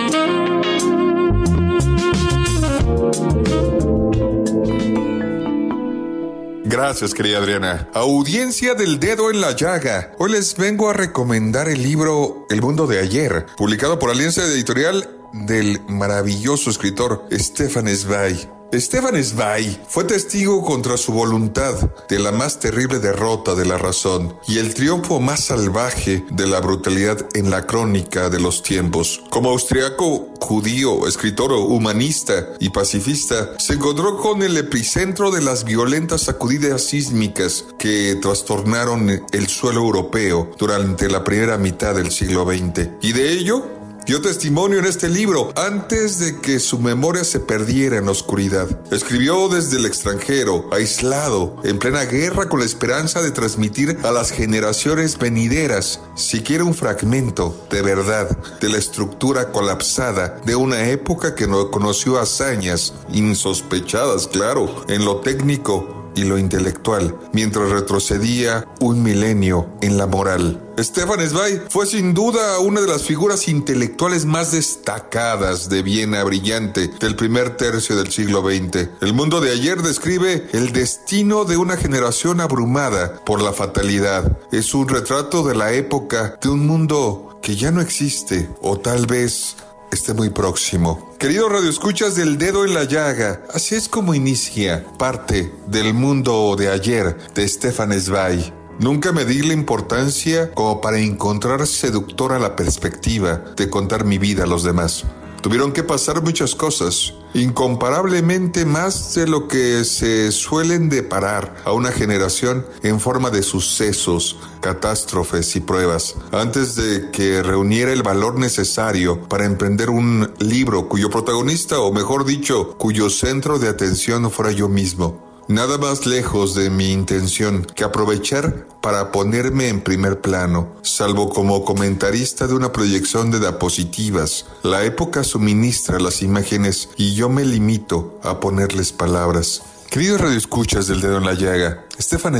Gracias, 6.65 7.13
querida 7.13 7.39
Adriana. 7.39 7.89
Audiencia 7.93 8.75
del 8.75 8.99
dedo 8.99 9.31
en 9.31 9.41
la 9.41 9.55
llaga. 9.55 10.11
Hoy 10.19 10.31
les 10.31 10.55
vengo 10.55 10.89
a 10.89 10.93
recomendar 10.93 11.67
el 11.67 11.81
libro 11.81 12.45
El 12.49 12.61
mundo 12.61 12.85
de 12.85 12.99
ayer, 12.99 13.47
publicado 13.57 13.97
por 13.97 14.11
Alianza 14.11 14.43
Editorial 14.43 15.09
del 15.33 15.81
maravilloso 15.87 16.69
escritor 16.69 17.25
Stefan 17.31 17.87
Zweig. 17.87 18.47
Stefan 18.79 19.23
Zweig 19.23 19.79
fue 19.87 20.03
testigo 20.03 20.63
contra 20.63 20.97
su 20.97 21.13
voluntad 21.13 21.75
de 22.09 22.17
la 22.17 22.31
más 22.31 22.59
terrible 22.59 22.99
derrota 22.99 23.53
de 23.53 23.65
la 23.65 23.77
razón 23.77 24.35
y 24.47 24.57
el 24.57 24.73
triunfo 24.73 25.19
más 25.19 25.45
salvaje 25.45 26.25
de 26.31 26.47
la 26.47 26.59
brutalidad 26.59 27.23
en 27.35 27.51
la 27.51 27.67
crónica 27.67 28.29
de 28.29 28.39
los 28.39 28.63
tiempos. 28.63 29.21
Como 29.29 29.49
austriaco 29.49 30.33
judío, 30.39 31.07
escritor 31.07 31.51
humanista 31.51 32.47
y 32.59 32.69
pacifista, 32.69 33.51
se 33.59 33.73
encontró 33.73 34.17
con 34.17 34.41
el 34.41 34.57
epicentro 34.57 35.29
de 35.29 35.41
las 35.41 35.65
violentas 35.65 36.21
sacudidas 36.23 36.83
sísmicas 36.83 37.65
que 37.77 38.17
trastornaron 38.21 39.23
el 39.31 39.47
suelo 39.47 39.81
europeo 39.81 40.49
durante 40.57 41.09
la 41.09 41.23
primera 41.23 41.57
mitad 41.57 41.93
del 41.93 42.11
siglo 42.11 42.43
XX. 42.43 42.89
Y 43.01 43.13
de 43.13 43.31
ello 43.31 43.82
dio 44.05 44.21
testimonio 44.21 44.79
en 44.79 44.85
este 44.85 45.09
libro 45.09 45.51
antes 45.55 46.19
de 46.19 46.39
que 46.39 46.59
su 46.59 46.79
memoria 46.79 47.23
se 47.23 47.39
perdiera 47.39 47.97
en 47.97 48.05
la 48.05 48.11
oscuridad. 48.11 48.67
Escribió 48.91 49.47
desde 49.49 49.77
el 49.77 49.85
extranjero, 49.85 50.69
aislado, 50.71 51.55
en 51.63 51.79
plena 51.79 52.03
guerra 52.03 52.49
con 52.49 52.59
la 52.59 52.65
esperanza 52.65 53.21
de 53.21 53.31
transmitir 53.31 53.97
a 54.03 54.11
las 54.11 54.31
generaciones 54.31 55.17
venideras 55.17 56.01
siquiera 56.15 56.63
un 56.63 56.73
fragmento 56.73 57.65
de 57.69 57.81
verdad 57.81 58.29
de 58.59 58.69
la 58.69 58.77
estructura 58.77 59.51
colapsada 59.51 60.41
de 60.45 60.55
una 60.55 60.89
época 60.89 61.35
que 61.35 61.47
no 61.47 61.71
conoció 61.71 62.19
hazañas 62.19 62.93
insospechadas, 63.11 64.27
claro, 64.27 64.83
en 64.87 65.05
lo 65.05 65.17
técnico 65.17 66.02
y 66.15 66.23
lo 66.23 66.37
intelectual, 66.37 67.15
mientras 67.31 67.69
retrocedía 67.69 68.67
un 68.79 69.03
milenio 69.03 69.69
en 69.81 69.97
la 69.97 70.07
moral. 70.07 70.59
Stefan 70.79 71.19
Zweig 71.27 71.61
fue 71.69 71.85
sin 71.85 72.13
duda 72.13 72.57
una 72.59 72.81
de 72.81 72.87
las 72.87 73.03
figuras 73.03 73.47
intelectuales 73.47 74.25
más 74.25 74.51
destacadas 74.51 75.69
de 75.69 75.83
Viena 75.83 76.23
brillante 76.23 76.87
del 76.99 77.15
primer 77.15 77.57
tercio 77.57 77.95
del 77.95 78.11
siglo 78.11 78.41
XX. 78.41 78.89
El 79.01 79.13
mundo 79.13 79.39
de 79.39 79.51
ayer 79.51 79.81
describe 79.81 80.47
el 80.51 80.73
destino 80.73 81.45
de 81.45 81.57
una 81.57 81.77
generación 81.77 82.41
abrumada 82.41 83.23
por 83.23 83.41
la 83.41 83.53
fatalidad. 83.53 84.37
Es 84.51 84.73
un 84.73 84.87
retrato 84.87 85.43
de 85.43 85.55
la 85.55 85.73
época 85.73 86.37
de 86.41 86.49
un 86.49 86.65
mundo 86.65 87.37
que 87.43 87.55
ya 87.55 87.71
no 87.71 87.81
existe 87.81 88.49
o 88.61 88.79
tal 88.79 89.05
vez 89.05 89.57
esté 89.93 90.13
muy 90.13 90.29
próximo. 90.29 91.13
Queridos 91.19 91.51
radioescuchas 91.51 92.15
del 92.15 92.37
dedo 92.37 92.65
en 92.65 92.73
la 92.73 92.83
llaga, 92.83 93.43
así 93.53 93.75
es 93.75 93.87
como 93.87 94.13
inicia 94.13 94.85
parte 94.97 95.53
del 95.67 95.93
mundo 95.93 96.55
de 96.57 96.69
ayer 96.69 97.15
de 97.33 97.47
Stefan 97.47 97.93
Zweig. 97.99 98.51
Nunca 98.79 99.11
me 99.11 99.23
di 99.23 99.43
la 99.43 99.53
importancia 99.53 100.51
como 100.51 100.81
para 100.81 100.99
encontrar 100.99 101.65
seductora 101.67 102.39
la 102.39 102.55
perspectiva 102.55 103.43
de 103.55 103.69
contar 103.69 104.03
mi 104.03 104.17
vida 104.17 104.43
a 104.43 104.47
los 104.47 104.63
demás. 104.63 105.05
Tuvieron 105.41 105.71
que 105.71 105.83
pasar 105.83 106.23
muchas 106.23 106.55
cosas, 106.55 107.13
incomparablemente 107.33 108.65
más 108.65 109.15
de 109.15 109.27
lo 109.27 109.47
que 109.47 109.83
se 109.83 110.31
suelen 110.31 110.89
deparar 110.89 111.55
a 111.65 111.71
una 111.71 111.91
generación 111.91 112.65
en 112.83 112.99
forma 112.99 113.29
de 113.29 113.43
sucesos, 113.43 114.37
catástrofes 114.61 115.55
y 115.55 115.59
pruebas, 115.59 116.15
antes 116.31 116.75
de 116.75 117.09
que 117.11 117.43
reuniera 117.43 117.91
el 117.91 118.03
valor 118.03 118.39
necesario 118.39 119.27
para 119.27 119.45
emprender 119.45 119.89
un 119.89 120.31
libro 120.39 120.87
cuyo 120.87 121.09
protagonista, 121.09 121.79
o 121.79 121.91
mejor 121.91 122.25
dicho, 122.25 122.77
cuyo 122.77 123.09
centro 123.09 123.59
de 123.59 123.69
atención 123.69 124.29
fuera 124.29 124.51
yo 124.51 124.69
mismo. 124.69 125.32
Nada 125.49 125.77
más 125.77 126.05
lejos 126.05 126.55
de 126.55 126.69
mi 126.69 126.91
intención 126.93 127.65
que 127.65 127.83
aprovechar 127.83 128.65
para 128.81 129.11
ponerme 129.11 129.67
en 129.67 129.81
primer 129.81 130.21
plano, 130.21 130.73
salvo 130.83 131.29
como 131.29 131.65
comentarista 131.65 132.47
de 132.47 132.53
una 132.53 132.71
proyección 132.71 133.29
de 133.29 133.41
diapositivas. 133.41 134.45
La 134.63 134.85
época 134.85 135.25
suministra 135.25 135.99
las 135.99 136.21
imágenes 136.21 136.89
y 136.95 137.13
yo 137.13 137.27
me 137.27 137.43
limito 137.43 138.19
a 138.23 138.39
ponerles 138.39 138.93
palabras. 138.93 139.61
Queridos 139.89 140.21
radioescuchas 140.21 140.87
del 140.87 141.01
dedo 141.01 141.17
en 141.17 141.25
la 141.25 141.33
llaga, 141.33 141.85
Stefan 141.99 142.35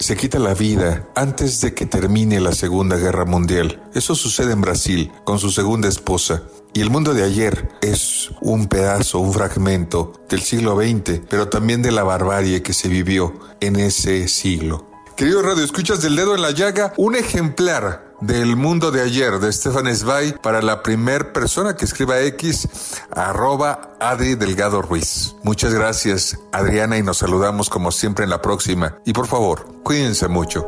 se 0.00 0.16
quita 0.16 0.38
la 0.38 0.54
vida 0.54 1.06
antes 1.14 1.60
de 1.60 1.74
que 1.74 1.84
termine 1.84 2.40
la 2.40 2.52
Segunda 2.52 2.96
Guerra 2.96 3.26
Mundial. 3.26 3.82
Eso 3.94 4.14
sucede 4.14 4.52
en 4.52 4.62
Brasil 4.62 5.12
con 5.24 5.38
su 5.38 5.50
segunda 5.50 5.88
esposa. 5.88 6.42
Y 6.72 6.80
el 6.80 6.90
mundo 6.90 7.12
de 7.12 7.24
ayer 7.24 7.68
es 7.82 8.30
un 8.40 8.66
pedazo, 8.66 9.18
un 9.18 9.32
fragmento 9.32 10.14
del 10.28 10.40
siglo 10.40 10.76
XX, 10.76 11.20
pero 11.28 11.48
también 11.48 11.82
de 11.82 11.92
la 11.92 12.02
barbarie 12.02 12.62
que 12.62 12.72
se 12.72 12.88
vivió 12.88 13.38
en 13.60 13.76
ese 13.76 14.26
siglo. 14.28 14.89
Queridos 15.20 15.44
Radio 15.44 15.62
Escuchas 15.62 16.00
del 16.00 16.16
Dedo 16.16 16.34
en 16.34 16.40
la 16.40 16.50
Llaga, 16.50 16.94
un 16.96 17.14
ejemplar 17.14 18.14
del 18.22 18.56
mundo 18.56 18.90
de 18.90 19.02
ayer 19.02 19.38
de 19.38 19.52
Stefan 19.52 19.94
Zweig 19.94 20.40
para 20.40 20.62
la 20.62 20.82
primer 20.82 21.34
persona 21.34 21.76
que 21.76 21.84
escriba 21.84 22.18
X, 22.20 22.66
arroba 23.10 23.98
Adri 24.00 24.34
Delgado 24.34 24.80
Ruiz. 24.80 25.36
Muchas 25.42 25.74
gracias, 25.74 26.38
Adriana, 26.52 26.96
y 26.96 27.02
nos 27.02 27.18
saludamos 27.18 27.68
como 27.68 27.92
siempre 27.92 28.24
en 28.24 28.30
la 28.30 28.40
próxima. 28.40 28.96
Y 29.04 29.12
por 29.12 29.26
favor, 29.26 29.82
cuídense 29.82 30.26
mucho. 30.26 30.66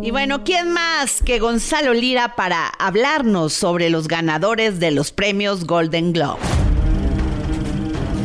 Y 0.00 0.10
bueno, 0.12 0.44
¿quién 0.44 0.72
más 0.72 1.20
que 1.22 1.38
Gonzalo 1.38 1.92
Lira 1.92 2.34
para 2.36 2.68
hablarnos 2.68 3.52
sobre 3.52 3.90
los 3.90 4.08
ganadores 4.08 4.80
de 4.80 4.92
los 4.92 5.12
premios 5.12 5.66
Golden 5.66 6.14
Globe? 6.14 6.40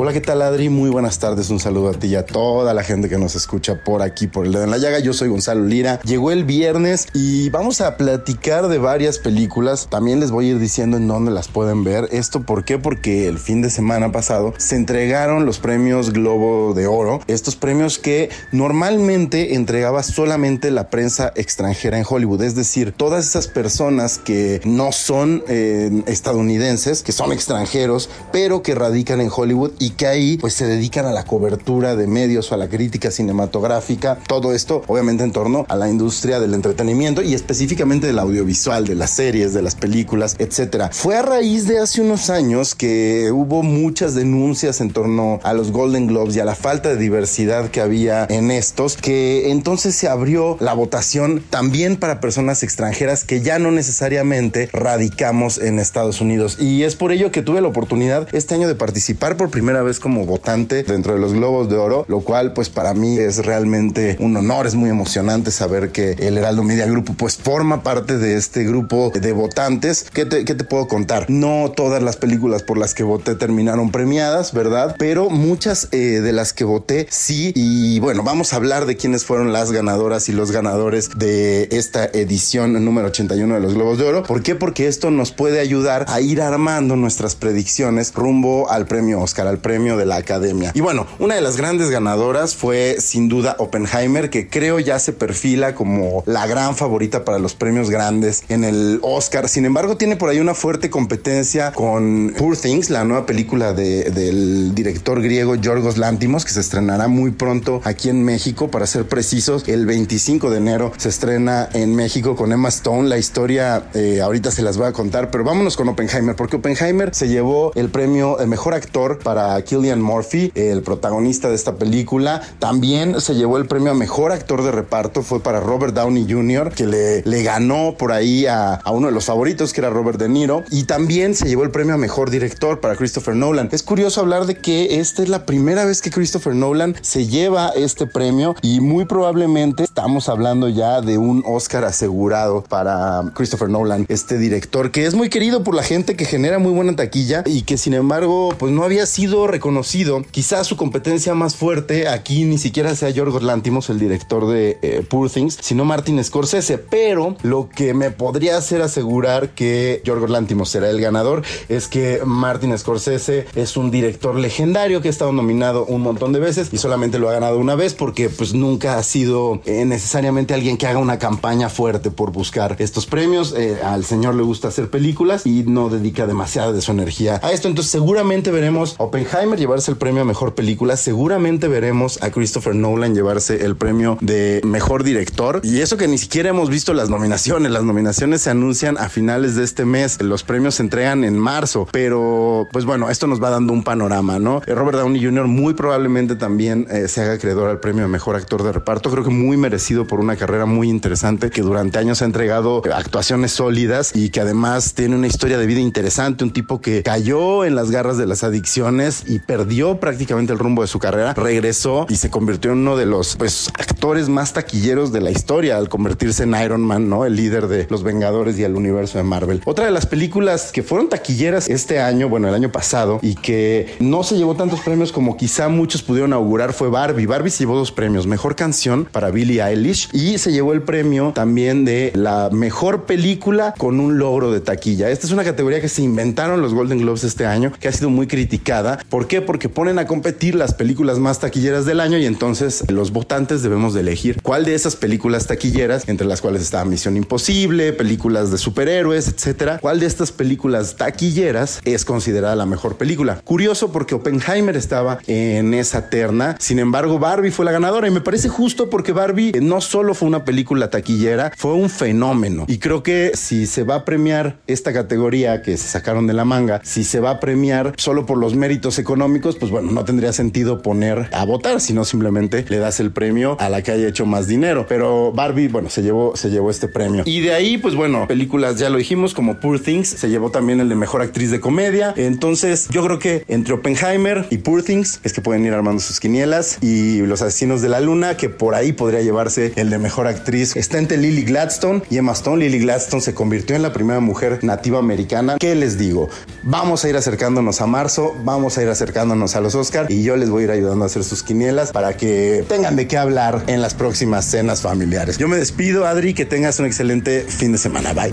Hola, 0.00 0.12
¿qué 0.12 0.20
tal 0.20 0.42
Adri? 0.42 0.68
Muy 0.68 0.90
buenas 0.90 1.18
tardes, 1.18 1.50
un 1.50 1.58
saludo 1.58 1.88
a 1.88 1.92
ti 1.92 2.06
y 2.06 2.14
a 2.14 2.24
toda 2.24 2.72
la 2.72 2.84
gente 2.84 3.08
que 3.08 3.18
nos 3.18 3.34
escucha 3.34 3.82
por 3.82 4.00
aquí, 4.00 4.28
por 4.28 4.46
el 4.46 4.52
dedo 4.52 4.62
en 4.62 4.70
la 4.70 4.78
llaga. 4.78 5.00
Yo 5.00 5.12
soy 5.12 5.28
Gonzalo 5.28 5.64
Lira. 5.64 5.98
Llegó 6.04 6.30
el 6.30 6.44
viernes 6.44 7.08
y 7.14 7.50
vamos 7.50 7.80
a 7.80 7.96
platicar 7.96 8.68
de 8.68 8.78
varias 8.78 9.18
películas. 9.18 9.88
También 9.90 10.20
les 10.20 10.30
voy 10.30 10.46
a 10.46 10.48
ir 10.50 10.60
diciendo 10.60 10.98
en 10.98 11.08
dónde 11.08 11.32
las 11.32 11.48
pueden 11.48 11.82
ver. 11.82 12.08
¿Esto 12.12 12.42
por 12.42 12.64
qué? 12.64 12.78
Porque 12.78 13.26
el 13.26 13.40
fin 13.40 13.60
de 13.60 13.70
semana 13.70 14.12
pasado 14.12 14.54
se 14.56 14.76
entregaron 14.76 15.44
los 15.44 15.58
premios 15.58 16.12
Globo 16.12 16.74
de 16.74 16.86
Oro. 16.86 17.18
Estos 17.26 17.56
premios 17.56 17.98
que 17.98 18.30
normalmente 18.52 19.56
entregaba 19.56 20.04
solamente 20.04 20.70
la 20.70 20.90
prensa 20.90 21.32
extranjera 21.34 21.98
en 21.98 22.04
Hollywood. 22.08 22.42
Es 22.42 22.54
decir, 22.54 22.92
todas 22.92 23.26
esas 23.26 23.48
personas 23.48 24.18
que 24.18 24.60
no 24.64 24.92
son 24.92 25.42
eh, 25.48 26.04
estadounidenses, 26.06 27.02
que 27.02 27.10
son 27.10 27.32
extranjeros, 27.32 28.08
pero 28.30 28.62
que 28.62 28.76
radican 28.76 29.20
en 29.20 29.28
Hollywood 29.34 29.72
y 29.80 29.87
que 29.90 30.06
ahí 30.06 30.38
pues 30.38 30.54
se 30.54 30.66
dedican 30.66 31.06
a 31.06 31.12
la 31.12 31.24
cobertura 31.24 31.96
de 31.96 32.06
medios 32.06 32.50
o 32.50 32.54
a 32.54 32.58
la 32.58 32.68
crítica 32.68 33.10
cinematográfica, 33.10 34.18
todo 34.26 34.52
esto 34.52 34.82
obviamente 34.86 35.24
en 35.24 35.32
torno 35.32 35.66
a 35.68 35.76
la 35.76 35.88
industria 35.88 36.40
del 36.40 36.54
entretenimiento 36.54 37.22
y 37.22 37.34
específicamente 37.34 38.06
del 38.06 38.18
audiovisual, 38.18 38.86
de 38.86 38.94
las 38.94 39.10
series, 39.10 39.54
de 39.54 39.62
las 39.62 39.74
películas, 39.74 40.36
etcétera. 40.38 40.90
Fue 40.92 41.16
a 41.16 41.22
raíz 41.22 41.66
de 41.66 41.78
hace 41.78 42.00
unos 42.00 42.30
años 42.30 42.74
que 42.74 43.30
hubo 43.32 43.62
muchas 43.62 44.14
denuncias 44.14 44.80
en 44.80 44.90
torno 44.90 45.40
a 45.42 45.52
los 45.52 45.72
Golden 45.72 46.06
Globes 46.06 46.36
y 46.36 46.40
a 46.40 46.44
la 46.44 46.54
falta 46.54 46.88
de 46.88 46.96
diversidad 46.96 47.70
que 47.70 47.80
había 47.80 48.26
en 48.28 48.50
estos, 48.50 48.96
que 48.96 49.50
entonces 49.50 49.94
se 49.94 50.08
abrió 50.08 50.56
la 50.60 50.74
votación 50.74 51.42
también 51.50 51.96
para 51.96 52.20
personas 52.20 52.62
extranjeras 52.62 53.24
que 53.24 53.40
ya 53.40 53.58
no 53.58 53.70
necesariamente 53.70 54.68
radicamos 54.72 55.58
en 55.58 55.78
Estados 55.78 56.20
Unidos 56.20 56.58
y 56.60 56.82
es 56.82 56.96
por 56.96 57.12
ello 57.12 57.30
que 57.30 57.42
tuve 57.42 57.60
la 57.60 57.68
oportunidad 57.68 58.28
este 58.32 58.54
año 58.54 58.68
de 58.68 58.74
participar 58.74 59.36
por 59.36 59.50
primera 59.50 59.77
vez 59.82 60.00
como 60.00 60.24
votante 60.24 60.82
dentro 60.82 61.14
de 61.14 61.20
los 61.20 61.32
Globos 61.32 61.68
de 61.68 61.76
Oro, 61.76 62.04
lo 62.08 62.20
cual 62.20 62.52
pues 62.52 62.68
para 62.68 62.94
mí 62.94 63.18
es 63.18 63.44
realmente 63.44 64.16
un 64.20 64.36
honor, 64.36 64.66
es 64.66 64.74
muy 64.74 64.90
emocionante 64.90 65.50
saber 65.50 65.90
que 65.90 66.12
el 66.12 66.38
Heraldo 66.38 66.62
Media 66.62 66.86
Group 66.86 67.16
pues 67.16 67.36
forma 67.36 67.82
parte 67.82 68.18
de 68.18 68.36
este 68.36 68.64
grupo 68.64 69.10
de 69.14 69.32
votantes. 69.32 70.06
¿Qué 70.12 70.24
te, 70.26 70.44
puedo 70.64 70.88
contar? 70.88 71.26
No 71.28 71.72
todas 71.74 72.02
las 72.02 72.16
películas 72.16 72.62
por 72.62 72.78
las 72.78 72.94
que 72.94 73.02
voté 73.02 73.34
terminaron 73.34 73.90
premiadas, 73.90 74.52
¿verdad? 74.52 74.96
Pero 74.98 75.30
muchas 75.30 75.88
eh, 75.92 76.20
de 76.20 76.32
las 76.32 76.52
que 76.52 76.64
voté 76.64 77.06
sí. 77.10 77.52
Y 77.54 78.00
bueno, 78.00 78.22
vamos 78.22 78.52
a 78.52 78.56
hablar 78.56 78.86
de 78.86 78.96
quiénes 78.96 79.24
fueron 79.24 79.52
las 79.52 79.72
ganadoras 79.72 80.28
y 80.28 80.32
los 80.32 80.50
ganadores 80.50 81.10
de 81.16 81.68
esta 81.72 82.04
edición 82.04 82.84
número 82.84 83.08
81 83.08 83.54
de 83.54 83.60
los 83.60 83.74
Globos 83.74 83.98
de 83.98 84.04
Oro. 84.04 84.22
¿Por 84.22 84.42
qué? 84.42 84.54
Porque 84.54 84.86
esto 84.86 85.10
nos 85.10 85.32
puede 85.32 85.60
ayudar 85.60 86.04
a 86.08 86.20
ir 86.20 86.42
armando 86.42 86.96
nuestras 86.96 87.34
predicciones 87.34 88.12
rumbo 88.14 88.70
al 88.70 88.86
premio 88.86 89.20
Oscar, 89.20 89.46
al 89.46 89.57
premio 89.58 89.96
de 89.96 90.06
la 90.06 90.16
academia. 90.16 90.72
Y 90.74 90.80
bueno, 90.80 91.06
una 91.18 91.34
de 91.34 91.40
las 91.40 91.56
grandes 91.56 91.90
ganadoras 91.90 92.54
fue 92.54 92.96
sin 93.00 93.28
duda 93.28 93.56
Oppenheimer, 93.58 94.30
que 94.30 94.48
creo 94.48 94.78
ya 94.78 94.98
se 94.98 95.12
perfila 95.12 95.74
como 95.74 96.22
la 96.26 96.46
gran 96.46 96.76
favorita 96.76 97.24
para 97.24 97.38
los 97.38 97.54
premios 97.54 97.90
grandes 97.90 98.44
en 98.48 98.64
el 98.64 98.98
Oscar. 99.02 99.48
Sin 99.48 99.64
embargo, 99.64 99.96
tiene 99.96 100.16
por 100.16 100.30
ahí 100.30 100.40
una 100.40 100.54
fuerte 100.54 100.90
competencia 100.90 101.72
con 101.72 102.34
Poor 102.36 102.56
Things, 102.56 102.90
la 102.90 103.04
nueva 103.04 103.26
película 103.26 103.72
del 103.72 104.74
director 104.74 105.22
griego 105.22 105.54
Yorgos 105.54 105.98
Lantimos, 105.98 106.44
que 106.44 106.52
se 106.52 106.60
estrenará 106.60 107.08
muy 107.08 107.30
pronto 107.30 107.80
aquí 107.84 108.08
en 108.08 108.24
México, 108.24 108.70
para 108.70 108.86
ser 108.86 109.06
precisos, 109.06 109.66
el 109.68 109.86
25 109.86 110.50
de 110.50 110.58
enero 110.58 110.92
se 110.96 111.08
estrena 111.08 111.68
en 111.72 111.94
México 111.94 112.36
con 112.36 112.52
Emma 112.52 112.68
Stone. 112.68 113.08
La 113.08 113.18
historia 113.18 113.84
eh, 113.94 114.20
ahorita 114.20 114.50
se 114.50 114.62
las 114.62 114.76
voy 114.76 114.86
a 114.86 114.92
contar, 114.92 115.30
pero 115.30 115.44
vámonos 115.44 115.76
con 115.76 115.88
Oppenheimer, 115.88 116.36
porque 116.36 116.56
Oppenheimer 116.56 117.14
se 117.14 117.28
llevó 117.28 117.72
el 117.74 117.88
premio 117.90 118.36
de 118.38 118.46
mejor 118.46 118.74
actor 118.74 119.18
para 119.18 119.47
Killian 119.62 120.00
Murphy, 120.00 120.52
el 120.54 120.82
protagonista 120.82 121.48
de 121.48 121.54
esta 121.54 121.76
película. 121.76 122.42
También 122.58 123.20
se 123.20 123.34
llevó 123.34 123.58
el 123.58 123.66
premio 123.66 123.92
a 123.92 123.94
mejor 123.94 124.32
actor 124.32 124.62
de 124.62 124.70
reparto, 124.70 125.22
fue 125.22 125.40
para 125.40 125.60
Robert 125.60 125.94
Downey 125.94 126.26
Jr., 126.28 126.72
que 126.72 126.86
le, 126.86 127.42
ganó 127.42 127.94
por 127.96 128.12
ahí 128.12 128.46
a, 128.46 128.74
a 128.74 128.90
uno 128.90 129.06
de 129.06 129.12
los 129.12 129.24
favoritos, 129.26 129.72
que 129.72 129.80
era 129.80 129.90
Robert 129.90 130.18
De 130.18 130.28
Niro. 130.28 130.64
Y 130.70 130.84
también 130.84 131.34
se 131.34 131.46
llevó 131.46 131.62
el 131.62 131.70
premio 131.70 131.94
a 131.94 131.98
mejor 131.98 132.30
director 132.30 132.80
para 132.80 132.96
Christopher 132.96 133.34
Nolan. 133.34 133.68
Es 133.72 133.82
curioso 133.82 134.20
hablar 134.20 134.46
de 134.46 134.56
que 134.56 134.98
esta 135.00 135.22
es 135.22 135.28
la 135.28 135.46
primera 135.46 135.84
vez 135.84 136.02
que 136.02 136.10
Christopher 136.10 136.54
Nolan 136.54 136.96
se 137.00 137.26
lleva 137.26 137.70
este 137.70 138.06
premio 138.06 138.56
y 138.62 138.80
muy 138.80 139.04
probablemente 139.04 139.84
estamos 139.84 140.28
hablando 140.28 140.68
ya 140.68 141.00
de 141.00 141.18
un 141.18 141.42
Oscar 141.46 141.84
asegurado 141.84 142.64
para 142.68 143.22
Christopher 143.34 143.68
Nolan, 143.68 144.06
este 144.08 144.38
director 144.38 144.90
que 144.90 145.06
es 145.06 145.14
muy 145.14 145.28
querido 145.28 145.62
por 145.62 145.74
la 145.74 145.82
gente, 145.82 146.16
que 146.16 146.24
genera 146.24 146.58
muy 146.58 146.72
buena 146.72 146.96
taquilla 146.96 147.42
y 147.46 147.62
que 147.62 147.78
sin 147.78 147.94
embargo 147.94 148.54
pues 148.58 148.72
no 148.72 148.82
había 148.82 149.06
sido 149.06 149.37
reconocido. 149.46 150.22
Quizás 150.30 150.66
su 150.66 150.76
competencia 150.76 151.34
más 151.34 151.56
fuerte 151.56 152.08
aquí 152.08 152.44
ni 152.44 152.58
siquiera 152.58 152.94
sea 152.94 153.10
Yorgos 153.10 153.42
Lantimos, 153.42 153.90
el 153.90 153.98
director 153.98 154.48
de 154.48 154.78
eh, 154.82 155.04
Poor 155.08 155.30
Things, 155.30 155.58
sino 155.60 155.84
Martin 155.84 156.22
Scorsese. 156.22 156.78
Pero 156.78 157.36
lo 157.42 157.68
que 157.68 157.94
me 157.94 158.10
podría 158.10 158.56
hacer 158.56 158.82
asegurar 158.82 159.50
que 159.50 160.02
Yorgos 160.04 160.30
Lantimos 160.30 160.70
será 160.70 160.90
el 160.90 161.00
ganador 161.00 161.42
es 161.68 161.88
que 161.88 162.20
Martin 162.24 162.76
Scorsese 162.76 163.46
es 163.54 163.76
un 163.76 163.90
director 163.90 164.34
legendario 164.36 165.00
que 165.00 165.08
ha 165.08 165.10
estado 165.10 165.32
nominado 165.32 165.84
un 165.86 166.02
montón 166.02 166.32
de 166.32 166.40
veces 166.40 166.68
y 166.72 166.78
solamente 166.78 167.18
lo 167.18 167.28
ha 167.28 167.32
ganado 167.32 167.58
una 167.58 167.74
vez 167.74 167.94
porque 167.94 168.28
pues 168.28 168.54
nunca 168.54 168.98
ha 168.98 169.02
sido 169.02 169.60
eh, 169.64 169.84
necesariamente 169.84 170.54
alguien 170.54 170.76
que 170.76 170.86
haga 170.86 170.98
una 170.98 171.18
campaña 171.18 171.68
fuerte 171.68 172.10
por 172.10 172.32
buscar 172.32 172.76
estos 172.78 173.06
premios. 173.06 173.54
Eh, 173.56 173.78
al 173.82 174.04
señor 174.04 174.34
le 174.34 174.42
gusta 174.42 174.68
hacer 174.68 174.90
películas 174.90 175.46
y 175.46 175.64
no 175.64 175.88
dedica 175.88 176.26
demasiada 176.26 176.72
de 176.72 176.80
su 176.80 176.92
energía 176.92 177.40
a 177.42 177.52
esto. 177.52 177.68
Entonces 177.68 177.90
seguramente 177.90 178.50
veremos 178.50 178.96
a 178.98 179.04
Oppenheimer 179.28 179.58
llevarse 179.58 179.90
el 179.90 179.98
premio 179.98 180.22
a 180.22 180.24
mejor 180.24 180.54
película. 180.54 180.96
Seguramente 180.96 181.68
veremos 181.68 182.22
a 182.22 182.30
Christopher 182.30 182.74
Nolan 182.74 183.14
llevarse 183.14 183.62
el 183.66 183.76
premio 183.76 184.16
de 184.22 184.62
mejor 184.64 185.04
director. 185.04 185.60
Y 185.62 185.82
eso 185.82 185.98
que 185.98 186.08
ni 186.08 186.16
siquiera 186.16 186.48
hemos 186.48 186.70
visto 186.70 186.94
las 186.94 187.10
nominaciones. 187.10 187.70
Las 187.70 187.84
nominaciones 187.84 188.40
se 188.40 188.48
anuncian 188.48 188.96
a 188.96 189.10
finales 189.10 189.54
de 189.54 189.64
este 189.64 189.84
mes. 189.84 190.22
Los 190.22 190.44
premios 190.44 190.76
se 190.76 190.82
entregan 190.82 191.24
en 191.24 191.38
marzo. 191.38 191.86
Pero 191.92 192.68
pues 192.72 192.86
bueno, 192.86 193.10
esto 193.10 193.26
nos 193.26 193.42
va 193.42 193.50
dando 193.50 193.74
un 193.74 193.84
panorama, 193.84 194.38
¿no? 194.38 194.62
Eh, 194.66 194.74
Robert 194.74 194.96
Downey 194.96 195.22
Jr. 195.22 195.46
muy 195.46 195.74
probablemente 195.74 196.34
también 196.34 196.86
eh, 196.90 197.06
se 197.08 197.20
haga 197.20 197.34
acreedor 197.34 197.68
al 197.68 197.80
premio 197.80 198.04
de 198.04 198.08
mejor 198.08 198.34
actor 198.34 198.62
de 198.62 198.72
reparto. 198.72 199.10
Creo 199.10 199.24
que 199.24 199.30
muy 199.30 199.58
merecido 199.58 200.06
por 200.06 200.20
una 200.20 200.36
carrera 200.36 200.64
muy 200.64 200.88
interesante 200.88 201.50
que 201.50 201.60
durante 201.60 201.98
años 201.98 202.22
ha 202.22 202.24
entregado 202.24 202.80
actuaciones 202.94 203.52
sólidas 203.52 204.12
y 204.14 204.30
que 204.30 204.40
además 204.40 204.94
tiene 204.94 205.16
una 205.16 205.26
historia 205.26 205.58
de 205.58 205.66
vida 205.66 205.80
interesante. 205.80 206.44
Un 206.44 206.52
tipo 206.54 206.80
que 206.80 207.02
cayó 207.02 207.66
en 207.66 207.74
las 207.74 207.90
garras 207.90 208.16
de 208.16 208.24
las 208.24 208.42
adicciones 208.42 209.17
y 209.26 209.38
perdió 209.38 210.00
prácticamente 210.00 210.52
el 210.52 210.58
rumbo 210.58 210.82
de 210.82 210.88
su 210.88 210.98
carrera. 210.98 211.34
Regresó 211.34 212.06
y 212.08 212.16
se 212.16 212.30
convirtió 212.30 212.72
en 212.72 212.78
uno 212.78 212.96
de 212.96 213.06
los 213.06 213.36
pues, 213.36 213.68
actores 213.78 214.28
más 214.28 214.52
taquilleros 214.52 215.12
de 215.12 215.20
la 215.20 215.30
historia 215.30 215.76
al 215.76 215.88
convertirse 215.88 216.44
en 216.44 216.54
Iron 216.54 216.82
Man, 216.82 217.08
¿no? 217.08 217.24
El 217.24 217.36
líder 217.36 217.68
de 217.68 217.86
los 217.90 218.02
Vengadores 218.02 218.58
y 218.58 218.64
el 218.64 218.74
universo 218.74 219.18
de 219.18 219.24
Marvel. 219.24 219.62
Otra 219.64 219.84
de 219.86 219.90
las 219.90 220.06
películas 220.06 220.72
que 220.72 220.82
fueron 220.82 221.08
taquilleras 221.08 221.68
este 221.68 222.00
año, 222.00 222.28
bueno, 222.28 222.48
el 222.48 222.54
año 222.54 222.70
pasado, 222.70 223.18
y 223.22 223.34
que 223.34 223.96
no 224.00 224.22
se 224.22 224.36
llevó 224.36 224.54
tantos 224.54 224.80
premios 224.80 225.12
como 225.12 225.36
quizá 225.36 225.68
muchos 225.68 226.02
pudieron 226.02 226.32
augurar 226.32 226.72
fue 226.72 226.88
Barbie. 226.88 227.26
Barbie 227.26 227.50
se 227.50 227.60
llevó 227.60 227.76
dos 227.76 227.92
premios, 227.92 228.26
mejor 228.26 228.56
canción 228.56 229.06
para 229.10 229.30
Billie 229.30 229.62
Eilish 229.62 230.08
y 230.12 230.38
se 230.38 230.52
llevó 230.52 230.72
el 230.72 230.82
premio 230.82 231.32
también 231.34 231.84
de 231.84 232.12
la 232.14 232.50
mejor 232.52 233.04
película 233.04 233.74
con 233.76 234.00
un 234.00 234.18
logro 234.18 234.50
de 234.50 234.60
taquilla. 234.60 235.10
Esta 235.10 235.26
es 235.26 235.32
una 235.32 235.44
categoría 235.44 235.80
que 235.80 235.88
se 235.88 236.02
inventaron 236.02 236.60
los 236.60 236.74
Golden 236.74 236.98
Globes 236.98 237.24
este 237.24 237.46
año, 237.46 237.72
que 237.78 237.88
ha 237.88 237.92
sido 237.92 238.10
muy 238.10 238.26
criticada. 238.26 238.98
¿Por 239.08 239.26
qué? 239.26 239.40
Porque 239.40 239.70
ponen 239.70 239.98
a 239.98 240.06
competir 240.06 240.54
las 240.54 240.74
películas 240.74 241.18
más 241.18 241.40
taquilleras 241.40 241.86
del 241.86 242.00
año 242.00 242.18
y 242.18 242.26
entonces 242.26 242.84
los 242.90 243.10
votantes 243.10 243.62
debemos 243.62 243.94
de 243.94 244.00
elegir 244.00 244.42
cuál 244.42 244.66
de 244.66 244.74
esas 244.74 244.96
películas 244.96 245.46
taquilleras, 245.46 246.06
entre 246.08 246.26
las 246.26 246.42
cuales 246.42 246.60
está 246.60 246.84
Misión 246.84 247.16
Imposible, 247.16 247.94
películas 247.94 248.50
de 248.50 248.58
superhéroes, 248.58 249.28
etcétera, 249.28 249.78
cuál 249.80 250.00
de 250.00 250.06
estas 250.06 250.30
películas 250.30 250.96
taquilleras 250.96 251.80
es 251.86 252.04
considerada 252.04 252.54
la 252.54 252.66
mejor 252.66 252.96
película. 252.96 253.40
Curioso 253.44 253.92
porque 253.92 254.14
Oppenheimer 254.14 254.76
estaba 254.76 255.20
en 255.26 255.72
esa 255.72 256.10
terna, 256.10 256.56
sin 256.58 256.78
embargo 256.78 257.18
Barbie 257.18 257.50
fue 257.50 257.64
la 257.64 257.72
ganadora 257.72 258.08
y 258.08 258.10
me 258.10 258.20
parece 258.20 258.50
justo 258.50 258.90
porque 258.90 259.12
Barbie 259.12 259.52
no 259.62 259.80
solo 259.80 260.12
fue 260.12 260.28
una 260.28 260.44
película 260.44 260.90
taquillera, 260.90 261.52
fue 261.56 261.72
un 261.72 261.88
fenómeno 261.88 262.66
y 262.68 262.76
creo 262.76 263.02
que 263.02 263.32
si 263.34 263.66
se 263.66 263.84
va 263.84 263.94
a 263.94 264.04
premiar 264.04 264.58
esta 264.66 264.92
categoría 264.92 265.62
que 265.62 265.78
se 265.78 265.88
sacaron 265.88 266.26
de 266.26 266.34
la 266.34 266.44
manga, 266.44 266.82
si 266.84 267.04
se 267.04 267.20
va 267.20 267.30
a 267.30 267.40
premiar 267.40 267.94
solo 267.96 268.26
por 268.26 268.36
los 268.36 268.54
méritos 268.54 268.97
económicos, 268.98 269.56
pues 269.56 269.70
bueno, 269.70 269.90
no 269.92 270.04
tendría 270.04 270.32
sentido 270.32 270.82
poner 270.82 271.28
a 271.32 271.44
votar, 271.44 271.80
sino 271.80 272.04
simplemente 272.04 272.64
le 272.68 272.78
das 272.78 273.00
el 273.00 273.10
premio 273.10 273.56
a 273.60 273.68
la 273.68 273.82
que 273.82 273.92
haya 273.92 274.08
hecho 274.08 274.26
más 274.26 274.46
dinero. 274.46 274.86
Pero 274.88 275.32
Barbie, 275.32 275.68
bueno, 275.68 275.90
se 275.90 276.02
llevó, 276.02 276.36
se 276.36 276.50
llevó 276.50 276.70
este 276.70 276.88
premio. 276.88 277.22
Y 277.26 277.40
de 277.40 277.54
ahí, 277.54 277.78
pues 277.78 277.94
bueno, 277.94 278.26
películas 278.26 278.78
ya 278.78 278.90
lo 278.90 278.98
dijimos, 278.98 279.34
como 279.34 279.60
Poor 279.60 279.80
Things, 279.80 280.08
se 280.08 280.28
llevó 280.28 280.50
también 280.50 280.80
el 280.80 280.88
de 280.88 280.94
mejor 280.94 281.22
actriz 281.22 281.50
de 281.50 281.60
comedia. 281.60 282.14
Entonces, 282.16 282.88
yo 282.90 283.04
creo 283.04 283.18
que 283.18 283.44
entre 283.48 283.74
Oppenheimer 283.74 284.46
y 284.50 284.58
Poor 284.58 284.82
Things 284.82 285.20
es 285.22 285.32
que 285.32 285.40
pueden 285.40 285.64
ir 285.64 285.72
armando 285.72 286.00
sus 286.00 286.20
quinielas 286.20 286.78
y 286.82 287.20
Los 287.22 287.42
Asesinos 287.42 287.82
de 287.82 287.88
la 287.88 288.00
Luna, 288.00 288.36
que 288.36 288.48
por 288.48 288.74
ahí 288.74 288.92
podría 288.92 289.22
llevarse 289.22 289.72
el 289.76 289.90
de 289.90 289.98
mejor 289.98 290.26
actriz. 290.26 290.76
Está 290.76 290.98
entre 290.98 291.18
Lily 291.18 291.44
Gladstone 291.44 292.02
y 292.10 292.18
Emma 292.18 292.32
Stone. 292.32 292.64
Lily 292.64 292.80
Gladstone 292.80 293.22
se 293.22 293.34
convirtió 293.34 293.76
en 293.76 293.82
la 293.82 293.92
primera 293.92 294.20
mujer 294.20 294.58
nativa 294.62 294.98
americana. 294.98 295.56
¿Qué 295.58 295.74
les 295.74 295.98
digo? 295.98 296.28
Vamos 296.62 297.04
a 297.04 297.08
ir 297.08 297.16
acercándonos 297.16 297.80
a 297.80 297.86
marzo, 297.86 298.34
vamos 298.44 298.78
a 298.78 298.82
ir 298.82 298.87
acercándonos 298.90 299.56
a 299.56 299.60
los 299.60 299.74
Oscar 299.74 300.06
y 300.08 300.22
yo 300.22 300.36
les 300.36 300.50
voy 300.50 300.62
a 300.62 300.64
ir 300.66 300.70
ayudando 300.70 301.04
a 301.04 301.06
hacer 301.06 301.24
sus 301.24 301.42
quinielas 301.42 301.92
para 301.92 302.16
que 302.16 302.64
tengan 302.68 302.96
de 302.96 303.06
qué 303.06 303.16
hablar 303.16 303.64
en 303.66 303.82
las 303.82 303.94
próximas 303.94 304.44
cenas 304.44 304.82
familiares. 304.82 305.38
Yo 305.38 305.48
me 305.48 305.56
despido, 305.56 306.06
Adri, 306.06 306.34
que 306.34 306.44
tengas 306.44 306.78
un 306.80 306.86
excelente 306.86 307.42
fin 307.42 307.72
de 307.72 307.78
semana. 307.78 308.12
Bye. 308.12 308.30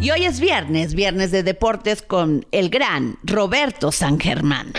Y 0.00 0.10
hoy 0.10 0.24
es 0.24 0.40
viernes, 0.40 0.94
viernes 0.94 1.30
de 1.30 1.42
deportes 1.42 2.00
con 2.02 2.46
el 2.52 2.70
gran 2.70 3.18
Roberto 3.22 3.92
San 3.92 4.18
Germán. 4.18 4.72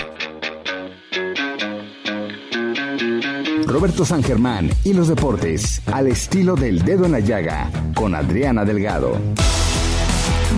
Roberto 3.67 4.03
San 4.03 4.23
Germán 4.23 4.69
y 4.83 4.93
los 4.93 5.07
deportes 5.07 5.81
al 5.85 6.07
estilo 6.07 6.55
del 6.55 6.83
dedo 6.83 7.05
en 7.05 7.13
la 7.13 7.19
llaga 7.19 7.71
con 7.95 8.15
Adriana 8.15 8.65
Delgado. 8.65 9.17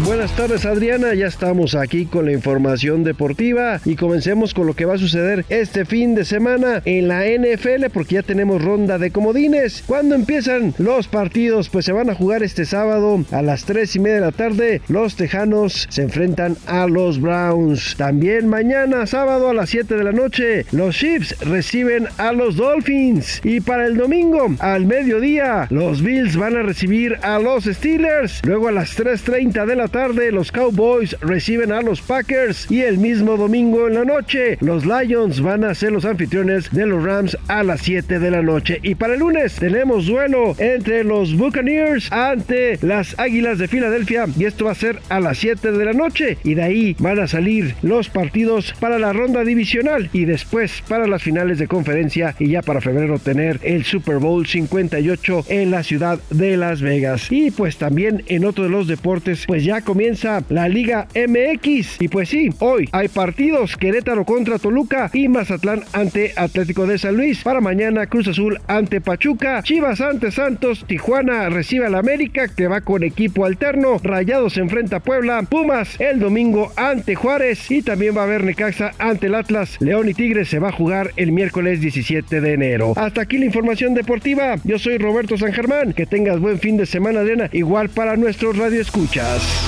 Buenas 0.01 0.35
tardes 0.35 0.65
Adriana, 0.65 1.13
ya 1.13 1.27
estamos 1.27 1.75
aquí 1.75 2.05
con 2.07 2.25
la 2.25 2.33
información 2.33 3.03
deportiva 3.03 3.79
y 3.85 3.95
comencemos 3.95 4.53
con 4.53 4.67
lo 4.67 4.73
que 4.73 4.83
va 4.83 4.95
a 4.95 4.97
suceder 4.97 5.45
este 5.47 5.85
fin 5.85 6.13
de 6.13 6.25
semana 6.25 6.81
en 6.83 7.07
la 7.07 7.23
NFL 7.25 7.85
porque 7.93 8.15
ya 8.15 8.23
tenemos 8.23 8.61
ronda 8.61 8.97
de 8.97 9.11
comodines. 9.11 9.83
¿Cuándo 9.85 10.15
empiezan 10.15 10.73
los 10.77 11.07
partidos? 11.07 11.69
Pues 11.69 11.85
se 11.85 11.93
van 11.93 12.09
a 12.09 12.15
jugar 12.15 12.43
este 12.43 12.65
sábado 12.65 13.23
a 13.31 13.41
las 13.43 13.63
3 13.63 13.95
y 13.95 13.99
media 13.99 14.15
de 14.15 14.21
la 14.21 14.31
tarde. 14.31 14.81
Los 14.89 15.15
Tejanos 15.15 15.87
se 15.89 16.01
enfrentan 16.01 16.57
a 16.65 16.87
los 16.87 17.21
Browns. 17.21 17.95
También 17.95 18.49
mañana 18.49 19.05
sábado 19.05 19.49
a 19.49 19.53
las 19.53 19.69
7 19.69 19.95
de 19.95 20.03
la 20.03 20.11
noche 20.11 20.65
los 20.71 20.97
Chiefs 20.97 21.39
reciben 21.41 22.07
a 22.17 22.33
los 22.33 22.57
Dolphins. 22.57 23.41
Y 23.43 23.61
para 23.61 23.85
el 23.85 23.95
domingo 23.95 24.53
al 24.59 24.85
mediodía 24.85 25.67
los 25.69 26.01
Bills 26.01 26.35
van 26.35 26.57
a 26.57 26.63
recibir 26.63 27.19
a 27.21 27.39
los 27.39 27.65
Steelers. 27.65 28.41
Luego 28.43 28.67
a 28.67 28.71
las 28.71 28.97
3.30 28.97 29.65
de 29.65 29.82
tarde 29.88 30.31
los 30.31 30.51
Cowboys 30.51 31.15
reciben 31.21 31.71
a 31.71 31.81
los 31.81 32.01
Packers 32.01 32.69
y 32.69 32.81
el 32.81 32.97
mismo 32.97 33.38
domingo 33.38 33.88
en 33.88 33.95
la 33.95 34.05
noche 34.05 34.57
los 34.61 34.86
Lions 34.86 35.41
van 35.41 35.63
a 35.63 35.73
ser 35.73 35.91
los 35.91 36.05
anfitriones 36.05 36.71
de 36.71 36.86
los 36.86 37.03
Rams 37.03 37.38
a 37.47 37.63
las 37.63 37.81
7 37.81 38.19
de 38.19 38.31
la 38.31 38.41
noche. 38.41 38.79
Y 38.84 38.95
para 38.95 39.13
el 39.13 39.19
lunes 39.19 39.55
tenemos 39.55 40.07
duelo 40.07 40.55
entre 40.57 41.03
los 41.03 41.36
Buccaneers 41.36 42.11
ante 42.11 42.77
las 42.81 43.17
Águilas 43.19 43.57
de 43.57 43.67
Filadelfia 43.67 44.25
y 44.38 44.45
esto 44.45 44.65
va 44.65 44.71
a 44.71 44.75
ser 44.75 44.99
a 45.09 45.19
las 45.19 45.38
7 45.38 45.71
de 45.71 45.86
la 45.86 45.93
noche 45.93 46.38
y 46.43 46.53
de 46.53 46.63
ahí 46.63 46.95
van 46.99 47.19
a 47.19 47.27
salir 47.27 47.75
los 47.81 48.09
partidos 48.09 48.73
para 48.79 48.99
la 48.99 49.13
ronda 49.13 49.43
divisional 49.43 50.09
y 50.13 50.25
después 50.25 50.84
para 50.88 51.07
las 51.07 51.23
finales 51.23 51.59
de 51.59 51.67
conferencia 51.67 52.36
y 52.39 52.49
ya 52.49 52.61
para 52.61 52.81
febrero 52.81 53.19
tener 53.19 53.59
el 53.63 53.84
Super 53.84 54.17
Bowl 54.17 54.45
58 54.45 55.45
en 55.49 55.71
la 55.71 55.84
ciudad 55.84 56.19
de 56.29 56.57
Las 56.57 56.81
Vegas. 56.81 57.27
Y 57.31 57.51
pues 57.51 57.77
también 57.77 58.23
en 58.27 58.45
otro 58.45 58.63
de 58.65 58.69
los 58.69 58.88
deportes 58.88 59.45
pues 59.47 59.63
ya 59.63 59.72
comienza 59.82 60.43
la 60.49 60.67
Liga 60.67 61.07
MX. 61.15 62.01
Y 62.01 62.07
pues 62.07 62.30
sí, 62.30 62.49
hoy 62.59 62.89
hay 62.91 63.07
partidos 63.07 63.78
Querétaro 63.78 64.26
contra 64.26 64.59
Toluca 64.59 65.09
y 65.13 65.28
Mazatlán 65.28 65.84
ante 65.93 66.34
Atlético 66.36 66.86
de 66.88 66.97
San 66.97 67.17
Luis. 67.17 67.43
Para 67.43 67.61
mañana 67.61 68.07
Cruz 68.07 68.28
Azul 68.28 68.59
ante 68.67 69.01
Pachuca, 69.01 69.61
Chivas 69.63 70.01
ante 70.01 70.32
Santos, 70.32 70.86
Tijuana 70.88 71.49
recibe 71.49 71.86
al 71.86 71.95
América 71.95 72.47
que 72.47 72.67
va 72.67 72.82
con 72.82 73.03
equipo 73.03 73.45
alterno, 73.45 73.97
Rayados 74.03 74.57
enfrenta 74.57 74.97
a 74.97 74.99
Puebla, 74.99 75.41
Pumas 75.43 75.99
el 75.99 76.19
domingo 76.19 76.71
ante 76.76 77.15
Juárez 77.15 77.69
y 77.69 77.82
también 77.82 78.15
va 78.15 78.21
a 78.21 78.26
haber 78.26 78.43
Necaxa 78.43 78.91
ante 78.99 79.28
el 79.28 79.36
Atlas. 79.36 79.78
León 79.80 80.09
y 80.09 80.13
Tigres 80.13 80.49
se 80.49 80.59
va 80.59 80.69
a 80.69 80.71
jugar 80.71 81.11
el 81.15 81.32
miércoles 81.32 81.82
17 81.82 82.41
de 82.41 82.53
enero. 82.53 82.93
Hasta 82.95 83.21
aquí 83.21 83.38
la 83.38 83.45
información 83.45 83.93
deportiva. 83.93 84.55
Yo 84.63 84.80
soy 84.80 84.97
Roberto 84.97 85.38
San 85.38 85.53
Germán. 85.53 85.93
Que 85.93 86.05
tengas 86.05 86.39
buen 86.39 86.59
fin 86.59 86.78
de 86.78 86.86
semana, 86.86 87.21
Adriana. 87.21 87.49
Igual 87.51 87.89
para 87.89 88.15
nuestros 88.15 88.57
radioescuchas. 88.57 89.62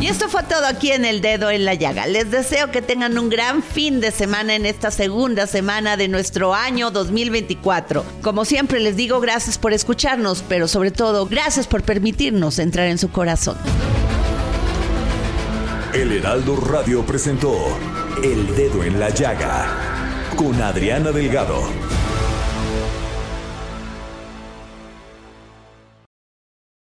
Y 0.00 0.06
esto 0.06 0.28
fue 0.28 0.44
todo 0.44 0.64
aquí 0.66 0.92
en 0.92 1.04
El 1.04 1.20
Dedo 1.20 1.50
en 1.50 1.64
la 1.64 1.74
Llaga. 1.74 2.06
Les 2.06 2.30
deseo 2.30 2.70
que 2.70 2.82
tengan 2.82 3.18
un 3.18 3.28
gran 3.28 3.64
fin 3.64 4.00
de 4.00 4.12
semana 4.12 4.54
en 4.54 4.64
esta 4.64 4.92
segunda 4.92 5.48
semana 5.48 5.96
de 5.96 6.06
nuestro 6.06 6.54
año 6.54 6.92
2024. 6.92 8.04
Como 8.22 8.44
siempre 8.44 8.78
les 8.78 8.94
digo, 8.96 9.20
gracias 9.20 9.58
por 9.58 9.72
escucharnos, 9.72 10.44
pero 10.48 10.68
sobre 10.68 10.92
todo, 10.92 11.26
gracias 11.26 11.66
por 11.66 11.82
permitirnos 11.82 12.60
entrar 12.60 12.86
en 12.86 12.98
su 12.98 13.10
corazón. 13.10 13.56
El 15.92 16.12
Heraldo 16.12 16.54
Radio 16.56 17.04
presentó 17.04 17.56
El 18.22 18.54
Dedo 18.54 18.84
en 18.84 19.00
la 19.00 19.08
Llaga 19.08 19.66
con 20.36 20.62
Adriana 20.62 21.10
Delgado. 21.10 21.97